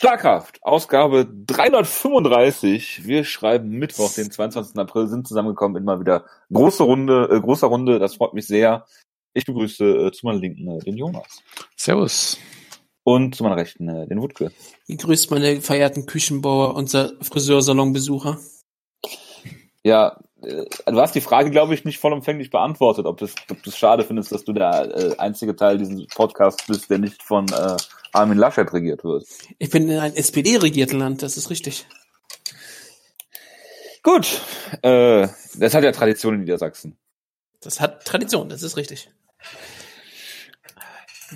Schlagkraft, 0.00 0.62
Ausgabe 0.62 1.26
335. 1.26 3.04
Wir 3.04 3.24
schreiben 3.24 3.70
Mittwoch, 3.70 4.12
den 4.14 4.30
22. 4.30 4.78
April, 4.78 5.08
sind 5.08 5.26
zusammengekommen 5.26 5.76
in 5.76 5.82
mal 5.82 5.98
wieder 5.98 6.24
große 6.52 6.84
Runde, 6.84 7.28
äh, 7.32 7.40
großer 7.40 7.66
Runde. 7.66 7.98
Das 7.98 8.14
freut 8.14 8.32
mich 8.32 8.46
sehr. 8.46 8.86
Ich 9.34 9.44
begrüße 9.44 9.84
äh, 9.84 10.12
zu 10.12 10.24
meiner 10.24 10.38
Linken 10.38 10.70
äh, 10.70 10.78
den 10.78 10.96
Jonas. 10.96 11.42
Servus. 11.74 12.38
Und 13.02 13.34
zu 13.34 13.42
meiner 13.42 13.56
Rechten 13.56 13.88
äh, 13.88 14.06
den 14.06 14.22
Wutke. 14.22 14.52
Grüßt 14.88 15.32
meine 15.32 15.60
verehrten 15.60 16.06
Küchenbauer, 16.06 16.76
unser 16.76 17.14
Friseursalonbesucher. 17.20 18.38
Ja, 19.82 20.20
du 20.40 21.00
hast 21.00 21.14
die 21.14 21.20
Frage, 21.20 21.50
glaube 21.50 21.74
ich, 21.74 21.84
nicht 21.84 21.98
vollumfänglich 21.98 22.50
beantwortet, 22.50 23.06
ob 23.06 23.18
du 23.18 23.24
es 23.24 23.34
ob 23.50 23.62
du's 23.62 23.76
schade 23.76 24.04
findest, 24.04 24.32
dass 24.32 24.44
du 24.44 24.52
der 24.52 24.94
äh, 24.94 25.16
einzige 25.18 25.56
Teil 25.56 25.78
dieses 25.78 26.06
Podcasts 26.08 26.66
bist, 26.66 26.90
der 26.90 26.98
nicht 26.98 27.22
von 27.22 27.46
äh, 27.48 27.76
Armin 28.12 28.38
Laschet 28.38 28.72
regiert 28.72 29.04
wird. 29.04 29.26
Ich 29.58 29.70
bin 29.70 29.88
in 29.88 29.98
ein 29.98 30.14
SPD-regiertes 30.14 30.96
Land, 30.96 31.22
das 31.22 31.36
ist 31.36 31.50
richtig. 31.50 31.86
Gut, 34.02 34.40
äh, 34.82 35.28
das 35.56 35.74
hat 35.74 35.84
ja 35.84 35.92
Tradition 35.92 36.34
in 36.34 36.40
Niedersachsen. 36.40 36.96
Das 37.60 37.80
hat 37.80 38.04
Tradition, 38.04 38.48
das 38.48 38.62
ist 38.62 38.76
richtig. 38.76 39.10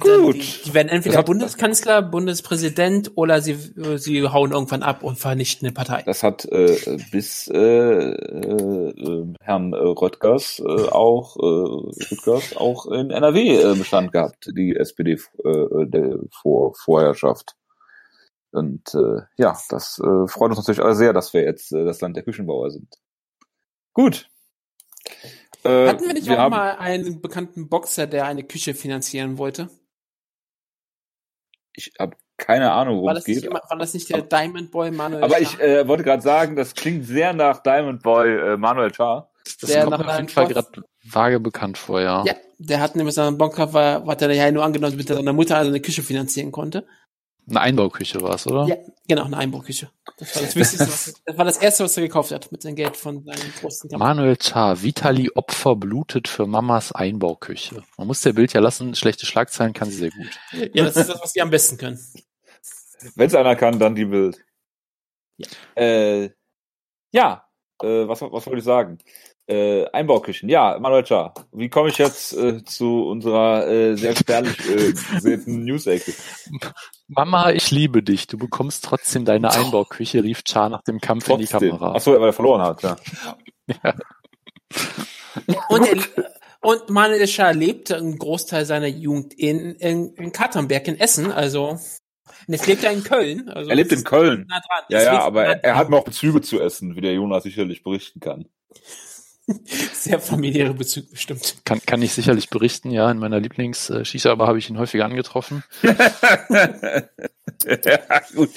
Gut. 0.01 0.37
Die, 0.37 0.63
die 0.65 0.75
werden 0.75 0.89
entweder 0.89 1.19
hat- 1.19 1.27
Bundeskanzler, 1.27 2.01
Bundespräsident 2.03 3.13
oder 3.15 3.43
sie, 3.43 3.55
sie 3.99 4.27
hauen 4.27 4.53
irgendwann 4.53 4.83
ab 4.83 5.03
und 5.03 5.19
vernichten 5.19 5.67
eine 5.67 5.75
Partei. 5.75 6.03
Das 6.07 6.23
hat 6.23 6.47
äh, 6.47 6.99
bis 7.11 7.47
äh, 7.49 7.59
äh, 7.59 9.35
Herrn 9.41 9.73
äh, 9.75 9.77
Röttgers 9.77 10.61
äh, 10.61 10.89
auch 10.89 11.37
äh, 11.37 11.41
Rüttgers 12.11 12.57
auch 12.57 12.87
in 12.87 13.11
NRW 13.11 13.57
äh, 13.61 13.75
Bestand 13.75 14.13
gehabt, 14.13 14.51
die 14.57 14.75
SPD 14.77 15.13
äh, 15.45 15.87
der 15.87 16.19
Vor 16.31 16.75
Vorherrschaft. 16.75 17.55
Und 18.51 18.95
äh, 18.95 19.23
ja, 19.37 19.59
das 19.69 19.99
äh, 19.99 20.27
freut 20.29 20.51
uns 20.51 20.59
natürlich 20.59 20.83
alle 20.83 20.95
sehr, 20.95 21.13
dass 21.13 21.33
wir 21.35 21.43
jetzt 21.43 21.73
äh, 21.73 21.85
das 21.85 22.01
Land 22.01 22.17
der 22.17 22.23
Küchenbauer 22.23 22.71
sind. 22.71 22.89
Gut. 23.93 24.29
Äh, 25.65 25.89
Hatten 25.89 26.07
wir 26.07 26.15
nicht 26.15 26.27
wir 26.29 26.43
auch 26.45 26.51
mal 26.51 26.77
einen 26.77 27.21
bekannten 27.21 27.69
Boxer, 27.69 28.07
der 28.07 28.25
eine 28.27 28.43
Küche 28.43 28.75
finanzieren 28.75 29.37
wollte? 29.39 29.69
Ich 31.75 31.93
habe 31.99 32.17
keine 32.37 32.73
Ahnung, 32.73 32.97
worum 32.97 33.15
das, 33.15 33.21
es 33.21 33.27
nicht, 33.29 33.37
geht. 33.37 33.45
jemand- 33.45 33.71
war 33.71 33.79
das 33.79 33.95
nicht 33.95 34.09
der 34.09 34.23
Diamond 34.23 34.71
Boy 34.71 34.91
Manuel 34.91 35.23
Aber 35.23 35.41
ich 35.41 35.51
Schah? 35.51 35.61
äh, 35.63 35.89
wollte 35.89 36.03
gerade 36.03 36.23
sagen, 36.23 36.57
das 36.57 36.75
klingt 36.75 37.05
sehr 37.07 37.33
nach 37.33 37.63
Diamond 37.63 38.03
Boy 38.03 38.29
äh, 38.55 38.57
Manuel 38.57 38.93
Char. 38.93 39.31
Das 39.61 39.71
Der 39.71 39.85
kommt 39.85 39.99
mir 39.99 40.09
auf 40.09 40.17
jeden 40.17 40.29
Fall 40.29 40.49
gerade 40.49 40.69
vage 41.05 41.41
bekannt 41.41 41.79
vor, 41.79 42.01
ja. 42.01 42.25
Ja, 42.25 42.35
der 42.59 42.81
hat 42.81 42.95
nämlich 42.97 43.15
seinen 43.15 43.39
Bonker, 43.39 43.73
war, 43.73 44.07
hat 44.07 44.23
er 44.23 44.33
ja 44.33 44.51
nur 44.53 44.65
angenommen, 44.65 44.93
damit 44.93 45.11
er 45.11 45.17
seiner 45.17 45.33
Mutter 45.33 45.57
also 45.57 45.71
eine 45.71 45.81
Küche 45.81 46.03
finanzieren 46.03 46.53
konnte. 46.53 46.87
Eine 47.49 47.61
Einbauküche 47.61 48.23
war 48.23 48.35
es, 48.35 48.47
oder? 48.47 48.67
Ja, 48.67 48.77
genau, 49.09 49.25
eine 49.25 49.37
Einbauküche. 49.37 49.91
Das 50.17 50.37
war 50.37 50.43
das 50.43 50.55
Wichtigste, 50.55 50.87
was, 50.87 51.15
das 51.25 51.39
war 51.39 51.45
das 51.45 51.59
Erste, 51.59 51.85
was 51.85 51.97
er 51.97 52.05
gekauft 52.05 52.31
hat 52.31 52.53
mit 52.53 52.63
seinem 52.63 52.77
Geld 52.77 52.97
von 52.97 53.25
seinem 53.25 53.53
großen 53.61 53.91
Kampf. 53.91 54.01
Manuel 54.01 54.37
Char, 54.41 54.83
Vitali 54.83 55.29
Opfer 55.35 55.75
blutet 55.75 56.29
für 56.29 56.47
Mamas 56.47 56.93
Einbauküche. 56.93 57.83
Man 57.99 58.07
muss 58.07 58.21
der 58.21 58.33
Bild 58.33 58.53
ja 58.53 58.61
lassen, 58.61 58.95
schlechte 58.95 59.27
Schlagzeilen 59.27 59.73
kann 59.73 59.91
sie 59.91 59.97
sehr 59.97 60.11
gut. 60.11 60.31
Ja, 60.73 60.85
das 60.85 60.97
ist 60.97 61.11
das, 61.11 61.21
was 61.21 61.33
die 61.33 61.43
am 61.43 61.51
besten 61.51 61.79
können. 61.79 61.99
Wenn 63.17 63.27
es 63.27 63.35
einer 63.35 63.57
kann, 63.57 63.79
dann 63.81 63.97
die 63.97 64.05
Bild. 64.05 64.39
Ja. 65.37 65.49
Äh, 65.75 66.31
ja, 67.11 67.45
äh, 67.83 68.07
was, 68.07 68.23
was 68.23 68.47
wollte 68.47 68.59
ich 68.59 68.65
sagen? 68.65 68.99
Äh, 69.49 69.87
Einbauküchen. 69.91 70.49
Ja, 70.49 70.79
Manuel 70.79 71.05
Char, 71.05 71.35
wie 71.53 71.69
komme 71.69 71.89
ich 71.89 71.99
jetzt 71.99 72.33
äh, 72.33 72.65
zu 72.65 73.05
unserer 73.07 73.67
äh, 73.67 73.97
sehr 73.97 74.15
spärlich 74.15 74.57
äh, 74.71 74.93
gesehten 74.93 75.65
News-Ecke? 75.65 76.13
Mama, 77.09 77.51
ich 77.51 77.71
liebe 77.73 78.03
dich. 78.03 78.29
Du 78.29 78.39
bekommst 78.39 78.85
trotzdem 78.85 79.25
deine 79.25 79.51
Einbauküche, 79.51 80.23
rief 80.23 80.43
Char 80.47 80.69
nach 80.69 80.83
dem 80.83 81.01
Kampf 81.01 81.29
in 81.29 81.39
die 81.39 81.47
Trotzdem. 81.47 81.71
Kamera. 81.71 81.95
Achso, 81.97 82.13
weil 82.13 82.29
er 82.29 82.33
verloren 82.33 82.63
hat, 82.63 82.83
ja. 82.83 82.97
Und, 85.69 85.87
er, 85.87 86.25
und 86.61 86.91
Manuel 86.91 87.27
Schah 87.27 87.51
lebte 87.51 87.97
einen 87.97 88.19
Großteil 88.19 88.65
seiner 88.65 88.87
Jugend 88.87 89.35
in, 89.35 89.75
in, 89.75 90.15
in 90.15 90.33
Katernberg 90.33 90.87
in 90.87 91.01
Essen, 91.01 91.33
also 91.33 91.79
und 92.47 92.55
jetzt 92.55 92.67
lebt 92.67 92.83
er 92.83 92.93
in 92.93 93.05
Köln. 93.05 93.49
Also 93.49 93.71
Er 93.71 93.77
lebt 93.77 93.93
in 93.93 94.05
Köln. 94.05 94.47
Nah 94.49 94.61
dran. 94.61 94.85
Ja, 94.89 95.03
ja, 95.03 95.21
aber 95.21 95.45
nah 95.45 95.53
er, 95.53 95.77
hat 95.77 95.91
noch 95.91 96.05
Bezüge 96.05 96.41
zu 96.41 96.61
essen, 96.61 96.97
wie 96.97 97.01
der 97.01 97.15
Jonas 97.15 97.45
sicherlich 97.45 97.83
berichten 97.83 98.21
kann. 98.21 98.47
Sehr 99.47 100.21
familiäre 100.21 100.75
Bezüge 100.75 101.09
bestimmt. 101.11 101.57
Kann, 101.65 101.81
kann 101.85 102.03
ich 102.03 102.13
sicherlich 102.13 102.49
berichten, 102.51 102.91
ja. 102.91 103.11
In 103.11 103.19
meiner 103.19 103.41
Lieblings-Shisha-Bar 103.41 104.47
habe 104.47 104.59
ich 104.59 104.71
ihn 104.71 104.79
häufiger 104.79 105.05
angetroffen. 105.05 105.65
ja, 105.83 105.91
gut. 108.35 108.51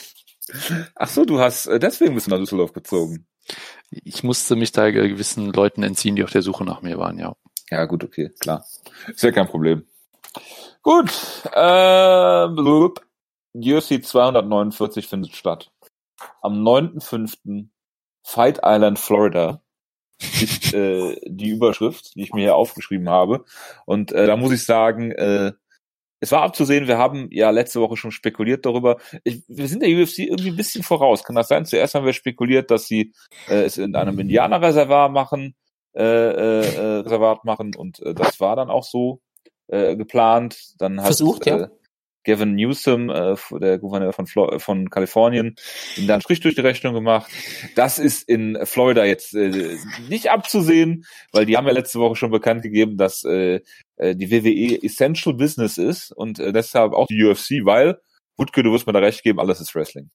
Ach 0.96 1.10
so, 1.10 1.26
du 1.26 1.40
hast, 1.40 1.66
äh, 1.68 1.80
deswegen 1.80 2.14
bist 2.14 2.28
du 2.28 2.32
nach 2.32 2.38
Düsseldorf 2.38 2.74
gezogen. 2.74 3.26
Ich 3.90 4.24
musste 4.24 4.56
mich 4.56 4.72
da 4.72 4.90
gewissen 4.92 5.52
Leuten 5.52 5.82
entziehen, 5.84 6.16
die 6.16 6.24
auf 6.24 6.32
der 6.32 6.44
Suche 6.44 6.64
nach 6.66 6.82
mir 6.82 6.98
waren, 6.98 7.18
ja. 7.18 7.36
Ja, 7.72 7.86
gut, 7.86 8.04
okay, 8.04 8.30
klar. 8.40 8.66
Ist 9.08 9.24
ja 9.24 9.32
kein 9.32 9.48
Problem. 9.48 9.86
Gut, 10.84 11.12
äh. 11.52 12.48
UFC 13.58 14.04
249 14.04 15.08
findet 15.08 15.36
statt. 15.36 15.72
Am 16.42 16.62
9.5. 16.62 17.70
Fight 18.24 18.60
Island, 18.64 19.00
Florida 19.00 19.62
ist 20.20 20.74
äh, 20.74 21.18
die 21.26 21.50
Überschrift, 21.50 22.16
die 22.16 22.24
ich 22.24 22.34
mir 22.34 22.42
hier 22.42 22.56
aufgeschrieben 22.56 23.10
habe. 23.10 23.46
Und 23.86 24.12
äh, 24.12 24.28
da 24.28 24.38
muss 24.38 24.54
ich 24.54 24.64
sagen, 24.64 25.12
äh, 25.12 25.52
es 26.20 26.32
war 26.32 26.42
abzusehen, 26.42 26.88
wir 26.88 26.98
haben 26.98 27.28
ja 27.32 27.50
letzte 27.50 27.82
Woche 27.82 27.98
schon 27.98 28.12
spekuliert 28.12 28.66
darüber. 28.66 28.98
Ich, 29.24 29.44
wir 29.48 29.68
sind 29.68 29.84
der 29.84 29.90
UFC 29.90 30.20
irgendwie 30.20 30.50
ein 30.50 30.56
bisschen 30.56 30.84
voraus. 30.84 31.24
Kann 31.24 31.36
das 31.36 31.48
sein? 31.48 31.66
Zuerst 31.66 31.94
haben 31.96 32.06
wir 32.06 32.14
spekuliert, 32.14 32.72
dass 32.72 32.88
sie 32.88 33.14
äh, 33.48 33.64
es 33.64 33.78
in 33.78 33.96
einem 33.96 34.18
Indianerreservat 34.20 35.12
machen, 35.12 35.56
äh, 35.94 36.04
äh, 36.04 36.76
äh, 36.76 37.00
Reservat 37.02 37.46
machen 37.46 37.76
und 37.76 38.00
äh, 38.02 38.14
das 38.14 38.40
war 38.40 38.56
dann 38.56 38.70
auch 38.70 38.84
so 38.84 39.22
äh, 39.68 39.96
geplant. 39.96 40.58
Dann 40.80 41.00
hat 41.00 41.08
Versucht, 41.08 41.46
ja. 41.46 41.58
äh, 41.58 41.68
Gavin 42.26 42.56
Newsom, 42.56 43.10
äh, 43.10 43.36
der 43.60 43.80
Gouverneur 43.80 44.14
von, 44.14 44.28
Flo 44.28 44.60
von 44.60 44.90
Kalifornien, 44.90 45.56
ihm 45.96 46.08
dann 46.08 46.22
Strich 46.22 46.42
durch 46.42 46.56
die 46.56 46.62
Rechnung 46.62 46.94
gemacht. 46.94 47.32
Das 47.76 48.00
ist 48.00 48.28
in 48.28 48.58
Florida 48.64 49.06
jetzt 49.06 49.34
äh, 49.34 49.78
nicht 50.10 50.30
abzusehen, 50.30 51.06
weil 51.32 51.46
die 51.46 51.58
haben 51.58 51.68
ja 51.68 51.74
letzte 51.74 52.00
Woche 52.00 52.16
schon 52.16 52.32
bekannt 52.32 52.64
gegeben, 52.64 52.98
dass 52.98 53.24
äh, 53.24 53.62
äh, 53.98 54.16
die 54.16 54.30
WWE 54.32 54.84
Essential 54.84 55.36
Business 55.36 55.78
ist 55.78 56.12
und 56.12 56.40
äh, 56.40 56.52
deshalb 56.52 56.94
auch 56.94 57.08
die 57.08 57.24
UFC, 57.24 57.64
weil, 57.64 58.00
Wutke, 58.38 58.64
du 58.64 58.74
wirst 58.74 58.88
mir 58.88 58.94
da 58.94 59.00
recht 59.00 59.24
geben, 59.24 59.40
alles 59.40 59.62
ist 59.62 59.74
Wrestling. 59.76 60.10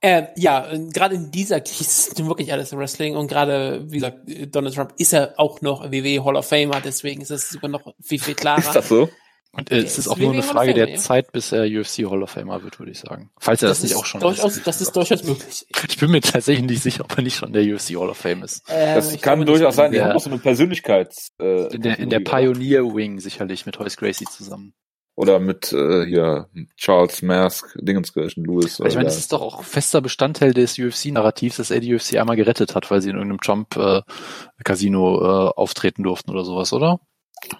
Äh, 0.00 0.28
ja, 0.36 0.68
gerade 0.92 1.16
in 1.16 1.30
dieser 1.30 1.60
Krise 1.60 2.10
ist 2.10 2.26
wirklich 2.26 2.52
alles 2.52 2.76
Wrestling 2.76 3.16
und 3.16 3.26
gerade, 3.26 3.84
wie 3.90 3.96
gesagt, 3.96 4.18
Donald 4.54 4.74
Trump 4.74 4.94
ist 4.96 5.12
ja 5.12 5.30
auch 5.36 5.60
noch 5.60 5.90
WWE 5.90 6.24
Hall 6.24 6.36
of 6.36 6.46
Famer, 6.46 6.80
deswegen 6.80 7.20
ist 7.20 7.30
das 7.30 7.48
sogar 7.48 7.70
noch 7.70 7.94
viel, 8.00 8.20
viel 8.20 8.34
klarer. 8.34 8.60
Ist 8.60 8.76
das 8.76 8.88
so? 8.88 9.08
Und 9.50 9.72
äh, 9.72 9.78
es 9.78 9.98
ist 9.98 10.08
auch 10.08 10.18
nur 10.18 10.32
eine 10.32 10.42
Frage 10.42 10.74
der. 10.74 10.94
Zeit, 10.96 11.32
bis 11.32 11.52
er 11.52 11.64
UFC 11.64 12.08
Hall 12.08 12.22
of 12.22 12.30
Famer 12.30 12.62
wird, 12.62 12.78
würde 12.78 12.92
ich 12.92 12.98
sagen. 13.00 13.30
Falls 13.40 13.62
er 13.62 13.70
das, 13.70 13.82
nicht 13.82 13.92
ist 13.92 13.96
auch 13.98 14.04
schon 14.04 14.20
durchaus, 14.20 14.56
ist. 14.58 14.66
Das 14.66 14.80
ist 14.80 14.94
durchaus 14.94 15.24
möglich. 15.24 15.66
Ich 15.88 15.96
bin 15.98 16.10
mir 16.10 16.20
tatsächlich 16.20 16.66
nicht 16.66 16.82
sicher, 16.82 17.04
ob 17.04 17.16
er 17.16 17.22
nicht 17.22 17.36
schon 17.36 17.52
der 17.52 17.62
UFC 17.64 17.96
Hall 17.96 18.10
of 18.10 18.18
Fame 18.18 18.42
ist. 18.44 18.62
Ähm, 18.68 18.94
Das 18.94 19.18
kann 19.20 19.44
durchaus 19.46 19.68
nicht. 19.68 19.74
sein, 19.76 19.90
die 19.90 19.96
der- 19.96 20.06
haben 20.08 20.16
auch 20.16 20.20
so 20.20 20.30
eine 20.30 20.38
Persönlichkeits... 20.38 21.32
Äh, 21.40 21.74
In 21.74 21.82
der, 21.82 21.98
in 21.98 22.10
der 22.10 22.20
Pioneer 22.20 22.84
Wing 22.94 23.18
sicherlich 23.20 23.64
mit 23.66 23.78
Horace 23.78 23.96
Gracie 23.96 24.26
zusammen. 24.26 24.74
Oder 25.16 25.40
mit 25.40 25.72
äh, 25.72 26.04
hier 26.06 26.48
Charles 26.76 27.22
Mask, 27.22 27.76
Dingenskirchen, 27.80 28.44
Lewis. 28.44 28.78
Ich 28.86 28.94
meine, 28.94 29.06
das 29.06 29.18
ist 29.18 29.32
doch 29.32 29.40
auch 29.40 29.64
fester 29.64 30.00
Bestandteil 30.00 30.54
des 30.54 30.78
UFC-Narrativs, 30.78 31.56
dass 31.56 31.72
er 31.72 31.80
die 31.80 31.92
UFC 31.92 32.16
einmal 32.18 32.36
gerettet 32.36 32.76
hat, 32.76 32.88
weil 32.92 33.00
sie 33.02 33.10
in 33.10 33.16
irgendeinem 33.16 33.40
Trump-Casino 33.40 35.20
äh, 35.48 35.52
auftreten 35.56 36.04
durften 36.04 36.30
oder 36.30 36.44
sowas, 36.44 36.72
oder? 36.72 37.00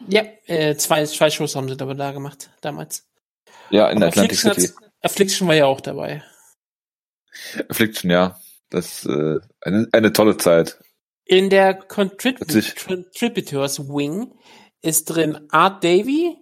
Ja, 0.08 0.22
äh, 0.46 0.76
zwei, 0.76 1.04
zwei 1.06 1.30
Shows 1.30 1.56
haben 1.56 1.68
sie 1.68 1.80
aber 1.80 1.94
da 1.94 2.12
gemacht, 2.12 2.50
damals. 2.60 3.06
ja, 3.70 3.88
in 3.90 3.98
Aber 3.98 4.06
Atlantic 4.08 4.38
Affliction, 4.38 4.62
City. 4.62 4.86
Affliction 5.02 5.48
war 5.48 5.54
ja 5.54 5.66
auch 5.66 5.80
dabei. 5.80 6.22
Affliction, 7.68 8.10
ja. 8.10 8.38
Das 8.70 9.06
äh, 9.06 9.38
eine, 9.60 9.88
eine 9.92 10.12
tolle 10.12 10.36
Zeit. 10.36 10.78
In 11.24 11.50
der 11.50 11.74
Contrib. 11.74 12.38
Contributors 12.38 13.80
Wing 13.88 14.34
ist 14.82 15.06
drin 15.06 15.46
Art 15.50 15.82
Davey, 15.84 16.36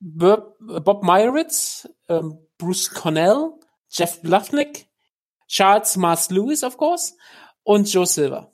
Bob, 0.00 1.02
Meyritz, 1.02 1.88
ähm, 2.08 2.38
Bruce 2.58 2.90
Cornell, 2.90 3.52
Jeff 3.90 4.20
Blufnick, 4.22 4.88
Charles 5.48 5.96
Mars 5.96 6.30
Lewis, 6.30 6.64
of 6.64 6.76
course, 6.76 7.14
und 7.62 7.92
Joe 7.92 8.06
Silver. 8.06 8.50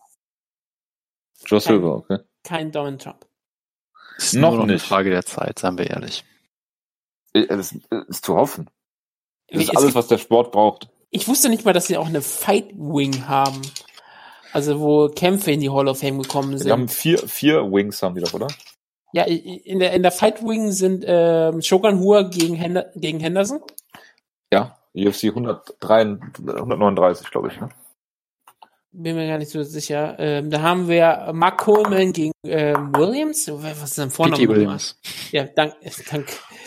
Joe 1.45 1.61
Silver, 1.61 1.97
okay. 1.97 2.19
Kein 2.43 2.73
Donald 2.73 3.01
Trump. 3.03 3.28
Ist 4.19 4.35
Noch 4.35 4.51
nur 4.51 4.59
noch 4.59 4.65
eine 4.65 4.75
nicht. 4.75 4.85
Frage 4.87 5.11
der 5.11 5.25
Zeit, 5.25 5.59
seien 5.59 5.79
wir 5.79 5.89
ehrlich. 5.89 6.25
Äh, 7.33 7.47
Das 7.47 7.75
ist 8.09 8.25
zu 8.25 8.35
hoffen. 8.37 8.69
Das 9.49 9.63
ist 9.63 9.71
Es 9.71 9.77
alles, 9.77 9.95
was 9.95 10.09
der 10.09 10.19
Sport 10.19 10.53
braucht. 10.53 10.91
Ich 11.11 11.27
wusste 11.29 11.49
nicht 11.49 11.65
mal, 11.65 11.73
dass 11.73 11.87
sie 11.87 11.97
auch 11.97 12.07
eine 12.09 12.21
Fight 12.21 12.71
Wing 12.75 13.27
haben. 13.29 13.63
Also 14.53 14.81
wo 14.81 15.09
Kämpfe 15.09 15.53
in 15.53 15.61
die 15.61 15.71
Hall 15.71 15.89
of 15.89 15.99
Fame 16.01 16.21
gekommen 16.23 16.57
Die 16.59 16.71
haben 16.71 16.89
sind. 16.89 16.91
vier, 16.91 17.19
vier 17.19 17.71
Wings 17.73 18.03
haben 18.03 18.15
die 18.15 18.21
doch, 18.23 18.35
oder? 18.35 18.49
Ja, 19.13 19.23
in 19.25 19.79
der, 19.79 19.93
in 19.95 20.03
der 20.03 20.13
Fight 20.13 20.43
Wing 20.43 20.71
sind 20.73 21.05
ähm, 21.07 21.63
Shogun 21.63 21.99
Hua 22.01 22.23
gegen, 22.23 22.55
Hender, 22.57 22.91
gegen 22.95 23.21
Henderson. 23.21 23.61
Ja. 24.53 24.77
UFC 24.95 25.25
103, 25.25 26.19
139, 26.39 27.31
glaube 27.31 27.49
ich. 27.49 27.61
Ne? 27.61 27.69
Bin 28.91 29.17
mir 29.17 29.29
gar 29.29 29.39
nicht 29.39 29.51
so 29.51 29.63
sicher. 29.63 30.17
Ähm, 30.19 30.51
da 30.51 30.63
haben 30.63 30.89
wir 30.89 31.31
Mark 31.35 31.59
Coleman 31.59 32.13
gegen 32.13 32.33
ähm, 32.45 32.95
Williams. 32.95 33.51
Was 33.53 33.83
ist 33.83 33.99
denn 33.99 34.11
Vorname? 34.11 34.39
P.T. 34.39 34.49
Williams. 34.49 34.99
Ja, 35.31 35.45
dank, 35.45 35.75
dank. 36.11 36.27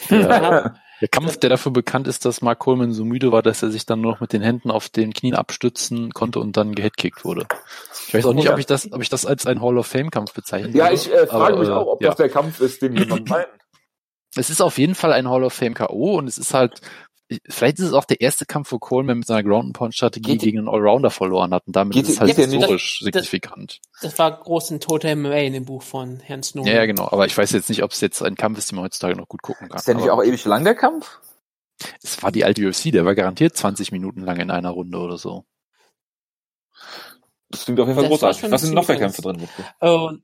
Ja. 0.10 0.76
Der 1.02 1.08
Kampf, 1.08 1.38
der 1.38 1.50
dafür 1.50 1.72
bekannt 1.72 2.08
ist, 2.08 2.26
dass 2.26 2.44
Mark 2.44 2.60
Coleman 2.60 2.94
so 2.94 3.04
müde 3.04 3.32
war, 3.32 3.42
dass 3.42 3.64
er 3.64 3.72
sich 3.72 3.88
dann 3.88 4.02
nur 4.02 4.12
noch 4.12 4.20
mit 4.20 4.34
den 4.34 4.44
Händen 4.44 4.70
auf 4.70 4.88
den 4.88 5.14
Knien 5.14 5.34
abstützen 5.34 6.12
konnte 6.12 6.40
und 6.40 6.58
dann 6.58 6.76
gehitkickt 6.76 7.26
wurde. 7.26 7.48
Ich 8.08 8.14
weiß 8.14 8.26
auch 8.28 8.36
nicht, 8.36 8.52
ob 8.52 8.60
ich 8.60 8.68
das, 8.68 8.92
ob 8.92 9.02
ich 9.02 9.10
das 9.10 9.26
als 9.26 9.48
ein 9.48 9.62
Hall 9.62 9.80
of 9.80 9.88
Fame 9.88 10.12
Kampf 10.12 10.34
bezeichne. 10.34 10.78
Ja, 10.78 10.92
ich 10.92 11.12
äh, 11.12 11.26
frage 11.26 11.54
Aber, 11.54 11.60
mich 11.60 11.70
äh, 11.70 11.72
auch, 11.72 11.88
ob 11.88 12.04
ja. 12.04 12.10
das 12.10 12.18
der 12.18 12.30
Kampf 12.30 12.62
ist, 12.62 12.84
den 12.84 12.96
jemand 12.96 13.28
meint. 13.30 13.48
Es 14.36 14.52
ist 14.52 14.62
auf 14.62 14.78
jeden 14.78 14.94
Fall 14.94 15.12
ein 15.12 15.28
Hall 15.28 15.44
of 15.44 15.54
Fame 15.54 15.74
K.O. 15.74 16.18
und 16.18 16.28
es 16.28 16.38
ist 16.38 16.54
halt, 16.54 16.82
vielleicht 17.48 17.80
ist 17.80 17.86
es 17.86 17.94
auch 17.94 18.06
der 18.06 18.22
erste 18.22 18.46
Kampf, 18.46 18.72
wo 18.72 18.80
Coleman 18.80 19.20
mit 19.20 19.28
seiner 19.28 19.44
Ground 19.44 19.66
and 19.66 19.74
Pound 19.74 19.94
Strategie 19.96 20.32
Geht- 20.34 20.42
gegen 20.42 20.60
einen 20.60 20.68
Allrounder 20.70 21.10
verloren 21.12 21.54
hat 21.54 21.66
und 21.68 21.76
damit 21.76 21.94
Geht- 21.94 22.04
ist 22.04 22.12
es 22.14 22.20
halt 22.20 22.36
historisch 22.36 23.00
das- 23.00 23.12
das- 23.12 23.24
signifikant. 23.24 23.80
Das 24.02 24.18
war 24.20 24.32
groß 24.40 24.72
in 24.72 24.80
Total 24.80 25.12
MMA 25.16 25.38
in 25.38 25.54
dem 25.54 25.66
Buch 25.66 25.84
von 25.84 26.20
Herrn 26.20 26.44
Snowden. 26.44 26.68
Ja, 26.70 26.76
ja, 26.78 26.86
genau. 26.86 27.08
Aber 27.12 27.26
ich 27.26 27.38
weiß 27.38 27.52
jetzt 27.52 27.70
nicht, 27.70 27.84
ob 27.84 27.92
es 27.92 28.02
jetzt 28.02 28.22
ein 28.22 28.36
Kampf 28.36 28.58
ist, 28.58 28.72
den 28.72 28.76
man 28.78 28.86
heutzutage 28.86 29.16
noch 29.16 29.28
gut 29.28 29.42
gucken 29.42 29.70
kann. 29.70 29.78
Ist 29.78 29.88
der 29.88 29.96
nicht 29.96 30.10
auch 30.10 30.24
ewig 30.24 30.44
lang, 30.46 30.64
der 30.64 30.76
Kampf? 30.76 31.20
es 32.04 32.22
war 32.22 32.32
die 32.32 32.46
alte 32.46 32.62
UFC, 32.68 32.92
der 32.92 33.06
war 33.06 33.16
garantiert 33.16 33.58
20 33.58 33.92
Minuten 33.92 34.22
lang 34.22 34.38
in 34.40 34.52
einer 34.52 34.70
Runde 34.70 35.00
oder 35.00 35.18
so. 35.18 35.46
Das 37.50 37.66
klingt 37.66 37.80
auf 37.80 37.88
jeden 37.88 37.96
Fall 38.00 38.04
Das 38.10 38.12
großartig. 38.20 38.52
Was 38.52 38.62
sind 38.62 38.74
noch 38.74 38.86
für 38.86 38.98
Kämpfe 38.98 39.22
drin? 39.22 39.42
Wutke? 39.42 40.22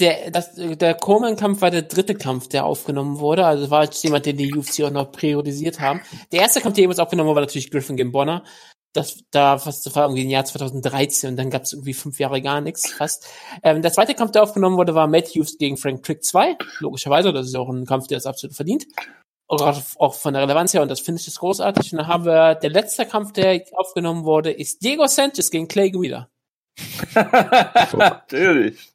Der, 0.00 0.30
das, 0.30 0.54
der 0.54 0.94
Coleman-Kampf 0.94 1.60
war 1.60 1.70
der 1.70 1.82
dritte 1.82 2.14
Kampf, 2.14 2.48
der 2.48 2.66
aufgenommen 2.66 3.18
wurde. 3.18 3.46
Also 3.46 3.70
war 3.70 3.84
jetzt 3.84 4.02
jemand, 4.02 4.26
den 4.26 4.36
die 4.36 4.52
UFC 4.52 4.82
auch 4.82 4.90
noch 4.90 5.12
priorisiert 5.12 5.78
haben. 5.78 6.00
Der 6.32 6.40
erste 6.40 6.60
Kampf, 6.60 6.74
der 6.74 6.82
jemals 6.82 6.98
aufgenommen 6.98 7.28
wurde, 7.28 7.36
war 7.36 7.42
natürlich 7.42 7.70
Griffin 7.70 7.96
gegen 7.96 8.10
Bonner. 8.10 8.42
Das, 8.92 9.24
da 9.30 9.58
fast, 9.58 9.86
das 9.86 9.94
war 9.96 10.04
irgendwie 10.04 10.22
im 10.22 10.30
Jahr 10.30 10.44
2013 10.44 11.30
und 11.30 11.36
dann 11.36 11.50
gab 11.50 11.62
es 11.62 11.72
irgendwie 11.72 11.94
fünf 11.94 12.20
Jahre 12.20 12.40
gar 12.40 12.60
nichts 12.60 12.92
fast. 12.92 13.26
Ähm, 13.62 13.82
der 13.82 13.92
zweite 13.92 14.14
Kampf, 14.14 14.32
der 14.32 14.44
aufgenommen 14.44 14.76
wurde, 14.76 14.94
war 14.94 15.08
Matthews 15.08 15.58
gegen 15.58 15.76
Frank 15.76 16.04
Trick 16.04 16.24
2. 16.24 16.56
Logischerweise, 16.78 17.32
das 17.32 17.46
ist 17.46 17.56
auch 17.56 17.68
ein 17.68 17.86
Kampf, 17.86 18.06
der 18.06 18.18
es 18.18 18.26
absolut 18.26 18.54
verdient. 18.54 18.86
Auch 19.46 19.58
gerade 19.58 19.82
auch 19.98 20.14
von 20.14 20.32
der 20.32 20.42
Relevanz 20.42 20.72
her 20.74 20.82
und 20.82 20.88
das 20.88 21.00
finde 21.00 21.20
ich 21.20 21.28
ist 21.28 21.40
großartig. 21.40 21.92
Und 21.92 21.98
dann 21.98 22.06
haben 22.06 22.24
wir, 22.24 22.54
der 22.54 22.70
letzte 22.70 23.04
Kampf, 23.04 23.32
der 23.32 23.62
aufgenommen 23.72 24.24
wurde, 24.24 24.50
ist 24.50 24.82
Diego 24.82 25.06
Sanchez 25.06 25.50
gegen 25.50 25.68
Clay 25.68 25.90
Guida. 25.90 26.28
Natürlich. 27.92 28.93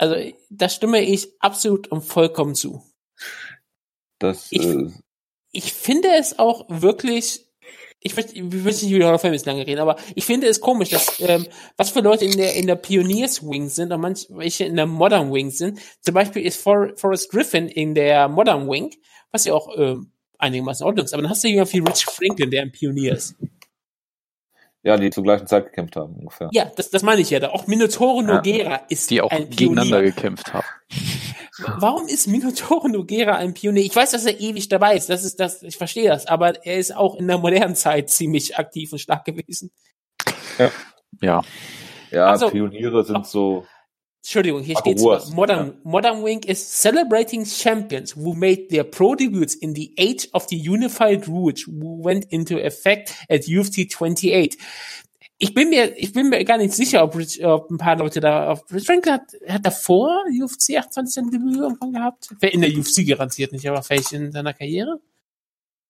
Also, 0.00 0.16
da 0.48 0.70
stimme 0.70 1.02
ich 1.02 1.28
absolut 1.40 1.88
und 1.88 2.00
vollkommen 2.00 2.54
zu. 2.54 2.82
Das, 4.18 4.46
Ich- 4.50 4.64
äh, 4.66 4.90
Ich 5.52 5.72
finde 5.74 6.08
es 6.16 6.38
auch 6.38 6.64
wirklich, 6.68 7.44
ich 8.00 8.16
will, 8.16 8.24
ich 8.32 8.40
will 8.52 8.62
nicht 8.72 8.88
über 8.90 9.06
Hall 9.06 9.14
of 9.16 9.20
Fame 9.20 9.32
jetzt 9.34 9.44
lange 9.46 9.66
reden, 9.66 9.80
aber 9.80 9.96
ich 10.14 10.24
finde 10.24 10.46
es 10.46 10.60
komisch, 10.60 10.88
dass, 10.90 11.20
ähm, 11.20 11.44
was 11.76 11.90
für 11.90 12.00
Leute 12.00 12.24
in 12.24 12.36
der, 12.36 12.54
in 12.54 12.66
der 12.68 12.76
Pioneers 12.76 13.42
Wing 13.42 13.68
sind 13.68 13.92
und 13.92 14.00
manche 14.00 14.26
welche 14.30 14.64
in 14.64 14.76
der 14.76 14.86
Modern 14.86 15.30
Wing 15.32 15.50
sind. 15.50 15.80
Zum 16.00 16.14
Beispiel 16.14 16.46
ist 16.46 16.62
For 16.62 16.92
Forrest 16.96 17.30
Griffin 17.30 17.68
in 17.68 17.94
der 17.94 18.28
Modern 18.28 18.68
Wing, 18.70 18.94
was 19.32 19.44
ja 19.44 19.52
auch, 19.52 19.76
ähm, 19.76 20.12
einigermaßen 20.38 20.84
in 20.84 20.86
Ordnung 20.86 21.04
ist. 21.04 21.12
Aber 21.12 21.22
dann 21.22 21.30
hast 21.30 21.44
du 21.44 21.48
jemanden 21.48 21.72
wie 21.74 21.78
Rich 21.80 22.04
Franklin, 22.06 22.50
der 22.50 22.62
ein 22.62 22.72
Pionier 22.72 23.16
ist. 23.16 23.34
Ja, 24.82 24.96
die 24.96 25.10
zur 25.10 25.22
gleichen 25.24 25.46
Zeit 25.46 25.66
gekämpft 25.66 25.96
haben, 25.96 26.14
ungefähr. 26.14 26.48
Ja, 26.52 26.70
das, 26.76 26.90
das 26.90 27.02
meine 27.02 27.20
ich 27.20 27.30
ja. 27.30 27.38
Da. 27.40 27.50
Auch 27.50 27.66
Minotauro 27.66 28.20
Ja. 28.22 28.34
Noguera 28.36 28.76
ist 28.88 29.10
Die 29.10 29.20
auch 29.20 29.30
ein 29.30 29.50
gegeneinander 29.50 29.98
Pionier. 29.98 30.12
gekämpft 30.12 30.52
haben. 30.54 30.66
Warum 31.78 32.06
ist 32.08 32.26
Minotauro 32.26 32.88
Noguera 32.88 33.34
ein 33.36 33.52
Pionier? 33.52 33.82
Ich 33.84 33.94
weiß, 33.94 34.12
dass 34.12 34.24
er 34.24 34.40
ewig 34.40 34.68
dabei 34.68 34.96
ist. 34.96 35.10
Das 35.10 35.24
ist 35.24 35.38
das, 35.40 35.62
ich 35.62 35.76
verstehe 35.76 36.08
das. 36.08 36.26
Aber 36.26 36.64
er 36.64 36.78
ist 36.78 36.96
auch 36.96 37.16
in 37.16 37.26
der 37.28 37.36
modernen 37.38 37.74
Zeit 37.74 38.08
ziemlich 38.08 38.56
aktiv 38.56 38.92
und 38.92 38.98
stark 38.98 39.24
gewesen. 39.26 39.70
Ja. 41.20 41.42
Ja, 42.10 42.26
Also- 42.26 42.48
Pioniere 42.50 43.04
sind 43.04 43.26
so. 43.26 43.66
Entschuldigung, 44.22 44.62
hier 44.62 44.76
steht 44.78 45.00
Modern, 45.32 45.78
Modern 45.82 46.22
Wing 46.22 46.42
is 46.42 46.60
celebrating 46.60 47.44
champions 47.44 48.14
who 48.14 48.34
made 48.34 48.68
their 48.68 48.84
pro 48.84 49.14
debuts 49.14 49.54
in 49.54 49.74
the 49.74 49.94
age 49.98 50.28
of 50.32 50.46
the 50.50 50.56
unified 50.56 51.26
rules 51.26 51.66
who 51.66 52.04
went 52.04 52.26
into 52.26 52.58
effect 52.58 53.14
at 53.30 53.48
UFC 53.48 53.88
28. 53.88 54.58
Ich 55.38 55.54
bin 55.54 55.70
mir, 55.70 55.96
ich 55.96 56.12
bin 56.12 56.28
mir 56.28 56.44
gar 56.44 56.58
nicht 56.58 56.74
sicher, 56.74 57.02
ob, 57.02 57.16
Rich, 57.16 57.42
ob 57.42 57.70
ein 57.70 57.78
paar 57.78 57.96
Leute 57.96 58.20
da, 58.20 58.52
ob 58.52 58.70
Rich 58.70 58.84
Franklin 58.84 59.14
hat, 59.14 59.32
hat 59.48 59.64
davor 59.64 60.22
UFC 60.26 60.76
28 60.76 61.14
sein 61.14 61.30
Debüt 61.30 61.56
irgendwann 61.56 61.92
gehabt? 61.92 62.28
Wer 62.40 62.52
in 62.52 62.60
der 62.60 62.70
UFC 62.76 63.06
garantiert 63.08 63.52
nicht, 63.52 63.66
aber 63.66 63.82
vielleicht 63.82 64.12
in 64.12 64.32
seiner 64.32 64.52
Karriere? 64.52 65.00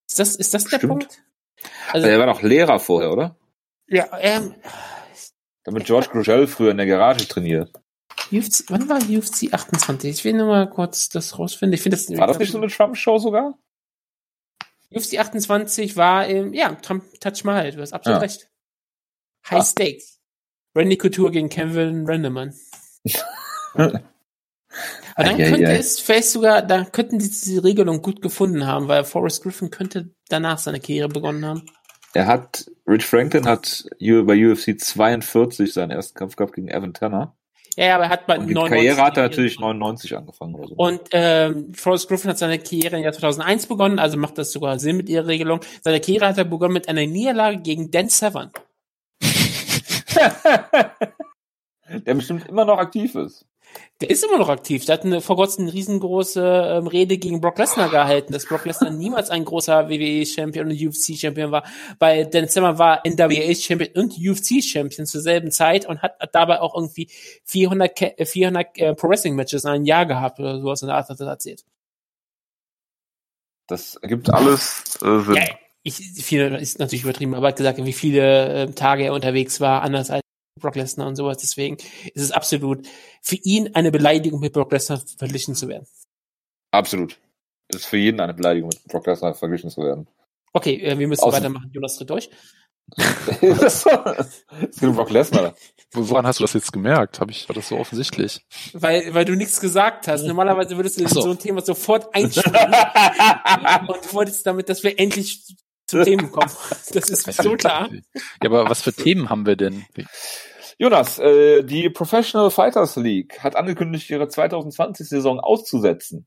Ist 0.09 0.21
das, 0.21 0.37
ist 0.37 0.55
das 0.55 0.65
der 0.67 0.79
Stimmt. 0.79 0.91
Punkt? 0.91 1.23
Also, 1.93 2.07
Der 2.07 2.19
war 2.21 2.27
doch 2.27 2.43
Lehrer 2.43 2.79
vorher, 2.79 3.11
oder? 3.11 3.37
ja, 3.89 4.07
ähm, 4.21 4.55
Damit 5.65 5.85
George 5.85 6.09
Grugel 6.13 6.47
früher 6.47 6.71
in 6.71 6.77
der 6.77 6.87
Garage 6.87 7.27
trainiert. 7.27 7.73
UFC, 8.33 8.65
wann 8.69 8.89
war 8.89 8.99
UFC 8.99 9.53
28? 9.53 10.11
Ich 10.11 10.25
will 10.25 10.35
nur 10.35 10.47
mal 10.47 10.69
kurz 10.69 11.09
das 11.09 11.39
rausfinden. 11.39 11.75
Ich 11.75 11.83
finde 11.83 11.97
das, 11.97 12.09
War 12.17 12.27
das 12.27 12.39
nicht 12.39 12.53
so 12.53 12.59
eine 12.59 12.69
Trump-Show 12.69 13.19
sogar? 13.19 13.59
UFC 14.93 15.19
28 15.19 15.97
war 15.97 16.27
im, 16.27 16.53
ja, 16.53 16.75
Trump 16.77 17.05
Touch 17.21 17.45
Mahal, 17.45 17.73
du 17.73 17.81
hast 17.81 17.93
absolut 17.93 18.17
Ja. 18.19 18.23
recht. 18.23 18.49
High 19.49 19.61
Ah. 19.61 19.65
Stakes. 19.65 20.19
Randy 20.75 20.97
Couture 20.97 21.31
gegen 21.31 21.49
Kevin 21.49 22.07
Randeman. 22.07 22.55
Aber 23.75 24.03
dann 25.17 25.35
Eieiei. 25.37 25.51
könnte 25.51 25.73
es 25.73 25.99
vielleicht 26.01 26.29
sogar, 26.29 26.63
da 26.63 26.85
könnten 26.85 27.19
die 27.19 27.29
diese 27.29 27.63
Regelung 27.65 28.03
gut 28.03 28.23
gefunden 28.23 28.67
haben, 28.67 28.87
weil 28.89 29.05
Forrest 29.05 29.43
Griffin 29.43 29.71
könnte 29.71 30.15
danach 30.29 30.59
seine 30.59 30.81
Karriere 30.81 31.09
begonnen 31.09 31.45
haben. 31.45 31.67
Er 32.15 32.27
hat, 32.27 32.71
Rich 32.87 33.05
Franklin 33.07 33.47
hat 33.47 33.85
bei 34.01 34.51
UFC 34.51 34.77
42 34.79 35.73
seinen 35.73 35.91
ersten 35.91 36.17
Kampf 36.19 36.37
gehabt 36.37 36.55
gegen 36.55 36.69
Evan 36.69 36.95
Tanner. 36.95 37.37
Ja, 37.77 37.95
aber 37.95 38.05
er 38.05 38.11
hat 38.11 38.27
bei 38.27 38.39
Und 38.39 38.49
die 38.49 38.55
99 38.55 38.77
Karriere 38.77 39.07
hat 39.07 39.17
er 39.17 39.23
natürlich 39.25 39.57
begonnen. 39.57 39.79
99 39.79 40.17
angefangen 40.17 40.55
oder 40.55 40.69
so. 40.69 40.75
Und 40.75 41.01
ähm, 41.13 41.73
Forrest 41.75 42.09
Griffin 42.09 42.31
hat 42.31 42.39
seine 42.39 42.59
Karriere 42.59 42.97
im 42.97 43.05
Jahr 43.05 43.13
2001 43.13 43.67
begonnen, 43.67 43.99
also 43.99 44.17
macht 44.17 44.39
das 44.39 44.53
sogar 44.53 44.79
Sinn 44.79 44.97
mit 44.97 45.09
ihrer 45.09 45.27
Regelung. 45.27 45.61
Seine 45.83 46.01
Karriere 46.01 46.27
hat 46.29 46.39
er 46.39 46.45
begonnen 46.45 46.75
mit 46.75 46.89
einer 46.89 47.07
Niederlage 47.07 47.59
gegen 47.63 47.91
Dan 47.91 48.09
Severn. 48.09 48.51
der 52.07 52.15
bestimmt 52.15 52.49
immer 52.49 52.65
noch 52.65 52.79
aktiv 52.79 53.15
ist. 53.15 53.47
Der 54.01 54.09
ist 54.09 54.25
immer 54.25 54.39
noch 54.39 54.49
aktiv. 54.49 54.87
Der 54.87 54.95
hat 54.95 55.05
eine, 55.05 55.21
vor 55.21 55.37
kurzem 55.37 55.65
eine 55.65 55.75
riesengroße 55.75 56.79
ähm, 56.79 56.87
Rede 56.87 57.19
gegen 57.19 57.43
Brock 57.43 57.59
Lesnar 57.59 57.91
gehalten, 57.91 58.33
dass 58.33 58.47
Brock 58.47 58.65
Lesnar 58.65 58.91
niemals 58.91 59.29
ein 59.29 59.45
großer 59.45 59.91
WWE-Champion 59.91 60.69
und 60.69 60.73
UFC-Champion 60.73 61.53
war, 61.53 61.65
weil 61.99 62.25
Dan 62.27 62.49
Zimmer 62.49 62.79
war 62.79 63.03
NWA-Champion 63.07 63.91
und 64.03 64.15
UFC-Champion 64.17 65.05
zur 65.07 65.21
selben 65.21 65.51
Zeit 65.51 65.85
und 65.87 66.01
hat, 66.01 66.19
hat 66.19 66.35
dabei 66.35 66.63
auch 66.63 66.75
irgendwie 66.75 67.09
400, 67.45 67.95
Ke- 67.95 68.19
äh, 68.19 68.25
400 68.25 68.79
äh, 68.79 68.95
Pro-Wrestling-Matches 68.95 69.65
in 69.65 69.71
einem 69.71 69.85
Jahr 69.85 70.07
gehabt 70.07 70.41
oder 70.41 70.59
sowas 70.61 70.81
in 70.81 70.89
der 70.89 70.97
Art 70.97 71.09
hat 71.11 71.21
er 71.21 71.27
erzählt. 71.27 71.65
Das 73.67 73.97
ergibt 73.97 74.33
alles 74.33 74.97
äh, 75.03 75.21
Sinn. 75.21 75.35
Ja, 75.37 75.45
ich, 75.83 75.97
viele 75.97 76.59
ist 76.59 76.79
natürlich 76.79 77.05
übertrieben, 77.05 77.35
aber 77.35 77.49
er 77.49 77.51
hat 77.51 77.57
gesagt, 77.57 77.85
wie 77.85 77.93
viele 77.93 78.49
äh, 78.63 78.67
Tage 78.73 79.05
er 79.05 79.13
unterwegs 79.13 79.61
war, 79.61 79.83
anders 79.83 80.11
als 80.11 80.23
Brock 80.61 80.77
Lesnar 80.77 81.09
und 81.09 81.17
sowas. 81.17 81.39
Deswegen 81.39 81.77
ist 82.15 82.23
es 82.23 82.31
absolut 82.31 82.87
für 83.23 83.37
ihn 83.37 83.75
eine 83.75 83.91
Beleidigung, 83.91 84.41
mit 84.41 84.53
Brock 84.53 84.73
Lesnar 84.73 85.03
verglichen 85.19 85.55
zu 85.55 85.69
werden. 85.69 85.87
Absolut. 86.71 87.19
Es 87.69 87.81
ist 87.81 87.87
für 87.87 87.97
jeden 87.97 88.21
eine 88.21 88.35
Beleidigung, 88.35 88.71
mit 88.71 88.85
Brock 88.85 89.07
Lesnar 89.07 89.35
verglichen 89.35 89.71
zu 89.71 89.83
werden. 89.83 90.07
Okay, 90.53 90.77
äh, 90.83 90.99
wir 90.99 91.07
müssen 91.09 91.23
Außer- 91.23 91.33
weitermachen. 91.33 91.71
Jonas 91.73 91.97
tritt 91.97 92.11
durch. 92.11 92.31
Es 92.97 93.85
geht 93.85 94.89
um 94.89 94.97
Brock 94.97 95.11
Lesnar. 95.11 95.55
Woran 95.93 96.27
hast 96.27 96.39
du 96.41 96.45
das 96.45 96.53
jetzt 96.55 96.73
gemerkt? 96.73 97.21
Hab 97.21 97.31
ich, 97.31 97.49
war 97.49 97.55
das 97.55 97.69
so 97.69 97.77
offensichtlich? 97.79 98.41
Weil, 98.73 99.13
weil 99.15 99.25
du 99.25 99.35
nichts 99.35 99.61
gesagt 99.61 100.09
hast. 100.09 100.25
Normalerweise 100.25 100.77
würdest 100.77 101.01
du 101.01 101.09
so. 101.09 101.21
so 101.21 101.31
ein 101.31 101.39
Thema 101.39 101.63
sofort 101.63 102.15
einspringen 102.15 102.57
und 103.89 104.15
wolltest 104.15 104.47
damit, 104.47 104.69
dass 104.69 104.83
wir 104.83 104.99
endlich 104.99 105.57
zu 105.87 106.05
Themen 106.05 106.31
kommen. 106.31 106.51
Das 106.93 107.11
ist 107.11 107.33
so 107.43 107.57
klar. 107.57 107.91
Ja, 107.93 108.21
aber 108.45 108.71
was 108.71 108.83
für 108.83 108.93
Themen 108.93 109.31
haben 109.31 109.47
wir 109.47 109.57
denn? 109.57 109.85
Jonas, 110.81 111.19
äh, 111.19 111.63
die 111.63 111.91
Professional 111.91 112.51
Fighters 112.51 112.97
League 112.97 113.41
hat 113.45 113.55
angekündigt, 113.55 114.09
ihre 114.09 114.25
2020-Saison 114.25 115.39
auszusetzen. 115.39 116.27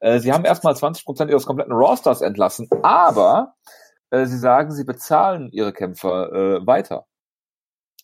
Äh, 0.00 0.18
sie 0.20 0.34
haben 0.34 0.44
erstmal 0.44 0.74
20% 0.74 1.30
ihres 1.30 1.46
kompletten 1.46 1.72
Rosters 1.72 2.20
entlassen, 2.20 2.68
aber 2.82 3.54
äh, 4.10 4.26
sie 4.26 4.36
sagen, 4.36 4.70
sie 4.70 4.84
bezahlen 4.84 5.48
ihre 5.50 5.72
Kämpfer 5.72 6.30
äh, 6.30 6.66
weiter. 6.66 7.06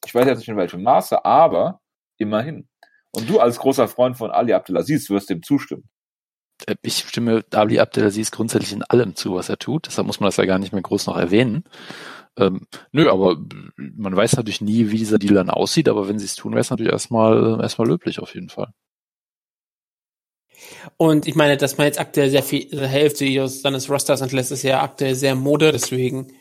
Ich 0.07 0.15
weiß 0.15 0.25
jetzt 0.25 0.39
nicht 0.39 0.49
in 0.49 0.57
welchem 0.57 0.83
Maße, 0.83 1.27
aber 1.27 1.83
immerhin. 2.17 2.71
Und 3.11 3.29
du 3.29 3.39
als 3.39 3.59
großer 3.59 3.87
Freund 3.87 4.17
von 4.17 4.31
Ali 4.31 4.55
Abdelaziz 4.55 5.11
wirst 5.11 5.29
dem 5.29 5.43
zustimmen. 5.43 5.91
Äh, 6.67 6.77
Ich 6.81 7.01
stimme 7.07 7.45
Ali 7.53 7.79
Abdelaziz 7.81 8.31
grundsätzlich 8.31 8.73
in 8.73 8.83
allem 8.83 9.15
zu, 9.15 9.35
was 9.35 9.51
er 9.51 9.59
tut. 9.59 9.89
Deshalb 9.89 10.07
muss 10.07 10.21
man 10.21 10.29
das 10.29 10.39
ja 10.39 10.47
gar 10.47 10.59
nicht 10.59 10.73
mehr 10.73 10.81
groß 10.81 11.07
noch 11.07 11.19
erwähnen. 11.19 11.65
Ähm, 12.39 12.67
nö, 12.93 13.11
aber 13.11 13.37
man 13.77 14.17
weiß 14.17 14.37
natürlich 14.37 14.61
nie, 14.61 14.91
wie 14.91 14.99
dieser 14.99 15.19
Deal 15.19 15.35
dann 15.35 15.51
aussieht, 15.51 15.89
aber 15.89 16.09
wenn 16.09 16.19
sie 16.19 16.25
es 16.25 16.35
tun, 16.35 16.53
wäre 16.53 16.61
es 16.61 16.71
natürlich 16.71 16.93
erstmal 16.93 17.61
erstmal 17.61 17.89
löblich 17.89 18.21
auf 18.21 18.35
jeden 18.35 18.49
Fall. 18.49 18.73
Und 20.97 21.27
ich 21.27 21.35
meine, 21.35 21.57
dass 21.57 21.79
man 21.79 21.87
jetzt 21.87 22.01
aktuell 22.01 22.31
sehr 22.31 22.43
viel, 22.43 22.67
die 22.67 22.79
Hälfte 22.79 23.25
ihres 23.25 23.63
seines 23.63 23.91
Rosters 23.91 24.21
entlässt, 24.21 24.53
ist 24.53 24.63
ja 24.63 24.83
aktuell 24.83 25.15
sehr 25.15 25.35
Mode, 25.35 25.73
deswegen 25.73 26.33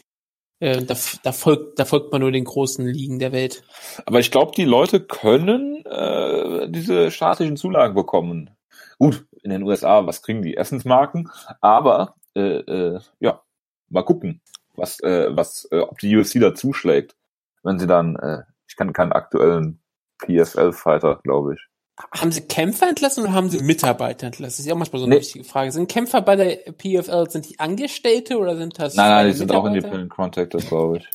äh, 0.59 0.83
da, 0.83 0.95
da, 1.23 1.31
folgt, 1.31 1.79
da 1.79 1.85
folgt 1.85 2.11
man 2.11 2.21
nur 2.21 2.31
den 2.31 2.45
großen 2.45 2.85
Ligen 2.85 3.19
der 3.19 3.31
Welt. 3.31 3.63
Aber 4.05 4.19
ich 4.19 4.31
glaube, 4.31 4.53
die 4.55 4.65
Leute 4.65 5.01
können 5.01 5.83
äh, 5.85 6.69
diese 6.69 7.11
staatlichen 7.11 7.57
Zulagen 7.57 7.95
bekommen. 7.95 8.51
Gut, 8.99 9.25
in 9.41 9.49
den 9.49 9.63
USA, 9.63 10.05
was 10.05 10.21
kriegen 10.21 10.43
die? 10.43 10.55
Essensmarken, 10.55 11.29
aber 11.61 12.15
äh, 12.35 12.59
äh, 12.59 12.99
ja, 13.19 13.41
mal 13.89 14.03
gucken, 14.03 14.41
was, 14.81 14.99
äh, 15.01 15.27
was, 15.29 15.67
äh, 15.71 15.79
ob 15.79 15.99
die 15.99 16.15
UFC 16.17 16.39
da 16.39 16.53
zuschlägt, 16.53 17.15
wenn 17.63 17.79
sie 17.79 17.87
dann, 17.87 18.15
äh, 18.17 18.43
ich 18.67 18.75
kann 18.75 18.93
keinen 18.93 19.13
aktuellen 19.13 19.81
PSL-Fighter, 20.19 21.19
glaube 21.23 21.55
ich. 21.55 21.67
Haben 22.15 22.31
Sie 22.31 22.41
Kämpfer 22.41 22.89
entlassen 22.89 23.23
oder 23.23 23.33
haben 23.33 23.49
Sie 23.49 23.61
Mitarbeiter 23.61 24.25
entlassen? 24.25 24.53
Das 24.53 24.59
ist 24.59 24.65
ja 24.65 24.73
auch 24.73 24.77
manchmal 24.77 25.01
so 25.01 25.05
eine 25.05 25.15
nee. 25.15 25.21
wichtige 25.21 25.43
Frage. 25.45 25.71
Sind 25.71 25.89
Kämpfer 25.89 26.21
bei 26.21 26.35
der 26.35 26.73
PFL, 26.73 27.29
sind 27.29 27.47
die 27.47 27.59
Angestellte 27.59 28.37
oder 28.37 28.57
sind 28.57 28.79
das 28.79 28.95
Nein, 28.95 29.09
nein, 29.09 29.27
die 29.27 29.33
sind 29.33 29.51
auch 29.51 29.65
Independent 29.65 30.09
Contractors, 30.09 30.67
glaube 30.67 30.97
ich. 30.97 31.09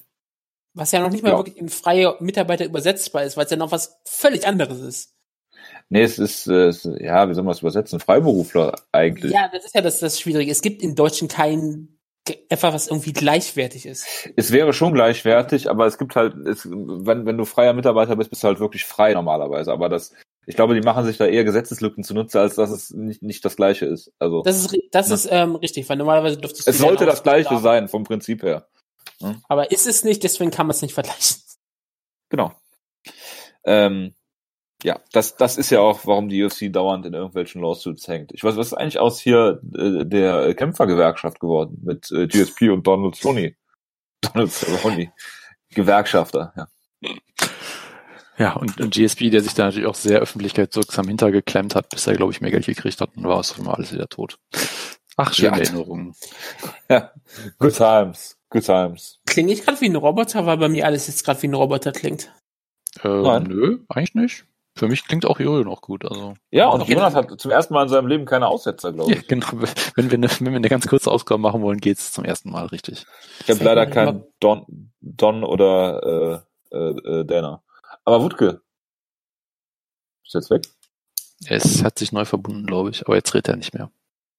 Was 0.75 0.93
ja 0.93 1.01
noch 1.01 1.11
nicht 1.11 1.25
mal 1.25 1.31
ja. 1.31 1.39
wirklich 1.39 1.57
in 1.57 1.71
freie 1.71 2.15
Mitarbeiter 2.21 2.67
übersetzbar 2.67 3.25
ist, 3.25 3.37
weil 3.37 3.47
es 3.47 3.51
ja 3.51 3.57
noch 3.57 3.73
was 3.73 3.99
völlig 4.05 4.47
anderes 4.47 4.81
ist. 4.81 5.15
Nee, 5.89 6.03
es 6.03 6.19
ist, 6.19 6.47
äh, 6.47 6.71
ja, 7.03 7.29
wie 7.29 7.35
soll 7.35 7.45
man 7.45 7.55
es 7.55 7.61
übersetzen? 7.61 7.99
Freiberufler 7.99 8.75
eigentlich. 8.93 9.33
Ja, 9.33 9.49
das 9.53 9.65
ist 9.65 9.75
ja 9.75 9.81
das, 9.81 9.99
das 10.01 10.21
Schwierige. 10.21 10.53
Es 10.53 10.61
gibt 10.61 10.83
in 10.83 10.95
Deutschen 10.95 11.29
kein 11.29 11.96
etwas, 12.49 12.75
was 12.75 12.89
irgendwie 12.89 13.13
gleichwertig 13.13 13.87
ist. 13.87 14.07
Es 14.37 14.53
wäre 14.53 14.73
schon 14.73 14.93
gleichwertig, 14.95 15.71
aber 15.71 15.87
es 15.87 15.99
gibt 15.99 16.17
halt, 16.17 16.35
es, 16.47 16.67
wenn, 16.67 17.27
wenn 17.27 17.39
du 17.39 17.45
freier 17.45 17.73
Mitarbeiter 17.73 18.17
bist, 18.17 18.31
bist 18.31 18.43
du 18.43 18.49
halt 18.49 18.61
wirklich 18.61 18.85
frei 18.85 19.15
normalerweise. 19.15 19.73
Aber 19.73 19.89
das, 19.89 20.13
ich 20.47 20.57
glaube, 20.57 20.75
die 20.75 20.81
machen 20.81 21.05
sich 21.05 21.19
da 21.19 21.27
eher 21.27 21.45
Gesetzeslücken 21.45 22.05
zunutze, 22.05 22.41
als 22.41 22.57
dass 22.57 22.71
es 22.71 22.91
nicht, 22.91 23.23
nicht 23.23 23.45
das 23.45 23.57
Gleiche 23.57 23.87
ist. 23.87 24.13
Also 24.19 24.43
das 24.43 24.65
ist 24.65 24.77
das 24.91 25.09
ne? 25.09 25.15
ist 25.15 25.29
ähm, 25.31 25.57
richtig, 25.57 25.89
weil 25.89 25.97
normalerweise 25.97 26.39
dürftest 26.39 26.67
du 26.67 26.71
es 26.71 26.79
sollte 26.79 27.07
das 27.07 27.23
Gleiche 27.23 27.51
haben. 27.51 27.63
sein 27.63 27.89
vom 27.89 28.05
Prinzip 28.05 28.43
her. 28.43 28.67
Ne? 29.21 29.41
Aber 29.49 29.71
ist 29.71 29.87
es 29.87 30.05
nicht, 30.05 30.23
deswegen 30.25 30.51
kann 30.51 30.67
man 30.67 30.75
es 30.75 30.83
nicht 30.83 30.95
vergleichen. 30.95 31.37
Genau. 32.29 32.53
Ähm, 33.65 34.16
ja, 34.87 35.01
das, 35.11 35.35
das 35.35 35.59
ist 35.59 35.71
ja 35.71 35.81
auch, 35.81 36.07
warum 36.07 36.29
die 36.29 36.45
UFC 36.45 36.73
dauernd 36.73 37.05
in 37.07 37.13
irgendwelchen 37.13 37.61
Lawsuits 37.61 38.07
hängt. 38.07 38.31
Ich 38.33 38.45
weiß, 38.45 38.55
was 38.57 38.69
ist 38.69 38.75
eigentlich 38.75 39.01
aus 39.01 39.19
hier 39.19 39.61
äh, 39.77 40.07
der 40.07 40.55
Kämpfergewerkschaft 40.55 41.41
geworden 41.41 41.81
mit 41.83 42.09
äh, 42.13 42.29
GSP 42.29 42.71
und 42.71 42.87
Donald 42.87 43.17
Sony? 43.17 43.57
Donald 44.21 44.53
Sony. 44.53 45.11
Gewerkschafter, 45.71 46.53
ja. 46.57 46.69
Ja, 48.39 48.53
und, 48.53 48.81
und 48.81 48.95
GSP, 48.95 49.31
der 49.31 49.41
sich 49.41 49.55
da 49.55 49.65
natürlich 49.65 49.89
auch 49.89 49.97
sehr 49.97 50.21
öffentlichkeitswirksam 50.21 51.09
hintergeklemmt 51.09 51.75
hat, 51.75 51.89
bis 51.89 52.07
er, 52.07 52.15
glaube 52.15 52.31
ich, 52.31 52.41
mehr 52.41 52.53
Geld 52.53 52.67
gekriegt 52.67 53.01
hat 53.01 53.11
und 53.17 53.25
war 53.25 53.41
es 53.41 53.59
mal 53.59 53.75
alles 53.75 53.93
wieder 53.93 54.07
tot. 54.07 54.39
Ach, 55.17 55.35
schöne 55.35 55.57
ja. 55.57 55.65
Erinnerungen. 55.65 56.15
Ja, 56.89 57.11
good 57.59 57.75
times, 57.75 58.39
good 58.51 58.65
times. 58.65 59.19
Klinge 59.27 59.53
ich 59.53 59.65
gerade 59.65 59.81
wie 59.81 59.87
ein 59.87 59.97
Roboter, 59.97 60.47
weil 60.47 60.59
bei 60.59 60.69
mir 60.69 60.87
alles 60.87 61.09
jetzt 61.09 61.25
gerade 61.25 61.43
wie 61.43 61.49
ein 61.49 61.55
Roboter 61.55 61.91
klingt? 61.91 62.33
Äh, 63.03 63.09
Nein. 63.09 63.43
Nö, 63.49 63.79
eigentlich 63.89 64.15
nicht. 64.15 64.45
Für 64.77 64.89
mich 64.89 65.05
klingt 65.05 65.25
auch 65.25 65.41
Jojo 65.41 65.65
noch 65.65 65.81
gut. 65.81 66.05
Also. 66.05 66.35
Ja, 66.51 66.69
und 66.69 66.87
Jonas 66.87 67.15
hat 67.15 67.41
zum 67.41 67.51
ersten 67.51 67.73
Mal 67.73 67.85
in 67.85 67.89
seinem 67.89 68.09
Leben 68.09 68.27
keine 68.27 68.47
Aussetzer, 68.47 68.93
glaube 68.93 69.11
ich. 69.11 69.19
Ja, 69.19 69.25
genau. 69.27 69.47
Wenn 69.95 70.11
wir, 70.11 70.19
eine, 70.19 70.29
wenn 70.29 70.53
wir 70.53 70.57
eine 70.57 70.69
ganz 70.69 70.87
kurze 70.87 71.11
Ausgabe 71.11 71.41
machen 71.41 71.63
wollen, 71.63 71.79
geht's 71.79 72.13
zum 72.13 72.27
ersten 72.27 72.51
Mal 72.51 72.67
richtig. 72.67 73.07
Ich 73.41 73.51
habe 73.51 73.65
leider 73.65 73.87
keinen 73.87 74.25
Don, 74.39 74.93
Don 75.01 75.45
oder 75.45 76.45
äh, 76.71 76.77
äh, 76.77 77.25
Dana. 77.25 77.63
Aber 78.05 78.23
Wutke. 78.23 78.61
Ist 80.25 80.35
jetzt 80.35 80.51
weg? 80.51 80.63
Es 81.49 81.83
hat 81.83 81.99
sich 81.99 82.13
neu 82.13 82.27
verbunden, 82.27 82.67
glaube 82.67 82.91
ich, 82.91 83.07
aber 83.07 83.17
jetzt 83.17 83.33
redet 83.35 83.49
er 83.49 83.57
nicht 83.57 83.73
mehr. 83.73 83.91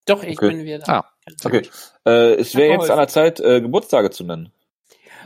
Doch, 0.05 0.23
ich 0.23 0.37
okay. 0.37 0.49
bin 0.49 0.65
wieder 0.65 0.79
da. 0.79 0.99
Ah, 0.99 1.05
okay. 1.43 1.67
Äh, 2.05 2.35
es 2.35 2.55
wäre 2.55 2.73
jetzt 2.73 2.91
an 2.91 2.97
der 2.97 3.07
Zeit, 3.07 3.39
äh, 3.39 3.59
Geburtstage 3.59 4.11
zu 4.11 4.23
nennen. 4.23 4.51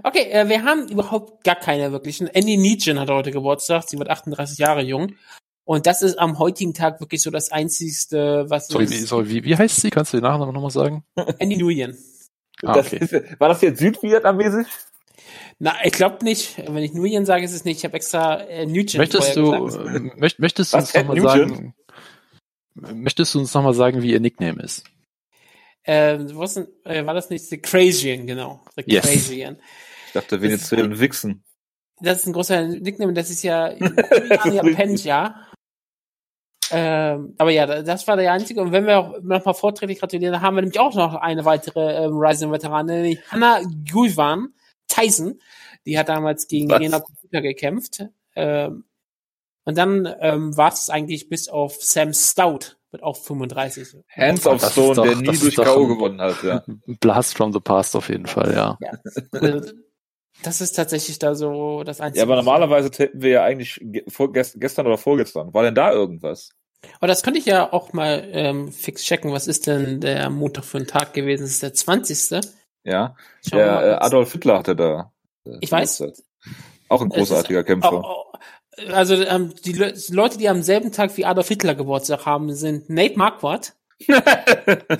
Okay, 0.04 0.30
äh, 0.32 0.50
wir 0.50 0.64
haben 0.64 0.88
überhaupt 0.88 1.44
gar 1.44 1.56
keine 1.56 1.92
wirklichen. 1.92 2.28
Andy 2.28 2.58
Nietzsche 2.58 2.98
hat 3.00 3.10
heute 3.10 3.32
Geburtstag. 3.32 3.84
Sie 3.88 3.98
wird 3.98 4.10
38 4.10 4.58
Jahre 4.58 4.82
jung. 4.82 5.16
Und 5.64 5.86
das 5.86 6.02
ist 6.02 6.18
am 6.18 6.40
heutigen 6.40 6.74
Tag 6.74 7.00
wirklich 7.00 7.22
so 7.22 7.30
das 7.30 7.52
Einzigste, 7.52 8.46
was. 8.50 8.68
Sorry, 8.68 8.90
wie, 8.90 8.98
sorry, 8.98 9.30
wie, 9.30 9.44
wie 9.44 9.56
heißt 9.56 9.82
sie? 9.82 9.90
Kannst 9.90 10.14
du 10.14 10.18
den 10.18 10.24
Nachnamen 10.24 10.54
nochmal 10.54 10.72
sagen? 10.72 11.04
Andy 11.40 11.58
Nguyen. 11.58 11.98
Ah, 12.64 12.78
okay. 12.78 12.98
ist, 12.98 13.40
war 13.40 13.50
das 13.50 13.62
jetzt 13.62 13.80
Südvietnamesisch? 13.80 14.68
Na, 15.60 15.76
ich 15.84 15.94
glaube 15.94 16.24
nicht. 16.24 16.58
Wenn 16.58 16.84
ich 16.84 16.94
Nguyen 16.94 17.26
sage, 17.26 17.46
ist 17.46 17.54
es 17.54 17.66
nicht. 17.66 17.78
Ich 17.78 17.86
habe 17.86 17.96
extra 17.96 18.42
äh, 18.42 18.66
Nugent 18.66 18.98
Möchtest 18.98 19.36
du, 19.36 19.54
äh, 19.54 20.00
möcht, 20.18 20.40
möchtest 20.40 20.74
du 20.74 20.78
uns 20.78 20.94
nochmal 20.94 21.22
sagen, 21.22 21.74
möchtest 22.76 23.36
du 23.36 23.40
uns 23.40 23.54
nochmal 23.54 23.74
sagen, 23.74 24.02
wie 24.02 24.12
ihr 24.12 24.20
Nickname 24.20 24.62
ist? 24.62 24.84
Äh, 25.84 26.20
was, 26.36 26.58
äh, 26.58 27.06
war 27.06 27.14
das 27.14 27.30
nicht 27.30 27.46
The 27.46 27.58
Crazian, 27.58 28.28
genau. 28.28 28.62
The 28.76 28.84
yes. 28.86 29.06
Crazian. 29.06 29.58
Ich 30.08 30.14
dachte, 30.14 30.42
Venezuela 30.42 31.00
Wichsen. 31.00 31.44
Das 32.02 32.20
ist 32.20 32.28
ein 32.28 32.34
großer 32.34 32.68
Nickname, 32.68 33.14
das 33.14 33.30
ist 33.30 33.44
ja 33.44 33.70
Penja. 34.76 35.48
Ähm, 36.72 37.36
aber 37.38 37.52
ja, 37.52 37.84
das 37.84 38.08
war 38.08 38.16
der 38.16 38.32
einzige. 38.32 38.62
Und 38.62 38.72
wenn 38.72 38.86
wir 38.86 39.00
auch 39.00 39.22
nochmal 39.22 39.54
vorträglich 39.54 40.00
gratulieren, 40.00 40.42
haben 40.42 40.56
wir 40.56 40.62
nämlich 40.62 40.80
auch 40.80 40.96
noch 40.96 41.16
eine 41.16 41.44
weitere 41.46 42.06
ähm, 42.06 42.14
Rising-Veteranin, 42.14 43.02
nämlich 43.02 43.32
Hannah 43.32 43.62
Guivan, 43.92 44.54
Tyson, 44.88 45.40
die 45.86 45.98
hat 45.98 46.10
damals 46.10 46.48
gegen 46.48 46.70
Was? 46.70 46.80
Rena 46.80 47.00
Computer 47.00 47.42
gekämpft. 47.42 48.06
Ähm, 48.36 48.86
und 49.64 49.78
dann 49.78 50.14
ähm, 50.20 50.56
war 50.58 50.72
es 50.72 50.90
eigentlich 50.90 51.30
bis 51.30 51.50
auf 51.50 51.76
Sam 51.82 52.14
Stout, 52.14 52.78
wird 52.92 53.04
auch 53.04 53.16
35. 53.16 53.98
Hands 54.10 54.46
of 54.46 54.64
Stone, 54.64 54.96
doch, 54.96 55.04
der 55.04 55.16
nie 55.16 55.38
durch 55.38 55.56
K.O. 55.56 55.88
gewonnen 55.88 56.22
hat, 56.22 56.44
ja. 56.44 56.64
Blast 57.00 57.36
from 57.36 57.54
the 57.54 57.60
Past 57.60 57.96
auf 57.96 58.10
jeden 58.10 58.28
Fall, 58.28 58.54
ja. 58.54 58.78
ja. 58.82 58.92
Also, 59.32 59.72
das 60.44 60.62
ist 60.62 60.74
tatsächlich 60.74 61.20
da 61.20 61.36
so 61.36 61.84
das 61.84 62.02
Einzige. 62.02 62.20
Ja, 62.20 62.24
aber 62.26 62.36
normalerweise 62.36 62.90
hätten 62.98 63.22
wir 63.22 63.30
ja 63.30 63.44
eigentlich 63.44 63.80
gestern 64.56 64.88
oder 64.88 64.98
vorgestern. 64.98 65.54
War 65.54 65.64
denn 65.64 65.76
da 65.76 65.92
irgendwas? 65.92 66.52
Aber 66.98 67.08
das 67.08 67.22
könnte 67.22 67.40
ich 67.40 67.46
ja 67.46 67.72
auch 67.72 67.94
mal 67.94 68.28
ähm, 68.32 68.72
fix 68.72 69.04
checken. 69.04 69.32
Was 69.32 69.48
ist 69.48 69.68
denn 69.68 70.02
der 70.02 70.30
Montag 70.30 70.66
für 70.66 70.78
ein 70.80 70.88
Tag 70.88 71.14
gewesen? 71.14 71.44
Das 71.44 71.52
ist 71.52 71.64
der 71.64 71.74
20. 71.74 72.42
Ja, 72.84 73.16
der 73.52 73.66
äh, 73.66 73.94
Adolf 74.00 74.32
Hitler 74.32 74.58
hatte 74.58 74.76
da. 74.76 75.14
Äh, 75.46 75.58
ich 75.62 75.72
weiß. 75.72 76.04
Auch 76.90 77.02
ein 77.02 77.10
großartiger 77.10 77.64
Kämpfer. 77.64 78.04
Auch, 78.04 78.31
also 78.90 79.16
ähm, 79.16 79.54
die 79.66 79.74
Le 79.74 79.94
Leute, 80.10 80.38
die 80.38 80.50
am 80.50 80.62
selben 80.62 80.92
Tag 80.92 81.16
wie 81.18 81.26
Adolf 81.26 81.48
Hitler 81.48 81.76
Geburtstag 81.76 82.26
haben, 82.26 82.54
sind 82.54 82.90
Nate 82.90 83.18
Marquardt. 83.18 83.76
Nate 84.08 84.98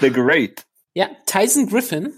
the 0.00 0.10
Great. 0.10 0.64
Ja, 0.94 1.08
Tyson 1.26 1.68
Griffin. 1.68 2.12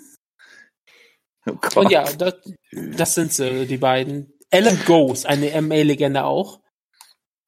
Oh 1.47 1.81
Und 1.81 1.91
ja, 1.91 2.05
das, 2.13 2.35
das 2.73 3.15
sind 3.15 3.33
sie, 3.33 3.67
die 3.67 3.79
beiden. 3.79 4.33
Alan 4.51 4.79
Goes, 4.85 5.25
eine 5.25 5.61
MA-Legende 5.63 6.25
auch. 6.25 6.61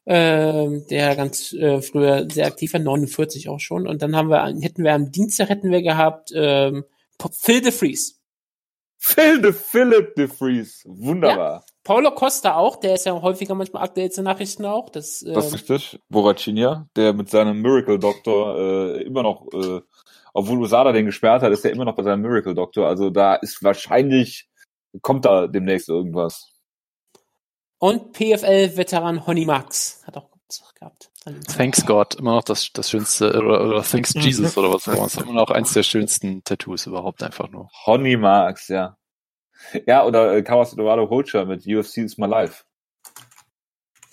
Ähm, 0.06 0.86
der 0.90 1.16
ganz 1.16 1.52
äh, 1.52 1.80
früher 1.80 2.28
sehr 2.30 2.46
aktiv 2.46 2.72
war, 2.72 2.80
49 2.80 3.48
auch 3.48 3.60
schon. 3.60 3.86
Und 3.86 4.02
dann 4.02 4.16
haben 4.16 4.28
wir, 4.28 4.44
hätten 4.60 4.84
wir 4.84 4.94
am 4.94 5.12
Dienstag 5.12 5.48
hätten 5.48 5.70
wir 5.70 5.82
gehabt 5.82 6.30
ähm, 6.34 6.84
Phil 7.32 7.60
de 7.60 7.72
Vries. 7.72 8.20
Phil 8.98 9.40
de 9.40 9.52
Philip 9.52 10.14
de 10.14 10.28
Vries. 10.28 10.82
Wunderbar. 10.84 11.64
Ja. 11.66 11.73
Paulo 11.84 12.10
Costa 12.12 12.56
auch, 12.56 12.76
der 12.76 12.94
ist 12.94 13.06
ja 13.06 13.20
häufiger 13.20 13.54
manchmal 13.54 13.84
aktuell 13.84 14.10
zu 14.10 14.22
Nachrichten 14.22 14.64
auch. 14.64 14.88
Das, 14.88 15.22
ähm, 15.22 15.34
das 15.34 15.46
ist 15.46 15.54
richtig. 15.54 16.00
Boracinia, 16.08 16.88
der 16.96 17.12
mit 17.12 17.30
seinem 17.30 17.60
Miracle 17.60 17.98
Doctor 17.98 18.58
äh, 18.58 19.02
immer 19.02 19.22
noch, 19.22 19.46
äh, 19.52 19.80
obwohl 20.32 20.60
Usada 20.60 20.92
den 20.92 21.06
gesperrt 21.06 21.42
hat, 21.42 21.52
ist 21.52 21.64
er 21.64 21.72
immer 21.72 21.84
noch 21.84 21.94
bei 21.94 22.02
seinem 22.02 22.22
Miracle 22.22 22.54
Doctor. 22.54 22.88
Also 22.88 23.10
da 23.10 23.34
ist 23.34 23.62
wahrscheinlich, 23.62 24.48
kommt 25.02 25.26
da 25.26 25.46
demnächst 25.46 25.88
irgendwas. 25.88 26.50
Und 27.78 28.12
PFL-Veteran 28.12 29.26
Honey 29.26 29.44
Max 29.44 30.02
hat 30.06 30.16
auch 30.16 30.34
gehabt. 30.84 31.10
Thanks 31.56 31.86
God, 31.86 32.14
immer 32.16 32.36
noch 32.36 32.44
das, 32.44 32.70
das 32.72 32.90
schönste, 32.90 33.28
oder, 33.28 33.64
oder 33.64 33.82
Thanks 33.82 34.14
Jesus 34.14 34.56
oder 34.56 34.72
was 34.72 34.88
auch 34.88 34.94
immer. 34.94 35.08
Immer 35.22 35.40
noch 35.40 35.50
eins 35.50 35.72
der 35.72 35.82
schönsten 35.82 36.44
Tattoos 36.44 36.86
überhaupt 36.86 37.22
einfach 37.22 37.48
nur. 37.48 37.68
Honey 37.86 38.16
Marks, 38.16 38.68
ja. 38.68 38.96
Ja, 39.86 40.04
oder 40.04 40.36
äh, 40.36 40.42
Kawas 40.42 40.72
Eduardo 40.72 41.08
Holcher 41.10 41.46
mit 41.46 41.66
UFC 41.66 41.98
is 41.98 42.18
my 42.18 42.26
life. 42.26 42.64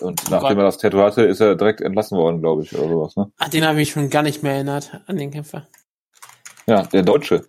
Und 0.02 0.30
nachdem 0.30 0.58
er 0.58 0.64
das 0.64 0.78
Tattoo 0.78 1.00
hatte, 1.00 1.22
ist 1.22 1.40
er 1.40 1.54
direkt 1.54 1.80
entlassen 1.80 2.18
worden, 2.18 2.40
glaube 2.40 2.62
ich, 2.62 2.74
oder 2.74 2.88
sowas, 2.88 3.16
ne? 3.16 3.30
An 3.38 3.50
den 3.50 3.64
habe 3.64 3.80
ich 3.80 3.90
schon 3.90 4.10
gar 4.10 4.22
nicht 4.22 4.42
mehr 4.42 4.54
erinnert, 4.54 5.00
an 5.06 5.16
den 5.16 5.30
Kämpfer. 5.30 5.68
Ja, 6.66 6.82
der 6.82 7.02
Deutsche. 7.02 7.46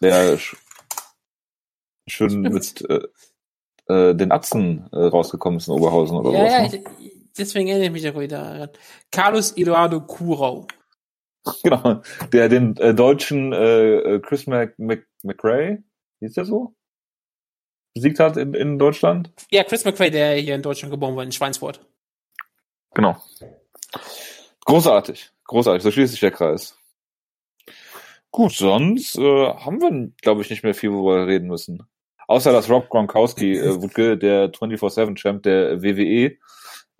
Der 0.00 0.36
sch 0.38 0.56
schön 2.06 2.42
mit 2.42 2.84
äh, 2.88 3.00
äh, 3.86 4.14
den 4.14 4.30
Atzen 4.32 4.88
äh, 4.92 5.04
rausgekommen 5.04 5.58
ist 5.58 5.68
in 5.68 5.74
Oberhausen 5.74 6.16
oder 6.16 6.30
ja, 6.30 6.38
sowas. 6.38 6.52
Ja, 6.52 6.78
ne? 6.78 6.84
ich, 6.98 7.12
deswegen 7.36 7.68
erinnere 7.68 7.86
ich 7.86 7.92
mich 7.92 8.08
auch 8.08 8.20
wieder 8.20 8.42
daran. 8.42 8.68
Carlos 9.10 9.52
Eduardo 9.56 10.00
Kurau. 10.00 10.66
Genau, 11.62 12.00
der 12.32 12.48
den 12.48 12.74
äh, 12.78 12.94
deutschen 12.94 13.52
äh, 13.52 13.96
äh 13.96 14.20
Chris 14.20 14.46
Mc, 14.46 14.74
Mc, 14.78 15.06
McRae, 15.22 15.82
hieß 16.20 16.32
der 16.32 16.46
so? 16.46 16.74
Besiegt 17.94 18.18
hat 18.18 18.36
in, 18.36 18.54
in 18.54 18.78
Deutschland? 18.78 19.30
Ja, 19.50 19.62
Chris 19.62 19.84
McRae, 19.84 20.10
der 20.10 20.34
hier 20.34 20.56
in 20.56 20.62
Deutschland 20.62 20.90
geboren 20.90 21.14
wurde, 21.14 21.26
in 21.26 21.32
Schweinsfurt. 21.32 21.80
Genau. 22.92 23.16
Großartig, 24.64 25.30
großartig, 25.44 25.82
so 25.82 25.90
schließt 25.90 26.12
sich 26.12 26.20
der 26.20 26.32
Kreis. 26.32 26.76
Gut, 28.30 28.52
sonst 28.52 29.16
äh, 29.16 29.46
haben 29.48 29.80
wir, 29.80 30.10
glaube 30.20 30.42
ich, 30.42 30.50
nicht 30.50 30.64
mehr 30.64 30.74
viel, 30.74 30.92
worüber 30.92 31.18
wir 31.18 31.32
reden 31.32 31.46
müssen. 31.46 31.84
Außer 32.26 32.52
dass 32.52 32.68
Rob 32.68 32.88
Gronkowski, 32.88 33.56
äh, 33.56 33.80
Wutke, 33.80 34.18
der 34.18 34.50
24-7-Champ 34.52 35.42
der 35.44 35.82
WWE, 35.82 36.36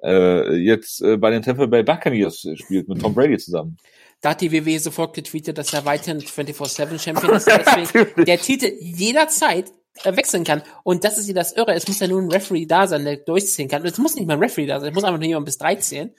äh, 0.04 0.54
jetzt 0.56 1.02
äh, 1.02 1.16
bei 1.16 1.30
den 1.30 1.42
Tampa 1.42 1.66
Bay 1.66 1.82
Buccaneers 1.82 2.46
spielt 2.54 2.88
mit 2.88 3.00
Tom 3.00 3.14
Brady 3.14 3.38
zusammen. 3.38 3.78
Da 4.20 4.30
hat 4.30 4.42
die 4.42 4.52
WWE 4.52 4.78
sofort 4.78 5.14
getweetet, 5.14 5.58
dass 5.58 5.72
er 5.72 5.84
weiterhin 5.84 6.20
24-7-Champion 6.20 7.32
ist, 7.36 7.48
deswegen 7.48 8.24
der 8.24 8.38
Titel 8.38 8.72
jederzeit 8.78 9.72
wechseln 10.02 10.44
kann. 10.44 10.62
Und 10.82 11.04
das 11.04 11.18
ist 11.18 11.28
ja 11.28 11.34
das 11.34 11.52
Irre. 11.52 11.74
Es 11.74 11.86
muss 11.86 12.00
ja 12.00 12.08
nur 12.08 12.20
ein 12.20 12.30
Referee 12.30 12.66
da 12.66 12.86
sein, 12.86 13.04
der 13.04 13.18
durchziehen 13.18 13.68
kann. 13.68 13.84
Es 13.84 13.98
muss 13.98 14.14
nicht 14.14 14.26
mal 14.26 14.34
ein 14.34 14.42
Referee 14.42 14.66
da 14.66 14.80
sein, 14.80 14.90
es 14.90 14.94
muss 14.94 15.04
einfach 15.04 15.18
nur 15.20 15.28
jemand 15.28 15.46
bis 15.46 15.58
drei 15.58 15.76
zählen. 15.76 16.14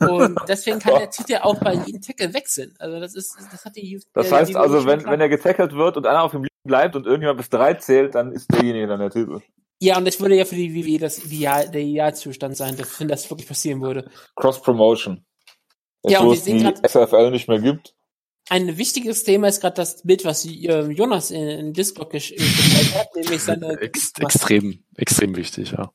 Und 0.00 0.38
deswegen 0.48 0.78
kann 0.78 0.94
der 0.98 1.10
Titel 1.10 1.36
auch 1.42 1.58
bei 1.58 1.74
jedem 1.74 2.00
Tackle 2.00 2.32
wechseln. 2.32 2.74
Also 2.78 2.98
das 3.00 3.14
ist, 3.14 3.36
das 3.52 3.64
hat 3.64 3.76
die. 3.76 4.00
Das 4.14 4.32
heißt 4.32 4.56
also, 4.56 4.86
wenn, 4.86 5.04
wenn 5.04 5.20
er 5.20 5.28
getackelt 5.28 5.74
wird 5.74 5.96
und 5.96 6.06
einer 6.06 6.22
auf 6.22 6.32
ihm 6.32 6.44
liegen 6.44 6.54
bleibt 6.64 6.96
und 6.96 7.06
irgendjemand 7.06 7.38
bis 7.38 7.50
drei 7.50 7.74
zählt, 7.74 8.14
dann 8.14 8.32
ist 8.32 8.52
derjenige 8.52 8.86
dann 8.86 9.00
der 9.00 9.10
Titel. 9.10 9.40
Ja, 9.82 9.96
und 9.96 10.06
das 10.06 10.20
würde 10.20 10.36
ja 10.36 10.44
für 10.44 10.56
die 10.56 10.74
WWE 10.74 10.98
das 10.98 11.24
Ideal, 11.24 11.70
der 11.70 11.80
Idealzustand 11.80 12.56
sein, 12.56 12.76
wenn 12.98 13.08
das 13.08 13.30
wirklich 13.30 13.48
passieren 13.48 13.80
würde. 13.80 14.10
Cross 14.36 14.60
Promotion. 14.60 15.24
Ja, 16.04 16.20
und 16.20 16.30
wir 16.30 16.36
sehen 16.36 16.58
die 16.58 16.64
grad- 16.64 16.86
SFL 16.86 17.30
nicht 17.30 17.48
mehr 17.48 17.60
gibt. 17.60 17.94
Ein 18.50 18.78
wichtiges 18.78 19.22
Thema 19.22 19.46
ist 19.46 19.60
gerade 19.60 19.76
das 19.76 20.02
Bild, 20.02 20.24
was 20.24 20.44
äh, 20.44 20.80
Jonas 20.90 21.30
in, 21.30 21.48
in 21.48 21.72
Discord 21.72 22.12
gesch- 22.12 22.34
gestellt 22.36 22.94
hat, 22.96 23.14
nämlich 23.14 23.40
seine 23.40 23.68
Ex 23.80 24.12
extrem, 24.18 24.82
extrem 24.96 25.36
wichtig, 25.36 25.70
ja. 25.70 25.92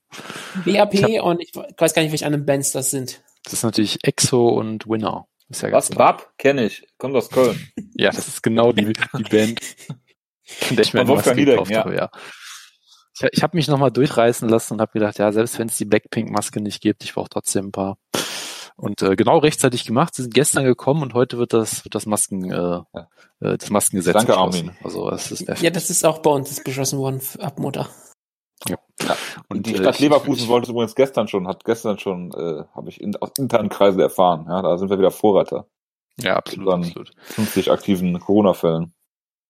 BAP 0.65 1.21
und 1.21 1.41
ich 1.41 1.53
weiß 1.53 1.93
gar 1.93 2.01
nicht, 2.01 2.11
welche 2.11 2.25
anderen 2.25 2.45
Bands 2.45 2.71
das 2.71 2.91
sind. 2.91 3.21
Das 3.43 3.51
ist 3.51 3.63
natürlich 3.63 3.99
Exo 4.03 4.47
und 4.47 4.87
Winner. 4.87 5.27
Ist 5.49 5.63
ja 5.63 5.71
Was? 5.73 5.89
klar. 5.89 6.13
Bab? 6.13 6.37
Kenne 6.37 6.65
ich. 6.65 6.87
Kommt 6.97 7.15
aus 7.15 7.29
Köln. 7.29 7.59
Ja, 7.97 8.11
das 8.11 8.27
ist 8.27 8.41
genau 8.43 8.73
die, 8.73 8.91
die 9.17 9.23
Band, 9.23 9.59
von 10.43 10.75
der 10.75 10.85
ich 10.85 10.93
mir 10.93 11.05
Maske 11.05 11.33
Niedecken, 11.35 11.63
gekauft 11.63 11.71
ja. 11.71 11.79
habe, 11.79 11.95
ja. 11.95 12.09
Ich, 13.15 13.27
ich 13.31 13.43
habe 13.43 13.55
mich 13.55 13.69
nochmal 13.69 13.91
durchreißen 13.91 14.49
lassen 14.49 14.73
und 14.73 14.81
habe 14.81 14.91
gedacht, 14.91 15.17
ja, 15.17 15.31
selbst 15.31 15.57
wenn 15.59 15.67
es 15.69 15.77
die 15.77 15.85
Blackpink-Maske 15.85 16.59
nicht 16.59 16.81
gibt, 16.81 17.03
ich 17.05 17.13
brauche 17.13 17.29
trotzdem 17.29 17.67
ein 17.67 17.71
paar. 17.71 17.97
Und 18.77 19.01
äh, 19.01 19.15
genau 19.15 19.37
rechtzeitig 19.37 19.85
gemacht. 19.85 20.15
Sie 20.15 20.23
sind 20.23 20.33
gestern 20.33 20.65
gekommen 20.65 21.01
und 21.01 21.13
heute 21.13 21.37
wird 21.37 21.53
das, 21.53 21.85
wird 21.85 21.95
das 21.95 22.05
Masken, 22.05 22.51
äh, 22.51 22.81
äh, 23.39 23.57
das 23.57 23.69
Maskengesetz 23.69 24.13
Danke. 24.13 24.35
Armin. 24.37 24.71
Also 24.83 25.09
es 25.11 25.31
ist 25.31 25.45
perfekt. 25.45 25.63
Ja, 25.63 25.69
das 25.69 25.89
ist 25.89 26.03
auch 26.05 26.19
bei 26.19 26.29
uns 26.29 26.51
ist 26.51 26.63
beschlossen 26.65 26.99
worden 26.99 27.21
ab 27.39 27.57
Mutter. 27.59 27.87
Und 29.49 29.65
die 29.67 29.75
äh, 29.75 29.77
Stadt 29.77 29.95
ich- 29.95 30.01
Leverkusen 30.01 30.43
ich- 30.43 30.49
wollte 30.49 30.65
es 30.65 30.69
übrigens 30.71 30.95
gestern 30.95 31.27
schon, 31.27 31.47
hat 31.47 31.63
gestern 31.65 31.99
schon, 31.99 32.31
äh, 32.33 32.63
habe 32.73 32.89
ich 32.89 32.99
in, 33.01 33.15
aus 33.17 33.31
internen 33.37 33.69
Kreisen 33.69 33.99
erfahren. 33.99 34.45
Ja, 34.49 34.61
da 34.61 34.77
sind 34.77 34.89
wir 34.89 34.97
wieder 34.97 35.11
Vorreiter. 35.11 35.67
Ja, 36.19 36.37
absolut, 36.37 36.69
absolut. 36.73 37.11
50 37.25 37.71
aktiven 37.71 38.19
Corona-Fällen. 38.19 38.93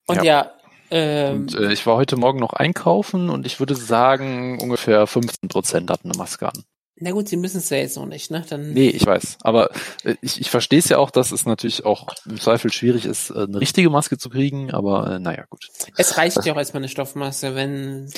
Und 0.08 0.16
Ja. 0.18 0.24
ja, 0.24 0.52
ähm, 0.92 1.42
Und 1.44 1.56
äh, 1.56 1.72
ich 1.74 1.86
war 1.88 1.96
heute 1.96 2.18
Morgen 2.18 2.40
noch 2.40 2.54
einkaufen 2.54 3.30
und 3.30 3.46
ich 3.46 3.60
würde 3.60 3.76
sagen, 3.76 4.60
ungefähr 4.62 5.06
15 5.08 5.48
Prozent 5.50 5.90
hatten 5.90 6.10
eine 6.10 6.18
Maske 6.18 6.48
an. 6.48 6.64
Na 6.98 7.12
gut, 7.12 7.28
sie 7.28 7.36
müssen 7.36 7.58
es 7.58 7.70
ja 7.70 7.78
jetzt 7.78 7.98
noch 7.98 8.06
nicht, 8.06 8.32
ne? 8.32 8.46
Dann 8.50 8.72
Nee, 8.72 8.88
ich 8.88 9.06
weiß. 9.06 9.38
Aber 9.42 9.70
äh, 10.04 10.16
ich, 10.22 10.40
ich 10.40 10.50
verstehe 10.50 10.80
es 10.80 10.88
ja 10.88 10.98
auch, 10.98 11.12
dass 11.12 11.32
es 11.32 11.46
natürlich 11.46 11.86
auch 11.86 12.08
im 12.26 12.40
Zweifel 12.40 12.72
schwierig 12.72 13.06
ist, 13.06 13.32
äh, 13.32 13.44
eine 13.44 13.60
richtige 13.60 13.90
Maske 13.90 14.18
zu 14.18 14.30
kriegen, 14.30 14.72
aber 14.72 15.16
äh, 15.16 15.20
naja, 15.20 15.44
gut. 15.50 15.68
es 15.98 16.18
reicht 16.18 16.46
ja 16.46 16.54
auch 16.54 16.58
erstmal 16.58 16.80
eine 16.82 16.90
Stoffmaske, 16.90 17.54
wenn 17.54 18.10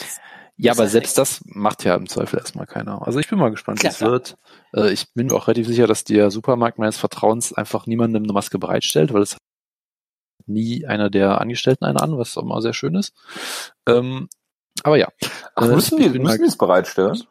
Ja, 0.58 0.74
aber 0.74 0.88
selbst 0.88 1.18
das 1.18 1.42
macht 1.46 1.84
ja 1.86 1.96
im 1.96 2.08
Zweifel 2.08 2.38
erstmal 2.38 2.68
keiner. 2.68 3.06
Also 3.06 3.20
ich 3.20 3.28
bin 3.28 3.40
mal 3.40 3.50
gespannt, 3.50 3.82
wie 3.82 3.88
es 3.88 4.02
wird. 4.02 4.38
Äh, 4.76 4.92
ich 4.92 5.12
bin 5.14 5.28
mir 5.28 5.34
auch 5.34 5.48
relativ 5.48 5.68
sicher, 5.68 5.88
dass 5.88 6.04
der 6.04 6.30
Supermarkt 6.30 6.78
meines 6.78 6.98
Vertrauens 6.98 7.54
einfach 7.54 7.88
niemandem 7.88 8.24
eine 8.24 8.34
Maske 8.34 8.60
bereitstellt, 8.60 9.12
weil 9.12 9.24
es 9.24 9.34
hat 9.34 9.42
nie 10.46 10.86
einer 10.86 11.10
der 11.10 11.42
Angestellten 11.42 11.84
eine 11.84 12.00
an, 12.00 12.18
was 12.18 12.38
auch 12.38 12.44
mal 12.44 12.62
sehr 12.62 12.74
schön 12.74 12.94
ist. 12.94 13.14
Ähm, 13.88 14.30
aber 14.84 14.98
ja. 14.98 15.08
Ach, 15.56 15.64
Äh, 15.66 15.74
müssen 15.74 15.98
bin 15.98 16.22
müssen 16.22 16.44
die 16.44 16.48
es 16.48 16.58
bereitstellen? 16.58 17.24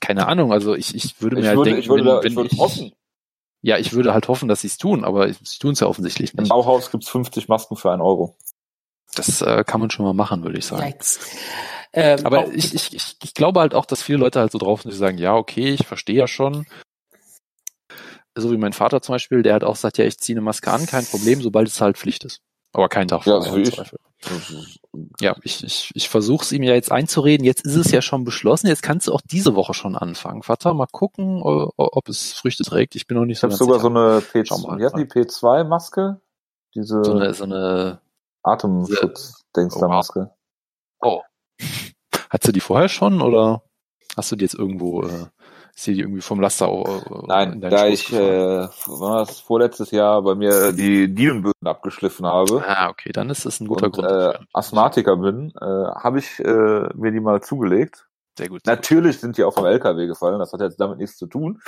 Keine 0.00 0.26
Ahnung, 0.26 0.52
also 0.52 0.74
ich, 0.74 0.94
ich 0.94 1.20
würde 1.20 1.36
mir 1.36 1.42
Ich 1.42 1.48
halt 1.48 1.56
würde, 1.58 1.70
denken, 1.70 1.80
ich 1.82 1.88
würde, 1.88 2.04
wenn, 2.04 2.10
da, 2.12 2.22
wenn 2.22 2.32
ich 2.32 2.36
würde 2.36 2.56
hoffen. 2.56 2.92
ja, 3.62 3.78
ich 3.78 3.92
würde 3.92 4.12
halt 4.14 4.28
hoffen, 4.28 4.48
dass 4.48 4.62
sie 4.62 4.66
es 4.68 4.78
tun, 4.78 5.04
aber 5.04 5.32
sie 5.32 5.58
tun 5.58 5.72
es 5.72 5.80
ja 5.80 5.86
offensichtlich 5.86 6.34
Im 6.34 6.40
nicht. 6.44 6.50
Bauhaus 6.50 6.90
gibt's 6.90 7.08
50 7.08 7.48
Masken 7.48 7.76
für 7.76 7.90
einen 7.92 8.02
Euro. 8.02 8.36
Das 9.14 9.42
äh, 9.42 9.62
kann 9.66 9.80
man 9.80 9.90
schon 9.90 10.06
mal 10.06 10.14
machen, 10.14 10.42
würde 10.42 10.58
ich 10.58 10.64
sagen. 10.66 10.86
Yikes. 10.86 11.20
Ähm, 11.92 12.24
Aber 12.24 12.46
auch- 12.46 12.52
ich, 12.52 12.74
ich, 12.74 12.94
ich, 12.94 13.16
ich 13.22 13.34
glaube 13.34 13.60
halt 13.60 13.74
auch, 13.74 13.84
dass 13.84 14.02
viele 14.02 14.18
Leute 14.18 14.40
halt 14.40 14.52
so 14.52 14.58
drauf 14.58 14.82
sind, 14.82 14.92
die 14.92 14.96
sagen, 14.96 15.18
ja, 15.18 15.34
okay, 15.36 15.68
ich 15.74 15.86
verstehe 15.86 16.16
ja 16.16 16.26
schon. 16.26 16.64
So 18.34 18.50
wie 18.50 18.56
mein 18.56 18.72
Vater 18.72 19.02
zum 19.02 19.14
Beispiel, 19.14 19.42
der 19.42 19.52
halt 19.52 19.64
auch 19.64 19.76
sagt, 19.76 19.98
ja, 19.98 20.06
ich 20.06 20.16
ziehe 20.18 20.34
eine 20.34 20.40
Maske 20.44 20.70
an, 20.72 20.86
kein 20.86 21.04
Problem, 21.04 21.42
sobald 21.42 21.68
es 21.68 21.80
halt 21.82 21.98
Pflicht 21.98 22.24
ist. 22.24 22.40
Aber 22.72 22.88
kein 22.88 23.06
Tag 23.08 23.26
Ja, 23.26 23.34
vorher 23.42 23.50
so 23.50 23.56
wie 23.58 23.60
im 23.62 23.68
ich. 23.68 23.74
Zweifel. 23.74 23.98
Ja, 25.20 25.36
ich, 25.42 25.64
ich, 25.64 25.90
ich 25.94 26.08
versuche 26.08 26.44
es 26.44 26.52
ihm 26.52 26.62
ja 26.62 26.74
jetzt 26.74 26.92
einzureden. 26.92 27.44
Jetzt 27.44 27.64
ist 27.64 27.76
es 27.76 27.90
ja 27.90 28.02
schon 28.02 28.24
beschlossen. 28.24 28.68
Jetzt 28.68 28.82
kannst 28.82 29.08
du 29.08 29.12
auch 29.12 29.20
diese 29.20 29.54
Woche 29.54 29.74
schon 29.74 29.96
anfangen. 29.96 30.42
Vater, 30.42 30.74
mal 30.74 30.86
gucken, 30.86 31.40
ob 31.42 32.08
es 32.08 32.32
Früchte 32.32 32.62
trägt. 32.62 32.94
Ich 32.94 33.06
bin 33.06 33.16
noch 33.16 33.24
nicht 33.24 33.36
Ich 33.36 33.40
so 33.40 33.46
habe 33.46 33.52
ganz 33.52 33.58
sogar 33.58 33.78
sicher. 33.80 33.92
so 33.94 33.98
eine 33.98 34.20
P 34.20 34.44
Schau 34.44 34.58
mal. 34.58 34.78
wie 34.78 34.84
heißt 34.84 34.96
die 34.96 35.04
P2-Maske? 35.04 36.20
Diese 36.74 37.04
so 37.04 37.12
eine, 37.12 37.34
so 37.34 37.44
eine, 37.44 38.00
Atemschutz-Dings 38.42 39.76
Oh, 41.00 41.20
hast 42.30 42.48
du 42.48 42.52
die 42.52 42.60
vorher 42.60 42.88
schon 42.88 43.20
oder 43.20 43.62
hast 44.16 44.32
du 44.32 44.36
die 44.36 44.44
jetzt 44.44 44.54
irgendwo, 44.54 45.02
äh, 45.02 45.26
die 45.86 46.00
irgendwie 46.00 46.20
vom 46.20 46.40
Laster 46.40 46.68
äh, 46.68 47.00
Nein, 47.26 47.60
da 47.60 47.70
Schoß 47.70 47.88
ich 47.88 48.12
äh, 48.12 48.68
das 49.00 49.40
vorletztes 49.40 49.90
Jahr 49.90 50.22
bei 50.22 50.34
mir 50.34 50.72
die 50.72 51.12
Dielenböden 51.12 51.66
abgeschliffen 51.66 52.26
habe 52.26 52.62
Ah, 52.66 52.88
okay, 52.90 53.10
dann 53.12 53.30
ist 53.30 53.46
das 53.46 53.60
ein 53.60 53.66
guter 53.68 53.86
und 53.86 53.92
Grund. 53.92 54.10
äh. 54.10 54.38
Asthmatiker 54.52 55.16
bin, 55.16 55.52
äh, 55.60 55.64
habe 55.64 56.18
ich 56.18 56.38
äh, 56.40 56.88
mir 56.94 57.10
die 57.10 57.20
mal 57.20 57.40
zugelegt. 57.42 58.06
Sehr 58.38 58.48
gut. 58.48 58.62
Natürlich 58.64 59.20
sind 59.20 59.36
die 59.36 59.44
auch 59.44 59.52
vom 59.52 59.66
LKW 59.66 60.06
gefallen, 60.06 60.38
das 60.38 60.54
hat 60.54 60.60
jetzt 60.62 60.80
damit 60.80 60.98
nichts 60.98 61.18
zu 61.18 61.26
tun. 61.26 61.60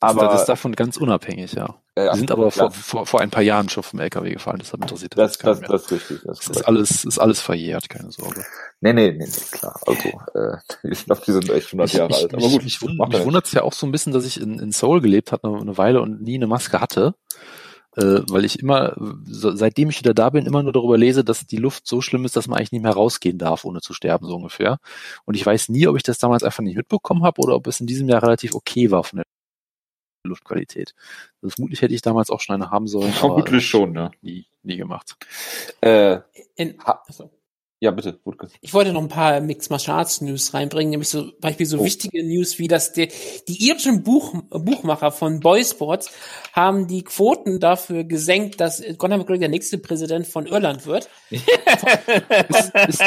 aber 0.00 0.22
Aber 0.22 0.32
das 0.32 0.42
ist 0.42 0.48
davon 0.50 0.76
ganz 0.76 0.98
unabhängig, 0.98 1.54
ja. 1.54 1.76
äh, 1.94 2.12
Die 2.12 2.18
sind 2.18 2.30
aber 2.30 2.50
vor, 2.50 2.64
ja, 2.64 2.70
vor, 2.70 3.06
vor 3.06 3.20
ein 3.22 3.30
paar 3.30 3.42
Jahren 3.42 3.70
schon 3.70 3.82
vom 3.82 4.00
LKW 4.00 4.32
gefallen, 4.32 4.58
deshalb 4.60 4.82
interessiert 4.82 5.16
das, 5.16 5.38
das, 5.38 5.60
das, 5.60 5.68
das, 5.68 5.82
ist 5.82 5.92
richtig. 5.92 6.20
Das 6.24 6.46
ist 6.46 6.68
alles, 6.68 7.04
ist 7.06 7.18
alles 7.18 7.40
verjährt, 7.40 7.88
keine 7.88 8.10
Sorge. 8.10 8.44
nee, 8.80 8.92
nee, 8.92 9.12
nee, 9.12 9.24
nee, 9.24 9.44
klar. 9.50 9.80
Also, 9.86 10.08
äh, 10.34 10.58
ich 10.90 11.06
glaube, 11.06 11.22
die 11.26 11.32
sind 11.32 11.48
echt 11.48 11.68
100 11.68 11.88
Ich, 11.88 11.94
Jahre 11.94 12.10
ich, 12.10 12.16
alt. 12.16 12.34
Aber 12.34 12.48
gut, 12.48 12.64
mich, 12.64 12.82
mich, 12.82 12.98
ja 12.98 13.24
wundert 13.24 13.46
es 13.46 13.52
ja 13.52 13.62
auch 13.62 13.72
so 13.72 13.86
ein 13.86 13.92
bisschen, 13.92 14.12
dass 14.12 14.26
ich 14.26 14.38
in, 14.38 14.58
in 14.58 14.72
Seoul 14.72 15.00
gelebt 15.00 15.32
habe, 15.32 15.48
eine, 15.48 15.58
eine 15.58 15.78
Weile 15.78 16.02
und 16.02 16.20
nie 16.20 16.34
eine 16.34 16.46
Maske 16.46 16.82
hatte. 16.82 17.14
Äh, 17.96 18.22
weil 18.28 18.44
ich 18.44 18.60
immer, 18.60 18.94
so, 19.24 19.54
seitdem 19.54 19.90
ich 19.90 19.98
wieder 19.98 20.14
da 20.14 20.30
bin, 20.30 20.46
immer 20.46 20.62
nur 20.62 20.72
darüber 20.72 20.96
lese, 20.96 21.24
dass 21.24 21.46
die 21.46 21.56
Luft 21.56 21.86
so 21.86 22.00
schlimm 22.00 22.24
ist, 22.24 22.36
dass 22.36 22.46
man 22.46 22.58
eigentlich 22.58 22.72
nicht 22.72 22.82
mehr 22.82 22.92
rausgehen 22.92 23.38
darf, 23.38 23.64
ohne 23.64 23.80
zu 23.80 23.92
sterben, 23.94 24.26
so 24.26 24.36
ungefähr. 24.36 24.78
Und 25.24 25.34
ich 25.34 25.44
weiß 25.44 25.70
nie, 25.70 25.88
ob 25.88 25.96
ich 25.96 26.04
das 26.04 26.18
damals 26.18 26.44
einfach 26.44 26.62
nicht 26.62 26.76
mitbekommen 26.76 27.24
habe 27.24 27.40
oder 27.40 27.56
ob 27.56 27.66
es 27.66 27.80
in 27.80 27.86
diesem 27.86 28.08
Jahr 28.08 28.22
relativ 28.22 28.54
okay 28.54 28.90
war 28.90 29.02
von 29.02 29.18
der 29.18 29.24
Luftqualität. 30.24 30.94
Also 31.42 31.54
vermutlich 31.56 31.82
hätte 31.82 31.94
ich 31.94 32.02
damals 32.02 32.30
auch 32.30 32.40
schon 32.40 32.54
eine 32.54 32.70
haben 32.70 32.86
sollen. 32.86 33.08
aber 33.08 33.18
Vermutlich 33.18 33.66
schon, 33.66 33.94
ja. 33.94 34.10
Nie, 34.22 34.46
nie 34.62 34.76
gemacht. 34.76 35.16
Äh, 35.80 36.20
in, 36.56 36.78
Ha-. 36.84 37.02
Ja, 37.80 37.90
bitte, 37.90 38.20
gut. 38.22 38.36
Ich 38.60 38.74
wollte 38.74 38.92
noch 38.92 39.00
ein 39.00 39.08
paar 39.08 39.40
Mixed 39.40 39.70
Martial 39.70 39.96
Arts 39.96 40.20
News 40.20 40.52
reinbringen, 40.52 40.90
nämlich 40.90 41.08
so 41.08 41.32
Beispiel 41.40 41.64
so 41.64 41.78
Oh. 41.78 41.84
wichtige 41.84 42.22
News 42.22 42.58
wie 42.58 42.68
dass 42.68 42.92
die, 42.92 43.08
die 43.48 43.66
irischen 43.66 44.02
Buch, 44.02 44.34
Buchmacher 44.50 45.10
von 45.10 45.40
Boy 45.40 45.64
Sports 45.64 46.10
haben 46.52 46.86
die 46.88 47.04
Quoten 47.04 47.58
dafür 47.58 48.04
gesenkt, 48.04 48.60
dass 48.60 48.82
Conor 48.98 49.16
McGregor 49.18 49.40
der 49.40 49.48
nächste 49.48 49.78
Präsident 49.78 50.26
von 50.26 50.46
Irland 50.46 50.84
wird. 50.84 51.08
ist, 51.30 52.74
ist, 52.88 53.02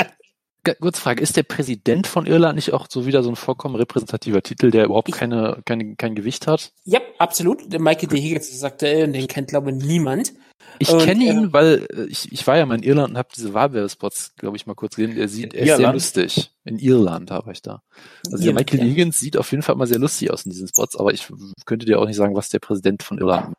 kurze 0.80 1.02
Frage, 1.02 1.22
ist 1.22 1.38
der 1.38 1.44
Präsident 1.44 2.08
von 2.08 2.26
Irland 2.26 2.56
nicht 2.56 2.74
auch 2.74 2.88
so 2.90 3.06
wieder 3.06 3.22
so 3.22 3.30
ein 3.30 3.36
vollkommen 3.36 3.76
repräsentativer 3.76 4.42
Titel, 4.42 4.72
der 4.72 4.86
überhaupt 4.86 5.12
keine, 5.12 5.62
keine, 5.66 5.96
kein 5.96 6.16
Gewicht 6.16 6.48
hat? 6.48 6.72
Ja, 6.86 7.00
absolut. 7.20 7.72
Der 7.72 7.80
Michael 7.80 8.10
D. 8.10 8.20
Higgins 8.20 8.60
sagte, 8.60 8.88
äh, 8.88 9.08
den 9.08 9.28
kennt 9.28 9.50
glaube 9.50 9.72
ich 9.72 9.84
niemand. 9.84 10.34
Ich 10.80 10.88
kenne 10.88 11.24
ihn, 11.24 11.46
äh, 11.46 11.54
weil 11.54 11.88
ich, 12.10 12.32
ich 12.32 12.46
war 12.46 12.58
ja 12.58 12.66
mal 12.66 12.76
in 12.76 12.84
Irland 12.84 13.12
und 13.12 13.18
habe 13.18 13.30
diese 13.36 13.54
Wahlwerbespots, 13.54 14.34
glaube 14.36 14.58
ich, 14.58 14.66
mal 14.66 14.74
kurz 14.74 14.96
gesehen. 14.96 15.18
Er 15.18 15.28
sieht, 15.28 15.54
er 15.54 15.66
ist 15.66 15.78
sehr 15.78 15.94
lustig. 15.94 16.52
In 16.66 16.80
Irland 16.80 17.32
habe 17.32 17.52
ich 17.52 17.62
da. 17.62 17.84
Also 18.26 18.38
der 18.38 18.48
Irland, 18.48 18.72
Michael 18.72 18.88
ja. 18.88 18.92
Higgins 18.92 19.20
sieht 19.20 19.38
auf 19.38 19.52
jeden 19.52 19.64
Fall 19.64 19.76
mal 19.76 19.88
sehr 19.88 20.00
lustig 20.00 20.32
aus 20.32 20.46
in 20.46 20.52
diesen 20.52 20.68
Spots, 20.68 20.96
aber 20.96 21.14
ich 21.14 21.28
könnte 21.66 21.86
dir 21.86 22.00
auch 22.00 22.06
nicht 22.06 22.18
sagen, 22.18 22.36
was 22.36 22.50
der 22.50 22.60
Präsident 22.60 23.04
von 23.04 23.18
Irland 23.18 23.54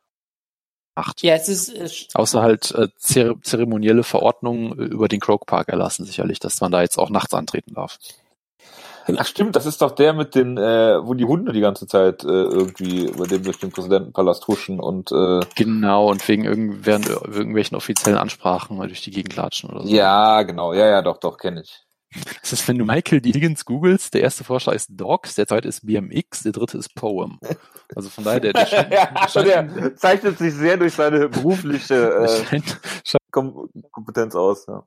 macht. 0.95 1.23
Ja, 1.23 1.35
es 1.35 1.49
ist, 1.49 1.69
äh, 1.71 1.89
Außer 2.15 2.43
halt 2.43 2.73
äh, 2.73 2.89
zere 2.97 3.41
zeremonielle 3.41 4.03
Verordnungen 4.03 4.79
äh, 4.79 4.85
über 4.85 5.09
den 5.09 5.21
Croke 5.21 5.45
Park 5.47 5.69
erlassen 5.69 6.05
sicherlich, 6.05 6.39
dass 6.39 6.61
man 6.61 6.73
da 6.73 6.83
jetzt 6.83 6.99
auch 6.99 7.11
nachts 7.11 7.35
antreten 7.35 7.75
darf. 7.75 7.99
Ach 9.17 9.27
stimmt, 9.27 9.57
das 9.57 9.67
ist 9.67 9.83
doch 9.83 9.93
der 9.93 10.13
mit 10.13 10.35
den, 10.35 10.57
äh, 10.57 10.99
wo 11.03 11.15
die 11.15 11.25
Hunde 11.25 11.53
die 11.53 11.61
ganze 11.61 11.87
Zeit 11.87 12.25
äh, 12.25 12.29
irgendwie 12.29 13.07
über 13.07 13.27
dem 13.27 13.43
durch 13.43 13.59
den 13.59 13.71
Präsidentenpalast 13.71 14.47
huschen 14.49 14.81
und 14.81 15.13
äh, 15.13 15.41
Genau, 15.57 16.11
und 16.11 16.27
wegen 16.29 16.45
irgend, 16.45 16.87
während 16.87 17.09
irgendwelchen 17.09 17.77
offiziellen 17.77 18.19
Ansprachen 18.19 18.77
mal 18.77 18.89
durch 18.89 19.03
die 19.03 19.11
Gegend 19.11 19.37
latschen 19.37 19.71
oder 19.71 19.83
so. 19.83 19.89
ja, 19.89 20.43
genau, 20.43 20.73
ja, 20.73 20.87
ja, 20.87 21.03
doch, 21.03 21.19
doch, 21.19 21.39
kenne 21.39 21.63
ich. 21.63 21.85
Das 22.41 22.53
ist, 22.53 22.69
wenn 22.69 22.79
du 22.79 22.85
Michael 22.85 23.21
D. 23.21 23.33
Higgins 23.33 23.65
googelst, 23.65 24.15
der 24.15 24.23
erste 24.23 24.45
Vorschlag 24.45 24.75
ist 24.75 24.89
Dogs, 24.93 25.35
der 25.35 25.47
zweite 25.47 25.69
ist 25.69 25.85
BMX, 25.85 26.45
der 26.45 26.53
dritte 26.53 26.79
ist 26.79 26.95
Poem. 26.95 27.41
Also 27.95 28.09
von 28.09 28.25
daher, 28.25 28.41
der, 28.41 28.53
der, 28.53 28.67
scheint, 28.67 28.93
ja, 28.93 29.29
scheint, 29.29 29.77
der 29.77 29.97
zeichnet 29.97 30.39
sich 30.39 30.55
sehr 30.55 30.77
durch 30.77 30.95
seine 30.95 31.29
berufliche 31.29 31.95
äh, 31.95 32.29
scheint, 33.05 33.27
Kompetenz 33.31 34.35
aus. 34.37 34.67
Ja. 34.67 34.85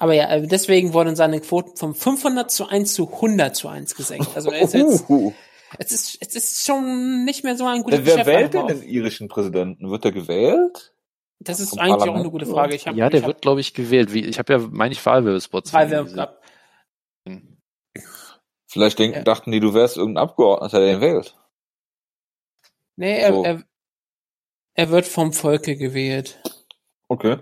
Aber 0.00 0.14
ja, 0.14 0.30
äh, 0.30 0.46
deswegen 0.46 0.94
wurden 0.94 1.14
seine 1.14 1.40
Quoten 1.40 1.76
von 1.76 1.94
500 1.94 2.50
zu 2.50 2.66
1 2.66 2.94
zu 2.94 3.12
100 3.12 3.54
zu 3.54 3.68
1 3.68 3.94
gesenkt. 3.94 4.34
Also 4.34 4.50
er 4.50 4.62
ist 4.62 4.72
jetzt, 4.72 5.04
es 5.78 5.92
ist, 5.92 6.18
es 6.20 6.34
ist 6.34 6.64
schon 6.64 7.26
nicht 7.26 7.44
mehr 7.44 7.54
so 7.54 7.66
ein 7.66 7.82
guter 7.82 8.04
Wer, 8.06 8.16
wer 8.16 8.26
wählt 8.26 8.54
denn 8.54 8.66
den 8.66 8.82
irischen 8.82 9.28
Präsidenten? 9.28 9.90
Wird 9.90 10.06
er 10.06 10.12
gewählt? 10.12 10.94
Das 11.38 11.60
ist 11.60 11.70
vom 11.70 11.80
eigentlich 11.80 11.92
auch 11.92 11.98
Parlament, 11.98 12.24
eine 12.24 12.30
gute? 12.30 12.46
Frage. 12.46 12.74
Ich 12.74 12.86
hab, 12.86 12.96
ja, 12.96 13.10
der 13.10 13.18
ich 13.18 13.24
hab 13.24 13.28
wird, 13.28 13.42
glaube 13.42 13.60
ich, 13.60 13.74
gewählt. 13.74 14.14
Wie, 14.14 14.24
ich 14.24 14.38
habe 14.38 14.52
ja, 14.54 14.58
meine 14.70 14.92
ich, 14.92 15.04
Wahlwerbespots. 15.04 15.70
Vielleicht 18.66 18.98
denken, 18.98 19.18
Ja. 19.18 19.22
dachten 19.22 19.50
die, 19.52 19.60
du 19.60 19.74
wärst 19.74 19.98
irgendein 19.98 20.22
Abgeordneter, 20.22 20.80
der 20.80 20.94
ihn 20.94 21.00
wählt. 21.02 21.36
Nee, 22.96 23.18
er, 23.18 23.34
So. 23.34 23.44
er, 23.44 23.62
er 24.74 24.90
wird 24.90 25.06
vom 25.06 25.34
Volke 25.34 25.76
gewählt. 25.76 26.40
Okay. 27.08 27.36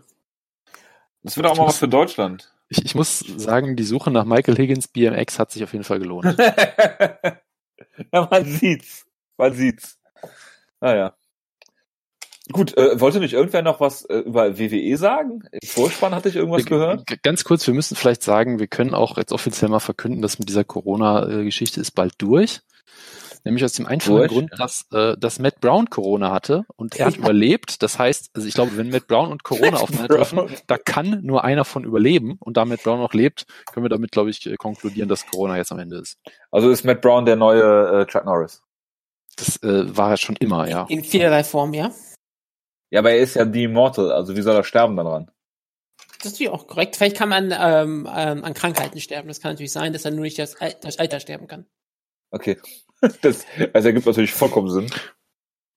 Das 1.22 1.36
wird 1.36 1.46
auch 1.46 1.56
mal 1.56 1.66
was 1.66 1.78
für 1.78 1.88
Deutschland. 1.88 2.52
Ich, 2.68 2.84
ich 2.84 2.94
muss 2.94 3.18
sagen, 3.20 3.76
die 3.76 3.84
Suche 3.84 4.10
nach 4.10 4.24
Michael 4.24 4.56
Higgins 4.56 4.88
BMX 4.88 5.38
hat 5.38 5.50
sich 5.50 5.64
auf 5.64 5.72
jeden 5.72 5.84
Fall 5.84 5.98
gelohnt. 5.98 6.36
ja, 8.12 8.28
man 8.30 8.44
sieht's. 8.44 9.06
Man 9.36 9.52
sieht's. 9.54 9.98
Naja. 10.80 11.14
Gut, 12.50 12.76
äh, 12.78 12.98
wollte 12.98 13.20
nicht 13.20 13.34
irgendwer 13.34 13.60
noch 13.62 13.80
was 13.80 14.04
äh, 14.06 14.18
über 14.18 14.58
WWE 14.58 14.96
sagen? 14.96 15.42
Im 15.52 15.68
Vorspann 15.68 16.14
hatte 16.14 16.30
ich 16.30 16.36
irgendwas 16.36 16.64
gehört? 16.64 17.06
G- 17.06 17.18
Ganz 17.22 17.44
kurz, 17.44 17.66
wir 17.66 17.74
müssen 17.74 17.94
vielleicht 17.94 18.22
sagen, 18.22 18.58
wir 18.58 18.68
können 18.68 18.94
auch 18.94 19.18
jetzt 19.18 19.32
offiziell 19.32 19.70
mal 19.70 19.80
verkünden, 19.80 20.22
dass 20.22 20.38
mit 20.38 20.48
dieser 20.48 20.64
Corona-Geschichte 20.64 21.80
ist 21.80 21.90
bald 21.90 22.14
durch. 22.18 22.60
Nämlich 23.48 23.64
aus 23.64 23.72
dem 23.72 23.86
einfachen 23.86 24.14
Durch? 24.14 24.30
Grund, 24.30 24.50
dass, 24.58 24.84
äh, 24.92 25.16
dass 25.16 25.38
Matt 25.38 25.58
Brown 25.60 25.88
Corona 25.88 26.30
hatte 26.32 26.66
und 26.76 26.96
er 26.96 27.06
hat 27.06 27.16
überlebt. 27.16 27.82
Das 27.82 27.98
heißt, 27.98 28.28
also 28.34 28.46
ich 28.46 28.52
glaube, 28.52 28.76
wenn 28.76 28.90
Matt 28.90 29.06
Brown 29.06 29.32
und 29.32 29.42
Corona 29.42 29.70
Matt 29.70 29.80
aufeinander 29.80 30.16
treffen, 30.16 30.36
Brown. 30.36 30.50
da 30.66 30.76
kann 30.76 31.20
nur 31.22 31.44
einer 31.44 31.64
von 31.64 31.82
überleben. 31.82 32.36
Und 32.40 32.58
da 32.58 32.66
Matt 32.66 32.82
Brown 32.82 32.98
noch 32.98 33.14
lebt, 33.14 33.46
können 33.72 33.86
wir 33.86 33.88
damit, 33.88 34.12
glaube 34.12 34.28
ich, 34.28 34.44
äh, 34.44 34.56
konkludieren, 34.56 35.08
dass 35.08 35.26
Corona 35.26 35.56
jetzt 35.56 35.72
am 35.72 35.78
Ende 35.78 35.96
ist. 35.96 36.18
Also 36.50 36.68
ist 36.68 36.84
Matt 36.84 37.00
Brown 37.00 37.24
der 37.24 37.36
neue 37.36 38.02
äh, 38.02 38.06
Chuck 38.06 38.26
Norris. 38.26 38.62
Das 39.36 39.62
äh, 39.62 39.96
war 39.96 40.10
er 40.10 40.16
schon 40.18 40.36
immer, 40.36 40.68
ja. 40.68 40.84
In 40.90 41.02
vielerlei 41.02 41.42
Form, 41.42 41.72
ja. 41.72 41.90
Ja, 42.90 43.00
aber 43.00 43.12
er 43.12 43.20
ist 43.20 43.32
ja 43.32 43.46
die 43.46 43.64
Immortal, 43.64 44.12
also 44.12 44.36
wie 44.36 44.42
soll 44.42 44.56
er 44.56 44.64
sterben 44.64 44.94
daran? 44.94 45.30
Das 46.18 46.26
ist 46.26 46.32
natürlich 46.32 46.52
auch 46.52 46.66
korrekt. 46.66 46.96
Vielleicht 46.96 47.16
kann 47.16 47.30
man 47.30 47.54
ähm, 47.58 48.06
ähm, 48.14 48.44
an 48.44 48.52
Krankheiten 48.52 49.00
sterben. 49.00 49.28
Das 49.28 49.40
kann 49.40 49.52
natürlich 49.52 49.72
sein, 49.72 49.94
dass 49.94 50.04
er 50.04 50.10
nur 50.10 50.24
nicht 50.24 50.38
das 50.38 50.54
durch 50.82 51.00
Alter 51.00 51.20
sterben 51.20 51.46
kann. 51.46 51.64
Okay. 52.30 52.58
Das, 53.22 53.46
also 53.72 53.88
ergibt 53.88 54.06
natürlich 54.06 54.32
vollkommen 54.32 54.70
Sinn. 54.70 54.90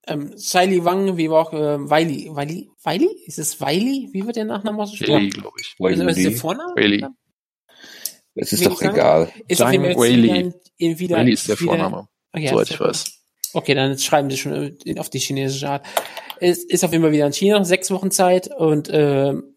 Ähm, 0.08 0.36
Shiley 0.38 0.84
Wang, 0.84 1.18
wie 1.18 1.30
war 1.30 1.48
auch 1.48 1.54
ähm, 1.54 1.90
Wiley. 1.90 2.32
Wiley? 2.34 2.70
Wiley? 2.84 3.10
Ist 3.26 3.38
es 3.38 3.62
Wiley? 3.62 4.10
Wie 4.12 4.26
wird 4.26 4.36
der 4.36 4.46
Nachname 4.46 4.82
ausgesprochen? 4.82 5.30
Bailey, 5.30 5.30
glaube 5.30 5.58
ich. 5.60 5.76
Ist, 5.78 6.18
ist 6.18 6.26
der. 6.26 6.32
Vorname? 6.32 6.74
Bailey. 6.74 7.06
Es 8.36 8.54
ist 8.54 8.66
doch 8.66 8.82
egal. 8.82 9.32
Ist 9.48 9.58
Zhang 9.60 9.74
wieder, 9.74 9.90
wieder, 9.90 11.16
Bailey 11.16 11.34
ist 11.34 11.48
der 11.48 11.60
wieder, 11.60 11.70
Vorname, 11.70 12.08
Okay, 12.34 12.48
soweit 12.48 12.64
ist 12.64 12.72
ich 12.72 12.80
weiß. 12.80 13.06
Okay, 13.54 13.76
dann 13.76 13.98
schreiben 13.98 14.30
sie 14.30 14.38
schon 14.38 14.78
äh, 14.86 15.00
auf 15.00 15.10
die 15.10 15.20
chinesische 15.20 15.70
Art. 15.70 15.86
Es 16.40 16.64
ist 16.64 16.84
auf 16.84 16.92
jeden 16.92 17.04
Fall 17.04 17.12
wieder 17.12 17.28
in 17.28 17.34
China, 17.34 17.64
sechs 17.64 17.92
Wochen 17.92 18.10
Zeit 18.10 18.50
und 18.56 18.90
ähm, 18.92 19.56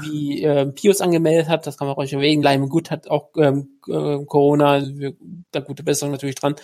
wie 0.00 0.42
äh, 0.42 0.66
Pius 0.66 1.00
angemeldet 1.00 1.48
hat, 1.48 1.66
das 1.66 1.76
kann 1.76 1.86
man 1.86 1.94
auch 1.94 2.00
euch 2.00 2.12
erwähnen, 2.12 2.42
Leim 2.42 2.68
Gut 2.68 2.90
hat 2.90 3.08
auch 3.08 3.30
ähm, 3.36 3.78
äh, 3.88 4.24
Corona, 4.24 4.82
wir, 4.86 5.14
da 5.50 5.60
gute 5.60 5.82
Besserung 5.82 6.12
natürlich 6.12 6.36
dran. 6.36 6.56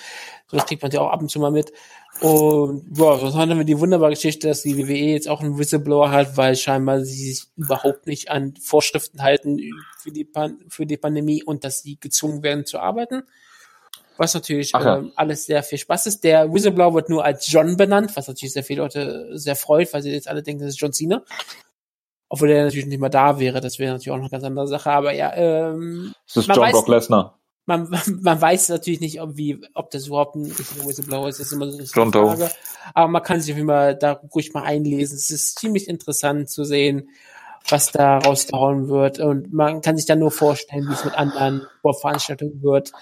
So, 0.47 0.57
das 0.57 0.67
kriegt 0.67 0.83
man 0.83 0.91
ja 0.91 1.01
auch 1.01 1.11
ab 1.11 1.21
und 1.21 1.31
zu 1.31 1.41
mal 1.41 1.51
mit. 1.51 1.73
Und 2.21 2.85
ja, 2.97 3.19
sonst 3.19 3.35
haben 3.35 3.57
wir 3.57 3.65
die 3.65 3.79
wunderbare 3.79 4.11
Geschichte, 4.11 4.49
dass 4.49 4.63
die 4.63 4.77
WWE 4.77 5.13
jetzt 5.13 5.29
auch 5.29 5.41
einen 5.41 5.59
Whistleblower 5.59 6.11
hat, 6.11 6.37
weil 6.37 6.55
scheinbar 6.55 7.01
sie 7.05 7.33
sich 7.33 7.45
überhaupt 7.57 8.07
nicht 8.07 8.31
an 8.31 8.55
Vorschriften 8.61 9.23
halten 9.23 9.59
für 9.99 10.13
die, 10.13 10.25
Pan 10.25 10.59
für 10.69 10.87
die 10.87 10.99
Pandemie 10.99 11.43
und 11.43 11.65
dass 11.65 11.83
sie 11.83 11.99
gezwungen 11.99 12.43
werden 12.43 12.67
zu 12.67 12.79
arbeiten. 12.79 13.23
Was 14.19 14.35
natürlich 14.35 14.73
ja. 14.73 14.99
ähm, 14.99 15.13
alles 15.17 15.47
sehr 15.47 15.63
viel 15.63 15.79
Spaß 15.79 16.07
ist. 16.07 16.23
Der 16.23 16.53
Whistleblower 16.53 16.95
wird 16.95 17.09
nur 17.09 17.25
als 17.25 17.51
John 17.51 17.77
benannt, 17.77 18.15
was 18.15 18.29
natürlich 18.29 18.53
sehr 18.53 18.63
viele 18.63 18.83
Leute 18.83 19.31
sehr 19.33 19.57
freut, 19.57 19.93
weil 19.93 20.03
sie 20.03 20.11
jetzt 20.11 20.29
alle 20.29 20.43
denken, 20.43 20.63
das 20.63 20.75
ist 20.75 20.81
John 20.81 20.93
Cena. 20.93 21.25
Obwohl 22.35 22.49
der 22.49 22.65
natürlich 22.65 22.87
nicht 22.87 22.99
mehr 22.99 23.11
da 23.11 23.39
wäre, 23.39 23.61
das 23.61 23.79
wäre 23.79 23.93
natürlich 23.93 24.11
auch 24.11 24.17
noch 24.17 24.23
eine 24.23 24.31
ganz 24.31 24.45
andere 24.45 24.67
Sache. 24.67 24.91
Aber 24.91 25.13
ja, 25.13 25.35
ähm, 25.35 26.15
Es 26.27 26.37
ist 26.39 26.49
Man 26.49 26.57
John 26.57 26.67
weiß- 26.67 26.73
Brock 26.73 26.89
Lesnar. 26.89 27.39
man, 27.67 27.91
man 28.23 28.41
weiß 28.41 28.71
natürlich 28.71 29.01
nicht, 29.01 29.21
ob, 29.21 29.37
wie, 29.37 29.61
ob 29.75 29.91
das 29.91 30.07
überhaupt 30.07 30.37
ein 30.37 30.47
richtiger 30.47 30.87
Whistleblower 30.87 31.29
ist. 31.29 31.41
Das 31.41 31.49
ist 31.49 31.53
immer 31.53 31.71
so 31.71 31.77
eine 31.77 31.87
John. 31.87 32.11
Frage. 32.11 32.51
Aber 32.95 33.09
man 33.09 33.23
kann 33.23 33.39
sich 33.43 33.53
auf 33.53 33.59
jeden 33.59 33.69
Fall 33.69 33.97
da 33.97 34.13
ruhig 34.35 34.55
mal 34.55 34.63
einlesen. 34.63 35.15
Es 35.19 35.29
ist 35.29 35.59
ziemlich 35.59 35.89
interessant 35.89 36.49
zu 36.49 36.65
sehen, 36.65 37.11
was 37.69 37.93
da 37.93 38.17
rausgehauen 38.17 38.89
wird. 38.89 39.19
Und 39.19 39.53
man 39.53 39.83
kann 39.83 39.99
sich 39.99 40.07
dann 40.07 40.19
nur 40.19 40.31
vorstellen, 40.31 40.89
wie 40.89 40.95
es 40.95 41.05
mit 41.05 41.13
anderen 41.15 41.67
Veranstaltungen 41.83 42.63
wird. 42.63 42.93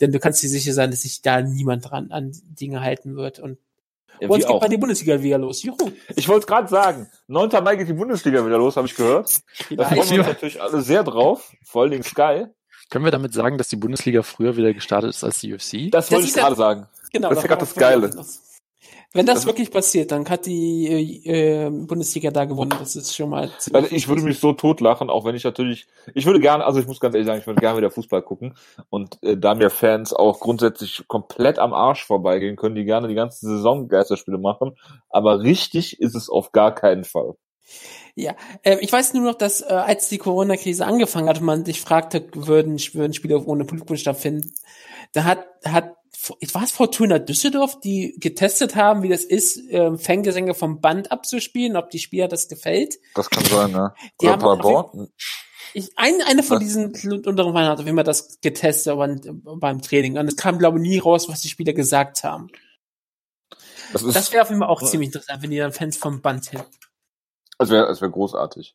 Denn 0.00 0.12
du 0.12 0.20
kannst 0.20 0.44
dir 0.44 0.48
sicher 0.48 0.74
sein, 0.74 0.92
dass 0.92 1.02
sich 1.02 1.22
da 1.22 1.42
niemand 1.42 1.90
dran 1.90 2.12
an 2.12 2.30
Dinge 2.44 2.82
halten 2.82 3.16
wird. 3.16 3.40
Und 3.40 3.58
Ja, 4.20 4.28
uns 4.28 4.36
wie 4.36 4.46
geht 4.46 4.50
auch. 4.50 4.60
mal 4.60 4.68
die 4.68 4.76
Bundesliga 4.78 5.22
wieder 5.22 5.38
los. 5.38 5.62
Juhu. 5.62 5.90
Ich 6.14 6.28
wollte 6.28 6.40
es 6.40 6.46
gerade 6.46 6.68
sagen. 6.68 7.08
9. 7.28 7.50
Mai 7.62 7.76
geht 7.76 7.88
die 7.88 7.92
Bundesliga 7.92 8.44
wieder 8.44 8.58
los, 8.58 8.76
habe 8.76 8.86
ich 8.86 8.94
gehört. 8.94 9.30
Da 9.70 9.84
freuen 9.84 10.10
wir 10.10 10.18
uns 10.20 10.26
natürlich 10.28 10.60
alle 10.62 10.80
sehr 10.82 11.02
drauf. 11.04 11.52
Vor 11.64 11.82
allen 11.82 11.90
Dingen 11.90 12.02
Sky. 12.04 12.46
Können 12.90 13.04
wir 13.04 13.10
damit 13.12 13.34
sagen, 13.34 13.58
dass 13.58 13.68
die 13.68 13.76
Bundesliga 13.76 14.22
früher 14.22 14.56
wieder 14.56 14.72
gestartet 14.72 15.10
ist 15.10 15.24
als 15.24 15.40
die 15.40 15.52
UFC? 15.52 15.90
Das, 15.90 16.06
Das 16.06 16.12
wollte 16.12 16.28
ich 16.28 16.34
ja- 16.36 16.42
gerade 16.44 16.56
sagen. 16.56 16.86
Genau. 17.12 17.28
Das 17.30 17.38
ist 17.38 17.44
ja 17.44 17.48
grad 17.48 17.62
das 17.62 17.74
Geile. 17.74 18.10
noch. 18.14 18.24
Wenn 19.12 19.24
das, 19.24 19.36
Das- 19.36 19.46
wirklich 19.46 19.70
passiert, 19.70 20.12
dann 20.12 20.28
hat 20.28 20.44
die 20.44 21.24
äh, 21.24 21.70
Bundesliga 21.70 22.30
da 22.30 22.44
gewonnen. 22.44 22.72
Das 22.78 22.96
ist 22.96 23.14
schon 23.16 23.30
mal. 23.30 23.50
Also 23.72 23.88
ich 23.94 24.08
würde 24.08 24.22
mich 24.22 24.38
so 24.38 24.52
totlachen, 24.52 25.08
auch 25.08 25.24
wenn 25.24 25.34
ich 25.34 25.44
natürlich, 25.44 25.86
ich 26.14 26.26
würde 26.26 26.40
gerne, 26.40 26.64
also 26.64 26.80
ich 26.80 26.86
muss 26.86 27.00
ganz 27.00 27.14
ehrlich 27.14 27.26
sagen, 27.26 27.40
ich 27.40 27.46
würde 27.46 27.60
gerne 27.60 27.78
wieder 27.78 27.90
Fußball 27.90 28.20
gucken. 28.22 28.56
Und 28.90 29.22
äh, 29.22 29.36
da 29.38 29.54
mir 29.54 29.70
Fans 29.70 30.12
auch 30.12 30.40
grundsätzlich 30.40 31.04
komplett 31.08 31.58
am 31.58 31.72
Arsch 31.72 32.04
vorbeigehen, 32.04 32.56
können 32.56 32.74
die 32.74 32.84
gerne 32.84 33.08
die 33.08 33.14
ganze 33.14 33.46
Saison 33.46 33.88
Geisterspiele 33.88 34.38
machen. 34.38 34.76
Aber 35.08 35.40
richtig 35.40 36.00
ist 36.00 36.14
es 36.14 36.28
auf 36.28 36.52
gar 36.52 36.74
keinen 36.74 37.04
Fall. 37.04 37.34
Ja, 38.14 38.34
äh, 38.62 38.78
ich 38.80 38.92
weiß 38.92 39.14
nur 39.14 39.24
noch, 39.24 39.34
dass 39.34 39.60
äh, 39.60 39.66
als 39.66 40.08
die 40.08 40.18
Corona-Krise 40.18 40.86
angefangen 40.86 41.28
hat 41.28 41.38
und 41.40 41.46
man 41.46 41.64
sich 41.64 41.80
fragte, 41.80 42.26
würden, 42.34 42.78
würden 42.92 43.12
Spiele 43.12 43.42
ohne 43.44 43.64
Publikum 43.64 43.96
stattfinden, 43.96 44.52
da 45.12 45.24
hat, 45.24 45.46
hat 45.64 45.96
war 46.52 46.62
es 46.64 46.72
Fortuna 46.72 47.18
Düsseldorf, 47.18 47.80
die 47.80 48.16
getestet 48.18 48.74
haben, 48.74 49.02
wie 49.02 49.08
das 49.08 49.24
ist, 49.24 49.58
äh, 49.70 49.96
Fangesänge 49.96 50.54
vom 50.54 50.80
Band 50.80 51.12
abzuspielen, 51.12 51.76
ob 51.76 51.90
die 51.90 51.98
Spieler 51.98 52.28
das 52.28 52.48
gefällt. 52.48 52.98
Das 53.14 53.30
kann 53.30 53.44
sein, 53.44 53.72
ne? 53.72 53.94
Die 54.20 54.26
Oder 54.26 54.32
haben 54.32 54.40
Paderborn? 54.40 55.08
Ich, 55.74 55.90
ein, 55.96 56.22
eine 56.26 56.42
von 56.42 56.58
diesen 56.58 56.86
unteren 57.26 57.52
Vereinen 57.52 57.68
hat 57.68 57.78
auf 57.78 57.84
jeden 57.84 57.96
Fall 57.96 58.04
das 58.04 58.40
getestet 58.40 58.92
aber, 58.92 59.08
beim 59.56 59.82
Training. 59.82 60.16
Und 60.16 60.26
es 60.26 60.36
kam, 60.36 60.58
glaube 60.58 60.78
ich, 60.78 60.82
nie 60.82 60.98
raus, 60.98 61.28
was 61.28 61.40
die 61.40 61.48
Spieler 61.48 61.74
gesagt 61.74 62.24
haben. 62.24 62.48
Das 63.92 64.02
Das 64.02 64.32
wäre 64.32 64.42
auf 64.42 64.48
jeden 64.48 64.60
Fall 64.60 64.70
auch 64.70 64.82
ziemlich 64.82 65.08
interessant, 65.08 65.42
wenn 65.42 65.50
die 65.50 65.58
dann 65.58 65.72
Fans 65.72 65.96
vom 65.96 66.22
Band 66.22 66.52
hätten. 66.52 66.64
das 67.58 67.70
wäre, 67.70 67.86
das 67.86 68.00
wäre 68.00 68.10
großartig. 68.10 68.74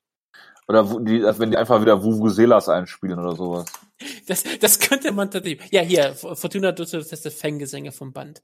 Oder 0.71 0.99
die, 1.01 1.23
als 1.23 1.37
wenn 1.39 1.51
die 1.51 1.57
einfach 1.57 1.81
wieder 1.81 2.01
Vuvuzelas 2.03 2.69
einspielen 2.69 3.19
oder 3.19 3.35
sowas. 3.35 3.65
Das, 4.27 4.43
das 4.59 4.79
könnte 4.79 5.11
man 5.11 5.29
tatsächlich. 5.29 5.71
Ja, 5.71 5.81
hier, 5.81 6.15
Fortuna 6.15 6.71
Düsseldorf 6.71 7.09
testet 7.09 7.33
Fangesänge 7.33 7.91
vom 7.91 8.13
Band. 8.13 8.41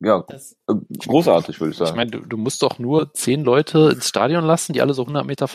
Ja, 0.00 0.24
Das, 0.28 0.56
äh, 0.68 0.74
großartig, 1.06 1.60
würde 1.60 1.72
ich 1.72 1.80
Ich 1.80 1.86
sagen. 1.86 1.96
meine, 1.96 2.10
du, 2.10 2.20
du 2.20 2.36
musst 2.36 2.62
doch 2.62 2.78
nur 2.78 3.12
zehn 3.14 3.42
Leute 3.44 3.90
ins 3.94 4.08
Stadion 4.08 4.44
lassen, 4.44 4.72
die 4.72 4.80
alle 4.80 4.94
so 4.94 5.02
100 5.02 5.26
Meter 5.26 5.48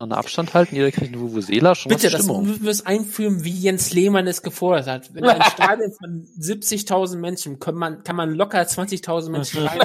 an 0.00 0.12
Abstand 0.12 0.54
halten. 0.54 0.76
Jeder 0.76 0.92
kriegt 0.92 1.12
eine 1.12 1.20
Vuvuzela, 1.20 1.74
schon 1.74 1.90
bitte, 1.90 2.08
das 2.08 2.24
müssen 2.26 2.62
wir 2.62 2.70
es 2.70 2.86
einführen, 2.86 3.42
wie 3.42 3.50
Jens 3.50 3.92
Lehmann 3.92 4.28
es 4.28 4.42
gefordert 4.42 4.86
hat. 4.86 5.12
Wenn 5.12 5.24
ein 5.24 5.42
Stadion 5.52 5.90
von 5.92 6.24
70.000 6.40 7.16
Menschen, 7.16 7.58
kann 7.58 7.74
man, 7.74 8.04
kann 8.04 8.14
man 8.14 8.32
locker 8.34 8.60
20.000 8.60 9.30
Menschen 9.30 9.62
rein. 9.66 9.80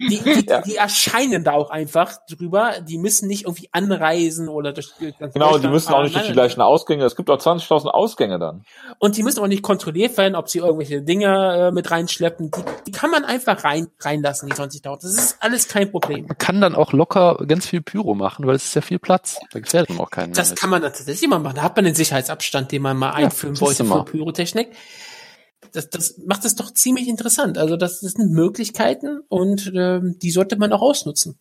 Die, 0.00 0.20
die, 0.20 0.46
Ja. 0.48 0.62
die 0.62 0.76
erscheinen 0.76 1.44
da 1.44 1.52
auch 1.52 1.68
einfach 1.68 2.14
drüber. 2.30 2.76
Die 2.80 2.96
müssen 2.96 3.28
nicht 3.28 3.44
irgendwie 3.44 3.68
anreisen 3.72 4.48
oder 4.48 4.72
durch 4.72 4.92
ganz 5.18 5.34
Genau, 5.34 5.58
die 5.58 5.68
müssen 5.68 5.92
auch 5.92 6.02
nicht 6.02 6.14
durch 6.14 6.26
die 6.28 6.32
gleichen 6.32 6.62
Ausgänge. 6.62 7.04
Es 7.04 7.14
gibt 7.14 7.28
auch 7.28 7.38
20.000 7.38 7.88
Ausgänge 7.88 8.38
dann. 8.38 8.64
Und 8.98 9.18
die 9.18 9.22
müssen 9.22 9.40
auch 9.40 9.48
nicht 9.48 9.62
kontrolliert 9.62 10.16
werden, 10.16 10.34
ob 10.34 10.48
sie 10.48 10.60
irgendwelche 10.60 11.02
Dinge 11.02 11.68
äh, 11.68 11.72
mit 11.72 11.90
reinschleppen. 11.90 12.50
Die, 12.50 12.62
die 12.86 12.90
kann 12.92 13.10
man 13.10 13.26
einfach 13.26 13.64
rein, 13.64 13.88
reinlassen, 14.00 14.48
die 14.48 14.54
20.000. 14.54 15.02
Das 15.02 15.04
ist 15.12 15.36
alles 15.40 15.68
kein 15.68 15.90
Problem. 15.90 16.26
Man 16.26 16.38
kann 16.38 16.62
dann 16.62 16.74
auch 16.74 16.94
locker 16.94 17.36
ganz 17.46 17.66
viel 17.66 17.82
Pyro 17.82 18.14
machen, 18.14 18.46
weil 18.46 18.54
es 18.54 18.64
ist 18.64 18.74
ja 18.74 18.80
viel 18.80 18.98
Platz. 18.98 19.09
Da 19.52 19.60
gefährdet 19.60 19.90
man 19.90 20.00
auch 20.00 20.10
keinen 20.10 20.32
Das 20.32 20.50
mehr 20.50 20.56
kann 20.56 20.70
man 20.70 20.82
tatsächlich 20.82 21.22
immer 21.22 21.38
machen. 21.38 21.56
Da 21.56 21.62
hat 21.62 21.76
man 21.76 21.84
den 21.84 21.94
Sicherheitsabstand, 21.94 22.72
den 22.72 22.82
man 22.82 22.96
mal 22.96 23.10
einführen 23.10 23.54
siehst 23.54 23.62
wollte 23.62 23.84
für. 23.84 24.04
Pyrotechnik. 24.04 24.70
Das, 25.72 25.90
das 25.90 26.18
macht 26.18 26.44
es 26.44 26.56
doch 26.56 26.72
ziemlich 26.72 27.08
interessant. 27.08 27.58
Also 27.58 27.76
das, 27.76 28.00
das 28.00 28.12
sind 28.12 28.32
Möglichkeiten 28.32 29.20
und 29.28 29.72
ähm, 29.74 30.18
die 30.20 30.30
sollte 30.30 30.56
man 30.56 30.72
auch 30.72 30.82
ausnutzen. 30.82 31.38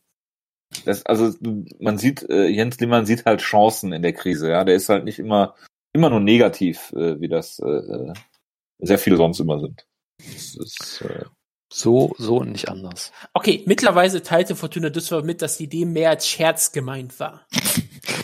Das, 0.86 1.06
also 1.06 1.34
man 1.80 1.98
sieht, 1.98 2.30
äh, 2.30 2.48
Jens 2.48 2.80
Lehmann 2.80 3.06
sieht 3.06 3.26
halt 3.26 3.42
Chancen 3.42 3.92
in 3.92 4.02
der 4.02 4.14
Krise, 4.14 4.50
ja. 4.52 4.64
Der 4.64 4.76
ist 4.76 4.90
halt 4.90 5.04
nicht 5.04 5.20
immer, 5.20 5.56
immer 5.94 6.10
nur 6.10 6.20
negativ, 6.20 6.94
äh, 6.94 7.20
wie 7.20 7.28
das 7.28 7.60
äh, 7.60 8.14
sehr 8.80 9.00
viele 9.00 9.18
sonst 9.18 9.40
immer 9.40 9.60
sind. 9.60 9.86
Das 10.20 10.56
ist, 10.56 11.02
äh, 11.02 11.26
So, 11.72 12.14
so 12.18 12.38
und 12.38 12.52
nicht 12.52 12.68
anders. 12.68 13.12
Okay, 13.34 13.62
mittlerweile 13.68 14.24
teilte 14.24 14.56
Fortuna 14.56 14.90
Düsseldorf 14.90 15.24
mit, 15.24 15.42
dass 15.44 15.58
die 15.58 15.66
Idee 15.66 15.86
mehr 15.86 16.10
als 16.10 16.28
Scherz 16.28 16.72
gemeint 16.72 17.20
war. 17.20 17.46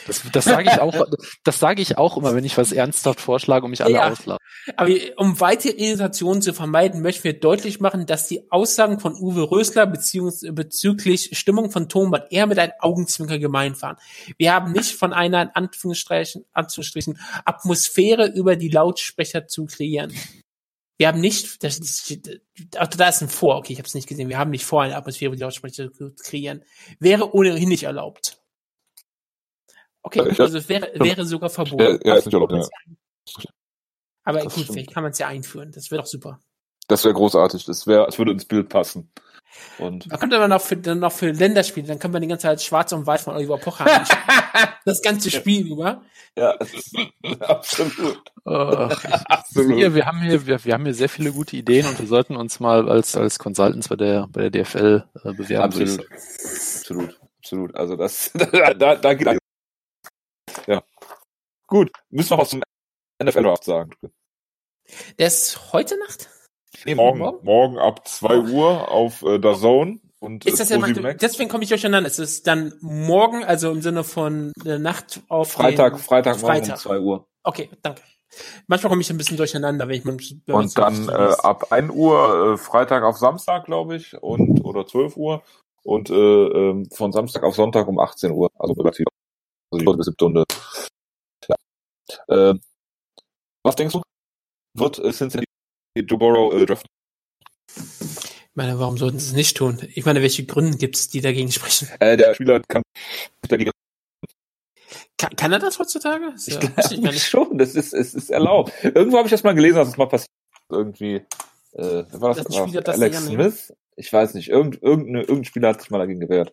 Das, 0.07 0.23
das 0.31 0.45
sage 0.45 0.69
ich 0.71 0.79
auch, 0.81 1.05
das 1.43 1.59
sage 1.59 1.81
ich 1.81 1.97
auch 1.97 2.17
immer, 2.17 2.33
wenn 2.33 2.43
ich 2.43 2.57
was 2.57 2.71
ernsthaft 2.71 3.21
vorschlage 3.21 3.65
und 3.65 3.71
mich 3.71 3.83
alle 3.83 3.93
Ja. 3.93 4.11
auslachen. 4.11 4.39
Aber 4.75 4.89
um 5.17 5.39
weitere 5.39 5.73
Irritationen 5.73 6.41
zu 6.41 6.53
vermeiden, 6.53 7.01
möchten 7.01 7.23
wir 7.23 7.39
deutlich 7.39 7.79
machen, 7.79 8.07
dass 8.07 8.27
die 8.27 8.51
Aussagen 8.51 8.99
von 8.99 9.13
Uwe 9.15 9.51
Rösler 9.51 9.85
bezüglich 9.85 11.37
Stimmung 11.37 11.69
von 11.69 11.87
Thomas 11.87 12.21
eher 12.31 12.47
mit 12.47 12.57
einem 12.57 12.73
Augenzwinker 12.79 13.37
gemeint 13.37 13.79
waren. 13.83 13.97
Wir 14.37 14.53
haben 14.53 14.71
nicht 14.71 14.95
von 14.95 15.13
einer 15.13 15.41
in 15.43 15.49
Anführungsstrichen, 15.49 16.45
Anführungsstrichen 16.53 17.19
Atmosphäre 17.45 18.25
über 18.27 18.55
die 18.55 18.69
Lautsprecher 18.69 19.47
zu 19.47 19.65
kreieren. 19.65 20.13
Wir 20.97 21.07
haben 21.07 21.19
nicht, 21.19 21.63
das 21.63 21.79
ach, 22.77 22.87
da 22.87 23.09
ist 23.09 23.21
ein 23.21 23.29
Vor, 23.29 23.57
okay, 23.57 23.73
ich 23.73 23.79
habe 23.79 23.87
es 23.87 23.95
nicht 23.95 24.07
gesehen. 24.07 24.29
Wir 24.29 24.37
haben 24.37 24.51
nicht 24.51 24.65
vor, 24.65 24.81
eine 24.81 24.95
Atmosphäre 24.95 25.27
über 25.29 25.35
die 25.35 25.41
Lautsprecher 25.41 25.91
zu 25.91 26.13
kreieren. 26.15 26.63
Wäre 26.99 27.33
ohnehin 27.33 27.67
nicht 27.67 27.83
erlaubt. 27.83 28.41
Okay, 30.01 30.19
Ja, 30.19 30.43
also 30.45 30.57
es 30.57 30.69
wäre, 30.69 30.91
wäre 30.95 31.25
sogar 31.25 31.49
verboten. 31.49 31.99
Ja, 32.03 32.11
ja, 32.13 32.15
ist 32.15 32.25
nicht 32.25 32.33
erlaubt, 32.33 32.53
ja. 32.53 32.67
Aber 34.23 34.39
Das 34.39 34.53
gut, 34.53 34.63
stimmt. 34.63 34.73
vielleicht 34.77 34.93
kann 34.93 35.03
man 35.03 35.11
es 35.11 35.19
ja 35.19 35.27
einführen. 35.27 35.71
Das 35.71 35.91
wäre 35.91 36.01
doch 36.01 36.07
super. 36.07 36.39
Das 36.87 37.03
wäre 37.03 37.13
großartig. 37.13 37.65
Das 37.65 37.87
wäre, 37.87 38.07
es 38.07 38.17
würde 38.17 38.31
ins 38.31 38.45
Bild 38.45 38.69
passen. 38.69 39.11
Und 39.77 40.11
Da 40.11 40.17
kommt 40.17 40.33
aber 40.33 40.47
noch 40.47 40.61
für, 40.61 40.77
dann 40.77 40.99
noch 40.99 41.11
für 41.11 41.31
Länderspiele, 41.31 41.87
dann 41.87 41.99
können 41.99 42.13
wir 42.13 42.19
die 42.19 42.27
ganze 42.27 42.43
Zeit 42.43 42.61
schwarz 42.61 42.91
und 42.93 43.05
weiß 43.05 43.23
von 43.23 43.35
Oliver 43.35 43.57
Pocher 43.57 43.85
anschauen. 43.85 44.19
Das 44.85 45.01
ganze 45.01 45.31
Spiel 45.31 45.67
über. 45.67 46.03
ja, 46.37 46.51
absolut. 47.39 48.21
Ach, 48.45 49.03
ich, 49.03 49.13
Absolut. 49.25 49.75
hier, 49.75 49.95
wir 49.95 50.05
haben 50.05 50.21
hier, 50.21 50.45
wir, 50.45 50.63
wir 50.63 50.73
haben 50.73 50.85
hier 50.85 50.93
sehr 50.93 51.09
viele 51.09 51.31
gute 51.31 51.57
Ideen 51.57 51.87
und 51.87 51.99
wir 51.99 52.07
sollten 52.07 52.35
uns 52.35 52.59
mal 52.59 52.87
als, 52.87 53.15
als 53.15 53.39
Consultants 53.39 53.89
bei 53.89 53.95
der, 53.95 54.27
bei 54.27 54.47
der 54.47 54.63
DFL 54.63 55.03
äh, 55.23 55.33
bewerben. 55.33 55.63
Absolut. 55.63 56.07
Absolut. 56.11 57.19
Absolut. 57.39 57.75
Also 57.75 57.95
das, 57.95 58.31
da, 58.33 58.73
da, 58.73 58.95
da 58.95 59.13
geht. 59.13 59.39
Ja. 60.67 60.83
Gut. 61.67 61.91
Müssen 62.09 62.29
wir 62.29 62.37
noch 62.37 62.43
was 62.43 62.49
zum 62.51 62.61
NFL-Draft 63.23 63.63
sagen. 63.63 63.91
Der 65.17 65.27
ist 65.27 65.73
heute 65.73 65.97
Nacht? 65.99 66.29
Nee, 66.85 66.95
morgen, 66.95 67.19
Morgen? 67.19 67.45
morgen 67.45 67.77
ab 67.77 68.07
2 68.07 68.39
Uhr 68.39 68.91
auf 68.91 69.21
äh, 69.23 69.39
der 69.39 69.55
Zone 69.55 69.99
und 70.19 70.45
Ist 70.45 70.59
das 70.59 70.69
ja, 70.69 70.77
deswegen 70.77 71.49
komme 71.49 71.63
ich 71.63 71.69
durcheinander. 71.69 72.07
Es 72.07 72.19
ist 72.19 72.47
dann 72.47 72.73
morgen, 72.81 73.43
also 73.43 73.71
im 73.71 73.81
Sinne 73.81 74.03
von 74.03 74.51
der 74.63 74.79
Nacht 74.79 75.21
auf 75.27 75.51
Freitag, 75.51 75.93
den, 75.93 75.99
Freitag, 75.99 76.41
morgen 76.41 76.57
um 76.57 76.63
Freitag. 76.63 76.77
2 76.79 76.99
Uhr. 76.99 77.27
Okay, 77.43 77.69
danke. 77.81 78.01
Manchmal 78.67 78.89
komme 78.89 79.01
ich 79.01 79.09
ein 79.09 79.17
bisschen 79.17 79.37
durcheinander, 79.37 79.87
wenn 79.87 79.95
ich 79.95 80.03
man, 80.03 80.19
wenn 80.19 80.55
Und 80.55 80.77
dann 80.77 81.09
äh, 81.09 81.11
ab 81.11 81.71
1 81.71 81.91
Uhr 81.91 82.53
äh, 82.53 82.57
Freitag 82.57 83.03
auf 83.03 83.17
Samstag, 83.17 83.65
glaube 83.65 83.95
ich, 83.95 84.21
und 84.21 84.61
oder 84.65 84.85
12 84.85 85.15
Uhr 85.15 85.43
und 85.83 86.09
äh, 86.09 86.13
ähm, 86.13 86.89
von 86.91 87.11
Samstag 87.11 87.43
auf 87.43 87.55
Sonntag 87.55 87.87
um 87.87 87.99
18 87.99 88.31
Uhr, 88.31 88.49
also 88.57 88.73
relativ 88.73 89.05
also 89.71 89.79
die 89.79 89.97
bis 89.97 90.05
siebte 90.05 90.13
Stunde. 90.13 90.43
Ja. 91.47 91.55
Äh, 92.27 92.59
was 93.63 93.75
denkst 93.75 93.93
du? 93.93 94.01
Wird 94.73 94.99
äh, 94.99 95.11
Cincinnati 95.11 95.45
Burrow 96.03 96.53
äh, 96.53 96.65
draften? 96.65 96.89
Ich 97.75 98.57
meine, 98.57 98.79
warum 98.79 98.97
sollten 98.97 99.19
sie 99.19 99.29
es 99.29 99.33
nicht 99.33 99.57
tun? 99.57 99.81
Ich 99.93 100.05
meine, 100.05 100.21
welche 100.21 100.45
Gründe 100.45 100.77
gibt 100.77 100.95
es, 100.95 101.09
die 101.09 101.21
dagegen 101.21 101.51
sprechen? 101.51 101.89
Äh, 101.99 102.17
der 102.17 102.33
Spieler 102.35 102.61
kann 102.67 102.83
dagegen 103.47 103.71
Kann, 105.17 105.35
kann 105.35 105.51
er 105.51 105.59
das 105.59 105.79
heutzutage? 105.79 106.25
Wusste 106.33 106.51
ich 106.51 107.01
gar 107.01 107.11
nicht. 107.11 107.27
schon, 107.27 107.57
das 107.57 107.75
ist, 107.75 107.93
es 107.93 108.13
ist 108.13 108.29
erlaubt. 108.29 108.71
Irgendwo 108.83 109.17
habe 109.17 109.27
ich 109.27 109.31
das 109.31 109.43
mal 109.43 109.55
gelesen, 109.55 109.75
dass 109.75 109.89
es 109.89 109.97
mal 109.97 110.07
passiert. 110.07 110.29
Irgendwie, 110.69 111.15
äh, 111.73 112.03
war 112.11 112.33
das? 112.33 112.45
Spieler 112.45 112.75
War 112.75 112.81
das 112.81 112.95
Alex 112.95 113.25
Smith? 113.25 113.73
Ich 113.97 114.11
weiß 114.11 114.33
nicht. 114.33 114.49
Irgend, 114.49 114.81
irgendeine, 114.81 115.21
irgendein 115.21 115.45
Spieler 115.45 115.69
hat 115.69 115.81
sich 115.81 115.89
mal 115.89 115.99
dagegen 115.99 116.19
gewehrt. 116.19 116.51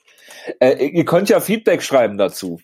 Äh, 0.61 0.87
ihr 0.87 1.05
könnt 1.05 1.28
ja 1.28 1.40
Feedback 1.40 1.83
schreiben 1.83 2.18
dazu. 2.18 2.61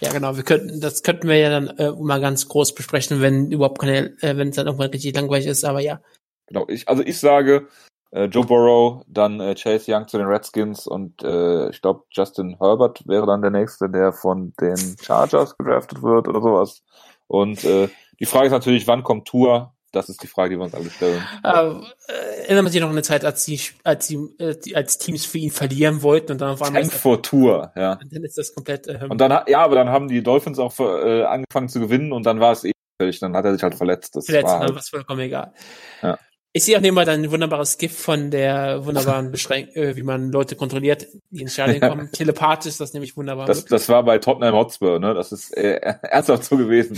Ja, 0.00 0.12
genau. 0.12 0.36
Wir 0.36 0.44
könnten, 0.44 0.80
das 0.80 1.02
könnten 1.02 1.28
wir 1.28 1.36
ja 1.36 1.50
dann 1.50 1.68
äh, 1.78 1.92
mal 1.92 2.20
ganz 2.20 2.48
groß 2.48 2.74
besprechen, 2.74 3.20
wenn 3.20 3.50
überhaupt 3.50 3.80
keine, 3.80 4.16
äh, 4.22 4.36
wenn 4.36 4.48
es 4.48 4.56
dann 4.56 4.66
irgendwann 4.66 4.90
richtig 4.90 5.14
langweilig 5.14 5.46
ist. 5.46 5.64
Aber 5.64 5.80
ja, 5.80 6.00
Genau. 6.48 6.66
Ich, 6.68 6.88
also 6.88 7.02
ich 7.02 7.18
sage 7.20 7.68
äh, 8.10 8.24
Joe 8.24 8.44
Burrow, 8.44 9.02
dann 9.06 9.38
äh, 9.40 9.54
Chase 9.54 9.92
Young 9.92 10.08
zu 10.08 10.18
den 10.18 10.26
Redskins 10.26 10.86
und 10.86 11.22
äh, 11.22 11.68
ich 11.70 11.80
glaube 11.82 12.04
Justin 12.10 12.56
Herbert 12.58 13.06
wäre 13.06 13.26
dann 13.26 13.42
der 13.42 13.50
nächste, 13.50 13.88
der 13.88 14.12
von 14.12 14.54
den 14.60 14.96
Chargers 15.00 15.56
gedraftet 15.56 16.02
wird 16.02 16.26
oder 16.26 16.40
sowas. 16.40 16.82
Und 17.26 17.62
äh, 17.64 17.88
die 18.18 18.26
Frage 18.26 18.46
ist 18.46 18.52
natürlich, 18.52 18.86
wann 18.86 19.04
kommt 19.04 19.28
Tour? 19.28 19.74
Das 19.92 20.08
ist 20.08 20.22
die 20.22 20.26
Frage, 20.26 20.50
die 20.54 20.60
wir 20.60 20.64
uns 20.64 20.74
alle 20.74 20.90
stellen. 20.90 21.22
äh, 21.44 21.48
äh, 21.48 22.42
erinnert 22.44 22.64
man 22.64 22.72
sich 22.72 22.80
noch 22.80 22.88
an 22.88 22.94
eine 22.94 23.02
Zeit, 23.02 23.24
als 23.24 23.44
die, 23.46 23.60
als 23.84 24.06
die, 24.06 24.16
äh, 24.38 24.54
die 24.58 24.76
als 24.76 24.98
Teams 24.98 25.24
für 25.24 25.38
ihn 25.38 25.50
verlieren 25.50 26.02
wollten 26.02 26.32
und 26.32 26.40
dann 26.40 26.50
auf 26.50 26.62
einmal 26.62 26.82
ist, 26.82 26.94
for 26.94 27.22
Tour, 27.22 27.72
ja. 27.76 27.98
dann 28.10 28.22
ist 28.24 28.36
das 28.36 28.54
komplett. 28.54 28.86
Äh, 28.86 29.06
Und 29.08 29.18
dann, 29.20 29.44
ja, 29.46 29.60
aber 29.60 29.74
dann 29.76 29.88
haben 29.88 30.08
die 30.08 30.22
Dolphins 30.22 30.58
auch 30.58 30.78
äh, 30.78 31.24
angefangen 31.24 31.68
zu 31.68 31.80
gewinnen 31.80 32.12
und 32.12 32.24
dann 32.26 32.38
war 32.40 32.52
es 32.52 32.64
eh 32.64 32.72
fertig. 33.00 33.20
Dann 33.20 33.34
hat 33.36 33.44
er 33.44 33.54
sich 33.54 33.62
halt 33.62 33.74
verletzt. 33.74 34.14
Das 34.16 34.26
verletzt, 34.26 34.46
war 34.46 34.60
halt, 34.60 34.74
was 34.74 34.88
vollkommen 34.90 35.20
egal. 35.20 35.52
Ja. 36.02 36.18
Ich 36.54 36.64
sehe 36.64 36.76
auch 36.76 36.80
nebenbei 36.80 37.04
dann 37.04 37.22
ein 37.22 37.30
wunderbares 37.30 37.76
GIF 37.78 37.96
von 37.96 38.30
der 38.30 38.84
wunderbaren 38.84 39.30
Beschränk 39.32 39.76
äh, 39.76 39.96
wie 39.96 40.02
man 40.02 40.32
Leute 40.32 40.56
kontrolliert, 40.56 41.06
die 41.30 41.42
ins 41.42 41.52
Stadion 41.52 41.80
Ja. 41.82 41.88
kommen. 41.90 42.10
Telepathisch, 42.10 42.78
das 42.78 42.94
nämlich 42.94 43.16
wunderbar. 43.16 43.46
das, 43.46 43.64
das 43.66 43.88
war 43.88 44.02
bei 44.02 44.18
Tottenham 44.18 44.54
Hotspur, 44.54 44.98
ne? 44.98 45.14
Das 45.14 45.30
ist 45.30 45.56
äh, 45.56 45.74
ernsthaft 46.02 46.44
so 46.44 46.56
gewesen. 46.56 46.96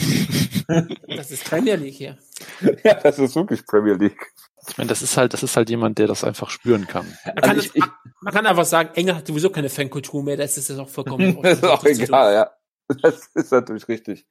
das 1.09 1.31
ist 1.31 1.45
Premier 1.45 1.75
League 1.77 1.95
hier. 1.95 2.17
Ja, 2.85 2.95
das 2.95 3.19
ist 3.19 3.35
wirklich 3.37 3.65
Premier 3.67 3.95
League. 3.95 4.33
Ich 4.69 4.77
meine, 4.79 4.89
das 4.89 5.03
ist 5.03 5.17
halt, 5.17 5.33
das 5.33 5.43
ist 5.43 5.57
halt 5.57 5.71
jemand, 5.71 5.99
der 5.99 6.07
das 6.07 6.23
einfach 6.25 6.51
spüren 6.51 6.87
kann. 6.87 7.07
Man 7.25 7.35
kann, 7.37 7.45
Also 7.51 7.55
das, 7.57 7.67
ich- 7.67 7.77
ich- 7.77 7.85
man 8.21 8.35
kann 8.35 8.47
einfach 8.47 8.65
sagen, 8.67 8.91
England 8.95 9.19
hat 9.21 9.27
sowieso 9.27 9.51
keine 9.51 9.69
Fankultur 9.71 10.23
mehr, 10.23 10.37
das 10.37 10.57
ist 10.59 10.69
das 10.71 10.79
auch 10.79 10.89
vollkommen 10.89 11.41
das 11.43 11.59
ist 11.59 11.65
auch 11.65 11.85
egal, 11.85 12.35
ja. 12.35 12.51
Das 13.03 13.29
ist 13.35 13.53
natürlich 13.53 13.87
richtig. 13.87 14.27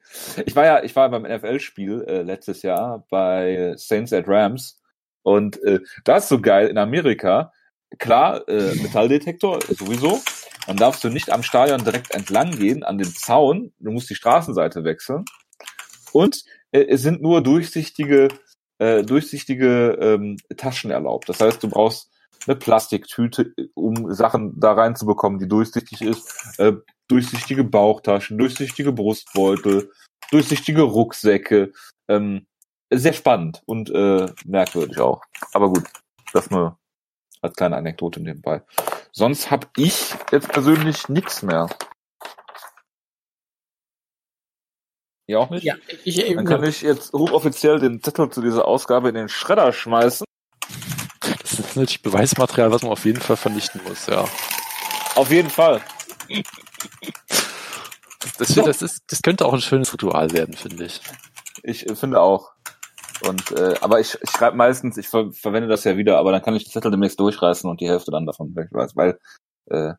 Ich 0.46 0.54
war 0.56 0.66
ja, 0.66 0.84
ich 0.84 0.94
war 0.96 1.10
beim 1.10 1.24
NFL-Spiel 1.24 2.04
äh, 2.08 2.22
letztes 2.24 2.62
Jahr 2.62 3.06
bei 3.10 3.74
Saints 3.78 4.12
at 4.12 4.26
Rams 4.28 4.82
und 5.24 5.64
äh, 5.64 5.80
das 6.04 6.24
ist 6.24 6.30
so 6.30 6.42
geil 6.42 6.68
in 6.68 6.78
Amerika. 6.78 7.54
Klar, 8.00 8.48
äh, 8.50 8.76
Metalldetektor 8.76 9.60
sowieso. 9.70 10.22
Dann 10.68 10.76
darfst 10.76 11.04
du 11.06 11.10
nicht 11.10 11.32
am 11.32 11.42
Stadion 11.42 11.84
direkt 11.86 12.14
entlang 12.14 12.52
gehen, 12.52 12.84
an 12.84 12.98
den 12.98 13.08
Zaun. 13.12 13.72
Du 13.80 13.92
musst 13.92 14.10
die 14.10 14.16
Straßenseite 14.16 14.84
wechseln. 14.84 15.24
Und 16.12 16.44
es 16.72 17.02
sind 17.02 17.22
nur 17.22 17.42
durchsichtige, 17.42 18.30
äh, 18.78 19.04
durchsichtige 19.04 19.98
ähm, 20.02 20.38
Taschen 20.58 20.92
erlaubt. 20.92 21.30
Das 21.30 21.40
heißt, 21.40 21.64
du 21.64 21.70
brauchst 21.70 22.12
eine 22.48 22.56
Plastiktüte, 22.56 23.54
um 23.74 24.14
Sachen 24.14 24.60
da 24.60 24.74
reinzubekommen, 24.74 25.40
die 25.40 25.48
durchsichtig 25.48 26.02
ist, 26.02 26.60
äh, 26.60 26.74
durchsichtige 27.08 27.64
Bauchtaschen, 27.64 28.38
durchsichtige 28.38 28.92
Brustbeutel, 28.92 29.92
durchsichtige 30.32 30.84
Rucksäcke. 30.84 31.72
Ähm, 32.08 32.46
sehr 32.92 33.14
spannend 33.14 33.62
und 33.66 33.90
äh, 33.92 34.28
merkwürdig 34.46 35.00
auch. 35.00 35.22
Aber 35.54 35.70
gut, 35.70 35.84
das 36.34 36.50
nur 36.50 36.78
als 37.42 37.56
kleine 37.56 37.78
Anekdote 37.78 38.20
nebenbei. 38.20 38.62
Sonst 39.12 39.52
habe 39.52 39.68
ich 39.78 40.14
jetzt 40.32 40.50
persönlich 40.50 41.10
nichts 41.10 41.44
mehr. 41.44 41.70
Auch 45.36 45.50
nicht? 45.50 45.64
Ja, 45.64 45.76
ich, 46.04 46.20
ich, 46.20 46.36
Dann 46.36 46.46
kann 46.46 46.64
ich 46.64 46.82
jetzt 46.82 47.14
hochoffiziell 47.14 47.80
den 47.80 48.02
Zettel 48.02 48.30
zu 48.30 48.42
dieser 48.42 48.66
Ausgabe 48.66 49.10
in 49.10 49.16
den 49.16 49.30
Schredder 49.30 49.72
schmeißen. 49.72 50.26
Das 51.42 51.54
ist 51.54 51.76
natürlich 51.76 52.02
Beweismaterial, 52.02 52.72
was 52.72 52.82
man 52.82 52.92
auf 52.92 53.06
jeden 53.06 53.22
Fall 53.22 53.38
vernichten 53.38 53.82
muss, 53.88 54.08
ja. 54.08 54.26
Auf 55.16 55.32
jeden 55.32 55.50
Fall. 55.50 55.82
Das, 58.38 58.54
das, 58.54 58.82
ist, 58.82 59.04
das 59.08 59.22
könnte 59.22 59.46
auch 59.46 59.54
ein 59.54 59.62
schönes 59.62 59.94
Ritual 59.94 60.32
werden, 60.32 60.56
finde 60.56 60.86
ich. 60.86 61.02
Ich 61.64 61.90
äh, 61.90 61.96
finde 61.96 62.22
auch. 62.22 62.52
Und 63.22 63.52
äh, 63.52 63.76
aber 63.82 64.00
ich, 64.00 64.18
ich 64.22 64.30
schreibe 64.30 64.56
meistens, 64.56 64.98
ich 64.98 65.08
ver 65.08 65.32
verwende 65.34 65.68
das 65.68 65.84
ja 65.84 65.98
wieder, 65.98 66.18
aber 66.18 66.32
dann 66.32 66.42
kann 66.42 66.56
ich 66.56 66.64
den 66.64 66.72
Zettel 66.72 66.92
demnächst 66.92 67.20
durchreißen 67.20 67.70
und 67.70 67.82
die 67.82 67.90
Hälfte 67.90 68.12
dann 68.12 68.26
davon 68.26 68.56
weg, 68.56 68.70
weiß, 68.72 68.96
weil 68.96 69.20
äh, 69.70 69.94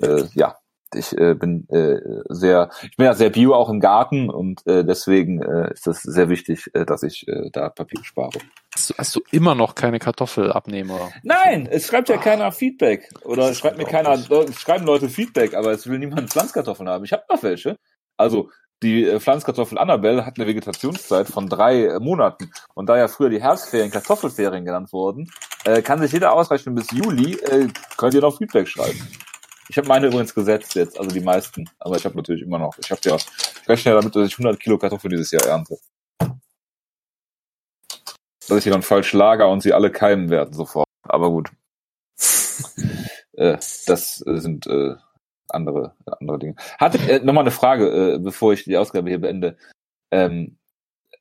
äh, 0.00 0.28
ja, 0.34 0.56
ich 0.94 1.16
äh, 1.16 1.34
bin 1.34 1.68
äh, 1.68 2.00
sehr, 2.28 2.70
ich 2.82 2.96
bin 2.96 3.06
ja 3.06 3.14
sehr 3.14 3.30
bio 3.30 3.54
auch 3.54 3.68
im 3.68 3.80
Garten 3.80 4.30
und 4.30 4.66
äh, 4.66 4.84
deswegen 4.84 5.42
äh, 5.42 5.72
ist 5.72 5.86
das 5.86 6.02
sehr 6.02 6.28
wichtig, 6.28 6.70
äh, 6.74 6.84
dass 6.84 7.02
ich 7.02 7.26
äh, 7.28 7.50
da 7.52 7.68
Papier 7.68 8.04
spare. 8.04 8.38
Hast 8.74 8.90
du, 8.90 8.94
hast 8.96 9.16
du 9.16 9.20
immer 9.30 9.54
noch 9.54 9.74
keine 9.74 9.98
Kartoffelabnehmer? 9.98 11.10
Nein, 11.22 11.68
es 11.70 11.86
schreibt 11.86 12.08
ja 12.08 12.16
keiner 12.16 12.52
Feedback 12.52 13.08
oder 13.24 13.52
schreibt 13.54 13.78
mir 13.78 13.84
keiner, 13.84 14.12
es 14.12 14.60
schreiben 14.60 14.86
Leute 14.86 15.08
Feedback, 15.08 15.54
aber 15.54 15.72
es 15.72 15.86
will 15.86 15.98
niemand 15.98 16.30
Pflanzkartoffeln 16.30 16.88
haben. 16.88 17.04
Ich 17.04 17.12
habe 17.12 17.24
noch 17.28 17.42
welche. 17.42 17.76
Also 18.16 18.50
die 18.82 19.04
äh, 19.04 19.20
Pflanzkartoffel 19.20 19.78
Annabelle 19.78 20.24
hat 20.24 20.38
eine 20.38 20.46
Vegetationszeit 20.46 21.28
von 21.28 21.48
drei 21.48 21.84
äh, 21.84 22.00
Monaten 22.00 22.50
und 22.74 22.88
da 22.88 22.96
ja 22.96 23.08
früher 23.08 23.28
die 23.28 23.42
Herbstferien 23.42 23.90
Kartoffelferien 23.90 24.64
genannt 24.64 24.92
wurden, 24.92 25.30
äh, 25.64 25.82
kann 25.82 26.00
sich 26.00 26.12
jeder 26.12 26.32
ausrechnen 26.32 26.74
bis 26.74 26.90
Juli 26.90 27.34
äh, 27.34 27.68
könnt 27.96 28.14
ihr 28.14 28.22
noch 28.22 28.38
Feedback 28.38 28.68
schreiben. 28.68 29.06
Ich 29.70 29.78
habe 29.78 29.86
meine 29.86 30.08
übrigens 30.08 30.34
gesetzt 30.34 30.74
jetzt, 30.74 30.98
also 30.98 31.12
die 31.12 31.20
meisten. 31.20 31.70
Aber 31.78 31.96
ich 31.96 32.04
habe 32.04 32.16
natürlich 32.16 32.42
immer 32.42 32.58
noch. 32.58 32.76
Ich 32.78 32.90
habe 32.90 33.00
ja, 33.04 33.14
ich 33.14 33.68
rechne 33.68 33.92
ja 33.92 33.96
damit, 34.00 34.16
dass 34.16 34.26
ich 34.26 34.34
100 34.34 34.58
Kilo 34.58 34.78
Kartoffeln 34.78 35.12
dieses 35.12 35.30
Jahr 35.30 35.46
ernte. 35.46 35.78
Dass 38.48 38.58
ich 38.58 38.64
die 38.64 38.70
dann 38.70 38.82
falsch 38.82 39.12
lager 39.12 39.48
und 39.48 39.62
sie 39.62 39.72
alle 39.72 39.92
keimen 39.92 40.28
werden 40.28 40.52
sofort. 40.54 40.88
Aber 41.04 41.30
gut. 41.30 41.50
äh, 43.34 43.58
das 43.86 44.16
sind 44.16 44.66
äh, 44.66 44.96
andere 45.48 45.94
andere 46.04 46.40
Dinge. 46.40 46.56
Hattet 46.80 47.08
äh, 47.08 47.20
nochmal 47.20 47.44
eine 47.44 47.52
Frage, 47.52 48.14
äh, 48.14 48.18
bevor 48.18 48.52
ich 48.52 48.64
die 48.64 48.76
Ausgabe 48.76 49.08
hier 49.08 49.20
beende. 49.20 49.56
Ähm, 50.10 50.58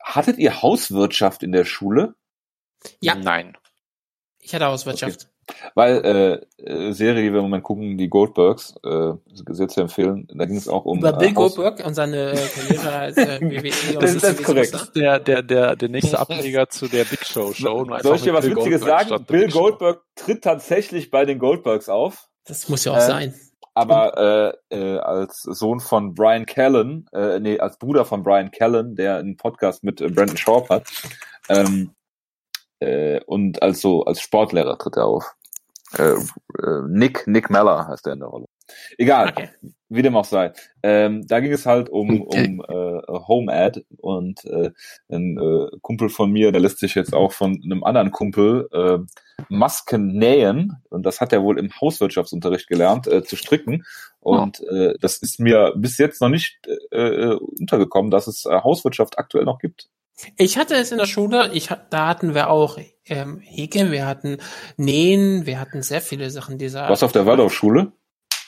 hattet 0.03 0.39
ihr 0.39 0.63
Hauswirtschaft 0.63 1.43
in 1.43 1.51
der 1.51 1.65
Schule? 1.65 2.15
Ja. 2.99 3.13
Nein. 3.13 3.55
Ich 4.39 4.55
hatte 4.55 4.65
Hauswirtschaft. 4.65 5.29
Weil 5.75 6.43
äh, 6.57 6.63
äh, 6.63 6.91
Serie, 6.93 7.21
die 7.23 7.31
wir 7.31 7.39
im 7.39 7.45
Moment 7.45 7.63
gucken, 7.63 7.97
die 7.97 8.09
Goldbergs, 8.09 8.75
äh, 8.83 9.13
sehr 9.49 9.67
zu 9.67 9.81
empfehlen. 9.81 10.27
Da 10.33 10.45
ging 10.45 10.55
es 10.57 10.67
auch 10.67 10.85
um 10.85 10.99
Über 10.99 11.13
Bill 11.13 11.29
äh, 11.29 11.33
Goldberg 11.33 11.85
und 11.85 11.93
seine 11.93 12.31
äh, 12.31 12.37
Karriere 12.47 12.91
als 12.91 13.17
äh, 13.17 13.39
WWE 13.41 13.93
und 13.95 14.03
Das- 14.03 14.17
das 14.17 14.33
ist 14.39 14.43
korrekt. 14.43 14.91
Der, 14.95 15.19
der, 15.19 15.41
der, 15.43 15.75
der 15.75 15.89
nächste 15.89 16.19
Ableger 16.19 16.69
zu 16.69 16.87
der 16.87 17.05
Big 17.05 17.25
Show 17.25 17.53
Show. 17.53 17.83
nur 17.85 17.99
Soll 18.01 18.15
ich 18.15 18.23
dir 18.23 18.33
was 18.33 18.45
Bill 18.45 18.55
Witziges 18.57 18.81
Goldberg 18.81 19.09
sagen? 19.09 19.25
Bill. 19.25 19.49
Goldberg 19.49 20.01
tritt 20.15 20.43
tatsächlich 20.43 21.11
bei 21.11 21.25
den 21.25 21.39
Goldbergs 21.39 21.89
auf. 21.89 22.27
Das 22.45 22.67
muss 22.69 22.83
ja 22.85 22.93
auch 22.93 22.97
Äh, 22.97 23.01
sein. 23.01 23.33
aber 23.75 24.53
äh, 24.71 24.75
äh, 24.75 24.97
als 24.99 25.41
Sohn 25.43 25.79
von 25.79 26.13
Brian 26.15 26.45
Callen, 26.45 27.05
äh, 27.13 27.39
nee, 27.39 27.59
als 27.59 27.77
Bruder 27.77 28.05
von 28.05 28.23
Brian 28.23 28.51
Callen, 28.51 28.95
der 28.95 29.17
einen 29.17 29.37
Podcast 29.37 29.83
mit 29.83 30.01
äh, 30.01 30.07
Brandon 30.09 30.35
Sharp 30.37 30.69
hat, 30.69 30.87
ähm, 31.47 31.91
äh, 32.79 33.19
und 33.25 33.61
als 33.61 33.81
so 33.81 34.03
als 34.05 34.21
Sportlehrer 34.21 34.77
tritt 34.77 34.97
er 34.97 35.05
auf. 35.05 35.35
Äh, 35.97 36.11
äh, 36.11 36.81
Nick 36.87 37.25
Nick 37.27 37.49
Meller 37.49 37.87
heißt 37.87 38.05
er 38.07 38.13
in 38.13 38.19
der 38.19 38.29
Rolle. 38.29 38.45
Egal, 38.97 39.29
Okay. 39.29 39.49
wie 39.89 40.03
dem 40.03 40.15
auch 40.15 40.25
sei. 40.25 40.53
Ähm, 40.83 41.25
da 41.25 41.39
ging 41.39 41.51
es 41.51 41.65
halt 41.65 41.89
um, 41.89 42.21
um 42.21 42.61
äh, 42.67 43.01
Home 43.27 43.51
Ad 43.51 43.83
und 43.97 44.45
äh, 44.45 44.69
ein 45.09 45.39
äh, 45.39 45.77
Kumpel 45.81 46.09
von 46.09 46.31
mir, 46.31 46.51
der 46.51 46.61
lässt 46.61 46.77
sich 46.77 46.93
jetzt 46.93 47.15
auch 47.15 47.31
von 47.31 47.59
einem 47.63 47.83
anderen 47.83 48.11
Kumpel 48.11 48.67
äh, 48.71 48.99
Masken 49.49 50.17
nähen 50.17 50.77
und 50.89 51.03
das 51.07 51.19
hat 51.21 51.33
er 51.33 51.41
wohl 51.41 51.57
im 51.57 51.71
Hauswirtschaftsunterricht 51.81 52.67
gelernt 52.67 53.07
äh, 53.07 53.23
zu 53.23 53.35
stricken 53.35 53.83
und 54.19 54.59
äh, 54.69 54.93
das 54.99 55.17
ist 55.17 55.39
mir 55.39 55.73
bis 55.75 55.97
jetzt 55.97 56.21
noch 56.21 56.29
nicht 56.29 56.59
äh, 56.91 56.97
äh, 56.97 57.33
untergekommen, 57.35 58.11
dass 58.11 58.27
es 58.27 58.45
äh, 58.45 58.61
Hauswirtschaft 58.61 59.17
aktuell 59.17 59.45
noch 59.45 59.57
gibt. 59.57 59.89
Ich 60.37 60.57
hatte 60.57 60.75
es 60.75 60.91
in 60.91 60.97
der 60.97 61.05
Schule, 61.05 61.51
ich, 61.53 61.69
da 61.89 62.07
hatten 62.07 62.33
wir 62.33 62.49
auch 62.49 62.77
ähm, 63.05 63.39
Häkeln, 63.39 63.91
wir 63.91 64.05
hatten 64.05 64.37
Nähen, 64.77 65.45
wir 65.45 65.59
hatten 65.59 65.81
sehr 65.81 66.01
viele 66.01 66.29
Sachen 66.29 66.57
dieser. 66.57 66.89
Was 66.89 67.03
auf 67.03 67.11
der 67.11 67.25
Waldorfschule? 67.25 67.91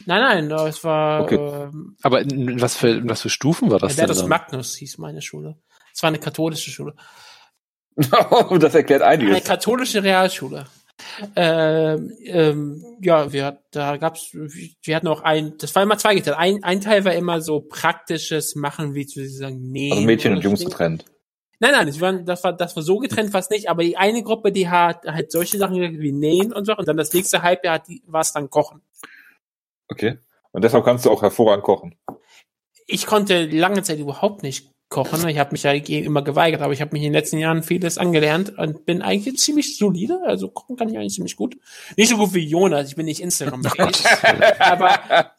Nein, 0.05 0.21
nein, 0.21 0.49
das 0.49 0.83
war 0.83 1.21
Okay. 1.23 1.35
ähm, 1.35 1.95
Aber 2.01 2.21
in, 2.21 2.47
in 2.49 2.61
was 2.61 2.75
für, 2.75 2.89
in 2.89 3.09
was 3.09 3.21
für 3.21 3.29
Stufen 3.29 3.69
war 3.71 3.79
das 3.79 3.95
denn? 3.95 4.03
Albertus 4.03 4.21
dann? 4.21 4.29
Magnus 4.29 4.75
hieß 4.75 4.97
meine 4.97 5.21
Schule. 5.21 5.57
Es 5.93 6.01
war 6.01 6.07
eine 6.07 6.19
katholische 6.19 6.71
Schule. 6.71 6.95
das 7.95 8.75
erklärt 8.75 9.01
Eine 9.01 9.25
einiges. 9.25 9.43
katholische 9.43 10.01
Realschule. 10.03 10.65
Ähm, 11.35 12.11
ähm, 12.25 12.83
ja, 13.01 13.31
wir, 13.33 13.59
da 13.71 13.97
gab's, 13.97 14.31
wir 14.33 14.95
hatten 14.95 15.07
auch 15.07 15.21
ein, 15.21 15.57
das 15.57 15.73
war 15.75 15.83
immer 15.83 15.97
zweigeteilt. 15.97 16.37
Ein, 16.37 16.63
ein 16.63 16.79
Teil 16.81 17.05
war 17.05 17.13
immer 17.13 17.41
so 17.41 17.59
praktisches 17.59 18.55
Machen, 18.55 18.93
wie 18.93 19.05
zu 19.05 19.27
sagen, 19.27 19.71
nähen. 19.71 19.93
Also 19.93 20.05
Mädchen 20.05 20.33
und 20.33 20.43
Jungs 20.43 20.63
getrennt. 20.63 21.05
Nein, 21.61 21.73
nein, 21.73 21.85
das 21.87 22.01
war, 22.01 22.13
das 22.13 22.43
war, 22.43 22.53
das 22.53 22.75
war 22.75 22.81
so 22.81 22.97
getrennt 22.97 23.31
fast 23.31 23.51
nicht, 23.51 23.69
aber 23.69 23.83
die 23.83 23.95
eine 23.95 24.23
Gruppe, 24.23 24.51
die 24.51 24.67
hat 24.67 25.05
halt 25.05 25.31
solche 25.31 25.59
Sachen 25.59 25.75
wie 25.79 26.11
Nähen 26.11 26.51
und 26.51 26.65
so, 26.65 26.75
und 26.75 26.87
dann 26.87 26.97
das 26.97 27.13
nächste 27.13 27.43
Halbjahr 27.43 27.75
hat 27.75 27.87
die- 27.87 28.01
war 28.07 28.21
es 28.21 28.33
dann 28.33 28.49
Kochen. 28.49 28.81
Okay. 29.87 30.17
Und 30.51 30.63
deshalb 30.63 30.83
kannst 30.83 31.05
du 31.05 31.11
auch 31.11 31.21
hervorragend 31.21 31.63
kochen. 31.63 31.95
Ich 32.87 33.05
konnte 33.05 33.45
lange 33.45 33.83
Zeit 33.83 33.99
überhaupt 33.99 34.41
nicht 34.41 34.71
kochen. 34.91 35.27
Ich 35.27 35.39
habe 35.39 35.51
mich 35.53 35.63
ja 35.63 35.73
eh 35.73 35.99
immer 36.01 36.21
geweigert, 36.21 36.61
aber 36.61 36.73
ich 36.73 36.81
habe 36.81 36.91
mich 36.93 37.01
in 37.01 37.11
den 37.11 37.19
letzten 37.19 37.39
Jahren 37.39 37.63
vieles 37.63 37.97
angelernt 37.97 38.55
und 38.59 38.85
bin 38.85 39.01
eigentlich 39.01 39.37
ziemlich 39.39 39.75
solide. 39.77 40.19
Also 40.25 40.49
kochen 40.49 40.75
kann 40.75 40.89
ich 40.89 40.97
eigentlich 40.99 41.13
ziemlich 41.15 41.35
gut. 41.35 41.57
Nicht 41.97 42.09
so 42.09 42.17
gut 42.17 42.33
wie 42.35 42.45
Jonas, 42.45 42.87
ich 42.89 42.95
bin 42.95 43.05
nicht 43.05 43.21
Instagram-fähig. 43.21 44.03
aber 44.59 45.31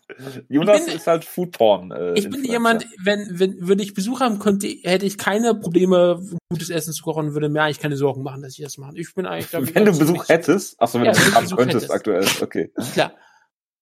Jonas 0.49 0.87
bin- 0.87 0.97
ist 0.97 1.07
halt 1.07 1.25
Foodporn. 1.25 1.93
Äh, 1.93 2.15
ich 2.15 2.29
bin 2.29 2.45
jemand, 2.45 2.87
wenn, 2.99 3.38
wenn 3.38 3.67
würde 3.69 3.83
ich 3.85 3.95
Besuch 3.95 4.21
haben 4.21 4.41
könnte, 4.41 4.67
hätte 4.83 5.07
ich 5.07 5.19
keine 5.19 5.55
Probleme, 5.55 6.21
gutes 6.51 6.71
Essen 6.71 6.93
zu 6.93 7.05
kochen, 7.05 7.35
würde 7.35 7.49
mir 7.49 7.62
eigentlich 7.62 7.79
keine 7.79 7.97
Sorgen 7.97 8.23
machen, 8.23 8.43
dass 8.43 8.59
ich 8.59 8.65
das 8.65 8.79
mache. 8.79 8.99
Ich 8.99 9.15
bin 9.15 9.27
eigentlich, 9.27 9.51
glaub 9.51 9.62
ich, 9.62 9.75
Wenn 9.75 9.85
du 9.85 9.97
Besuch 9.97 10.29
hättest, 10.29 10.81
achso, 10.83 10.99
wenn 10.99 11.07
Ja, 11.07 11.12
du 11.12 11.19
haben 11.35 11.47
könntest 11.49 11.75
hättest. 11.75 11.91
aktuell, 11.93 12.27
okay. 12.41 12.73
Klar. 12.95 13.12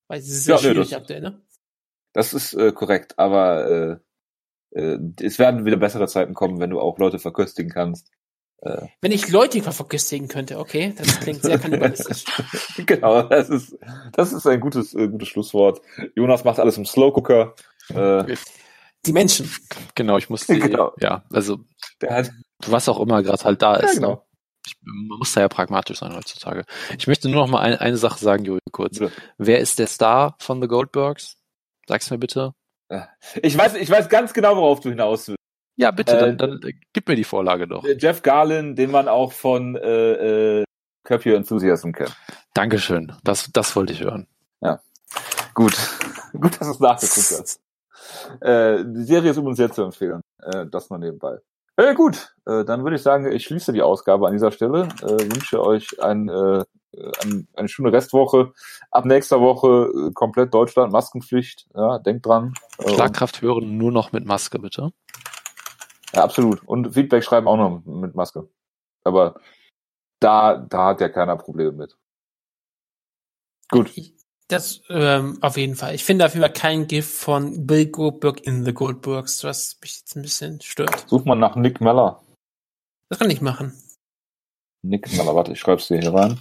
Weil 0.08 0.18
es 0.18 0.28
ist 0.28 0.44
sehr 0.44 0.56
Ja, 0.56 0.60
schwierig 0.60 0.90
das- 0.90 0.98
aktuell, 1.00 1.20
ne? 1.20 1.40
Das 2.12 2.34
ist 2.34 2.54
äh, 2.54 2.72
korrekt, 2.72 3.16
aber 3.20 3.70
äh, 3.70 3.96
äh, 4.72 4.98
es 5.20 5.38
werden 5.38 5.64
wieder 5.64 5.76
bessere 5.76 6.06
Zeiten 6.08 6.34
kommen, 6.34 6.60
wenn 6.60 6.70
du 6.70 6.80
auch 6.80 6.98
Leute 6.98 7.18
verköstigen 7.18 7.70
kannst. 7.72 8.08
Äh, 8.62 8.86
Wenn 9.00 9.12
ich 9.12 9.28
Leute 9.30 9.62
verköstigen 9.62 10.28
könnte, 10.28 10.58
okay, 10.58 10.94
das 10.96 11.20
klingt 11.20 11.42
sehr 11.42 11.58
kannibalistisch. 11.58 12.24
genau, 12.86 13.22
das 13.22 13.48
ist 13.48 13.76
das 14.12 14.32
ist 14.34 14.46
ein 14.46 14.60
gutes 14.60 14.94
äh, 14.94 15.08
gutes 15.08 15.28
Schlusswort. 15.28 15.80
Jonas 16.14 16.44
macht 16.44 16.58
alles 16.60 16.76
im 16.76 16.84
Slow 16.84 17.10
Cooker. 17.12 17.54
Äh, 17.88 18.36
Die 19.06 19.12
Menschen. 19.14 19.50
Genau, 19.94 20.18
ich 20.18 20.28
musste, 20.28 20.58
Genau. 20.58 20.92
ja, 21.00 21.24
also 21.32 21.60
der 22.02 22.14
hat 22.14 22.30
was 22.66 22.86
auch 22.90 23.00
immer 23.00 23.22
gerade 23.22 23.42
halt 23.44 23.62
da 23.62 23.76
ja, 23.78 23.86
ist. 23.86 23.94
genau. 23.94 24.10
Ne? 24.10 24.20
Ich, 24.66 24.76
man 24.82 25.18
muss 25.18 25.32
da 25.32 25.40
ja 25.40 25.48
pragmatisch 25.48 26.00
sein 26.00 26.14
heutzutage. 26.14 26.66
Ich 26.98 27.06
möchte 27.06 27.30
nur 27.30 27.40
noch 27.46 27.50
mal 27.50 27.60
ein, 27.62 27.76
eine 27.76 27.96
Sache 27.96 28.18
sagen, 28.22 28.44
Jojo, 28.44 28.60
kurz. 28.72 28.98
Bitte. 28.98 29.10
Wer 29.38 29.60
ist 29.60 29.78
der 29.78 29.86
Star 29.86 30.36
von 30.38 30.60
The 30.60 30.68
Goldbergs? 30.68 31.38
Sag's 31.88 32.10
mir 32.10 32.18
bitte. 32.18 32.52
Ich 33.42 33.56
weiß 33.56 33.74
ich 33.74 33.90
weiß 33.90 34.08
ganz 34.08 34.32
genau, 34.32 34.56
worauf 34.56 34.80
du 34.80 34.90
hinaus 34.90 35.28
willst. 35.28 35.38
Ja, 35.76 35.90
bitte, 35.90 36.16
Äh, 36.16 36.36
dann, 36.36 36.60
dann 36.60 36.72
gib 36.92 37.08
mir 37.08 37.16
die 37.16 37.24
Vorlage 37.24 37.66
doch. 37.66 37.84
Jeff 37.98 38.22
Garlin, 38.22 38.76
den 38.76 38.90
man 38.90 39.08
auch 39.08 39.32
von 39.32 39.76
äh, 39.76 40.60
äh, 40.60 40.64
Curb 41.04 41.24
Your 41.24 41.36
Enthusiasm 41.36 41.92
kennt. 41.92 42.16
Dankeschön. 42.54 43.12
Das, 43.24 43.50
das 43.52 43.74
wollte 43.76 43.92
ich 43.92 44.02
hören. 44.02 44.26
Gut, 45.54 45.76
gut, 46.32 46.60
dass 46.60 46.68
du 46.68 46.72
es 46.74 46.80
nachgeguckt 46.80 47.40
hast. 47.40 47.60
Äh, 48.40 48.84
die 48.84 49.04
Serie 49.04 49.30
ist 49.30 49.36
übrigens 49.36 49.58
sehr 49.58 49.70
zu 49.70 49.82
empfehlen. 49.82 50.20
Äh, 50.42 50.66
das 50.66 50.90
mal 50.90 50.98
nebenbei. 50.98 51.38
Äh, 51.76 51.94
gut, 51.94 52.34
äh, 52.46 52.64
dann 52.64 52.82
würde 52.84 52.96
ich 52.96 53.02
sagen, 53.02 53.30
ich 53.30 53.44
schließe 53.44 53.72
die 53.72 53.82
Ausgabe 53.82 54.26
an 54.26 54.32
dieser 54.32 54.52
Stelle. 54.52 54.88
Äh, 55.02 55.30
wünsche 55.32 55.62
euch 55.62 56.02
ein, 56.02 56.28
äh, 56.28 56.32
ein, 56.60 56.64
eine 57.54 57.68
schöne 57.68 57.92
Restwoche. 57.92 58.52
Ab 58.90 59.04
nächster 59.04 59.40
Woche 59.40 59.90
äh, 60.08 60.12
komplett 60.12 60.52
Deutschland, 60.52 60.92
Maskenpflicht. 60.92 61.66
Ja, 61.74 61.98
denkt 61.98 62.26
dran. 62.26 62.54
Äh, 62.78 62.94
Schlagkraft 62.94 63.42
hören 63.42 63.76
nur 63.76 63.92
noch 63.92 64.12
mit 64.12 64.26
Maske, 64.26 64.58
bitte. 64.58 64.92
ja, 66.12 66.24
absolut. 66.24 66.62
Und 66.64 66.92
Feedback 66.94 67.24
schreiben 67.24 67.48
auch 67.48 67.56
noch 67.56 67.84
mit 67.84 68.14
Maske. 68.14 68.48
Aber 69.04 69.40
da, 70.20 70.56
da 70.56 70.86
hat 70.86 71.00
ja 71.00 71.08
keiner 71.08 71.36
Probleme 71.36 71.72
mit. 71.72 71.96
Gut. 73.70 73.92
Das 74.48 74.82
ähm, 74.88 75.38
auf 75.42 75.56
jeden 75.56 75.76
Fall. 75.76 75.94
Ich 75.94 76.04
finde 76.04 76.26
auf 76.26 76.34
jeden 76.34 76.44
Fall 76.44 76.52
kein 76.52 76.88
Gift 76.88 77.12
von 77.12 77.68
Bill 77.68 77.86
Goldberg 77.86 78.40
in 78.44 78.64
The 78.64 78.72
Goldbergs, 78.72 79.44
was 79.44 79.78
mich 79.80 79.98
jetzt 79.98 80.16
ein 80.16 80.22
bisschen 80.22 80.60
stört. 80.60 81.08
Such 81.08 81.24
mal 81.24 81.36
nach 81.36 81.54
Nick 81.54 81.80
Meller. 81.80 82.20
Das 83.08 83.20
kann 83.20 83.30
ich 83.30 83.40
machen. 83.40 83.72
Nick 84.82 85.16
Meller, 85.16 85.36
warte, 85.36 85.52
ich 85.52 85.60
schreib's 85.60 85.86
dir 85.86 86.00
hier 86.00 86.12
rein. 86.12 86.40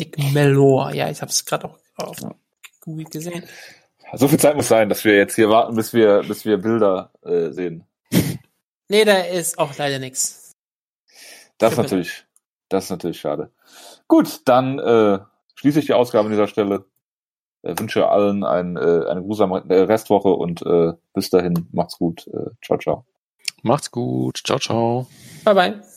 Nick 0.00 0.18
Mellor. 0.32 0.92
Ja, 0.92 1.08
ich 1.10 1.20
habe 1.20 1.30
es 1.30 1.44
gerade 1.44 1.66
auch 1.66 1.78
auf 1.96 2.20
Ja. 2.20 2.34
Google 2.80 3.04
gesehen. 3.04 3.44
So 4.14 4.26
viel 4.26 4.40
Zeit 4.40 4.56
muss 4.56 4.66
sein, 4.68 4.88
dass 4.88 5.04
wir 5.04 5.16
jetzt 5.16 5.36
hier 5.36 5.48
warten, 5.48 5.76
bis 5.76 5.92
wir, 5.92 6.24
bis 6.26 6.44
wir 6.44 6.58
Bilder 6.58 7.12
äh, 7.22 7.50
sehen. 7.50 7.84
Nee, 8.88 9.04
da 9.04 9.18
ist 9.18 9.58
auch 9.58 9.76
leider 9.78 10.00
nichts. 10.00 10.56
Das 11.58 11.72
ist 11.72 11.78
natürlich, 11.78 12.24
das 12.68 12.84
ist 12.84 12.90
natürlich 12.90 13.20
schade. 13.20 13.52
Gut, 14.08 14.40
dann 14.46 14.80
äh, 14.80 15.20
schließe 15.54 15.78
ich 15.78 15.86
die 15.86 15.92
Ausgabe 15.92 16.24
an 16.24 16.32
dieser 16.32 16.48
Stelle. 16.48 16.86
Äh, 17.62 17.78
wünsche 17.78 18.08
allen 18.08 18.42
ein, 18.42 18.76
äh, 18.76 19.04
eine 19.08 19.22
grusame 19.22 19.62
äh, 19.68 19.82
Restwoche 19.82 20.30
und 20.30 20.62
äh, 20.62 20.94
bis 21.12 21.30
dahin 21.30 21.68
macht's 21.72 21.98
gut. 21.98 22.26
Äh, 22.28 22.50
ciao, 22.64 22.78
ciao. 22.78 23.04
Macht's 23.62 23.90
gut. 23.92 24.40
Ciao, 24.44 24.58
ciao. 24.58 25.06
Bye 25.44 25.54
bye. 25.54 25.89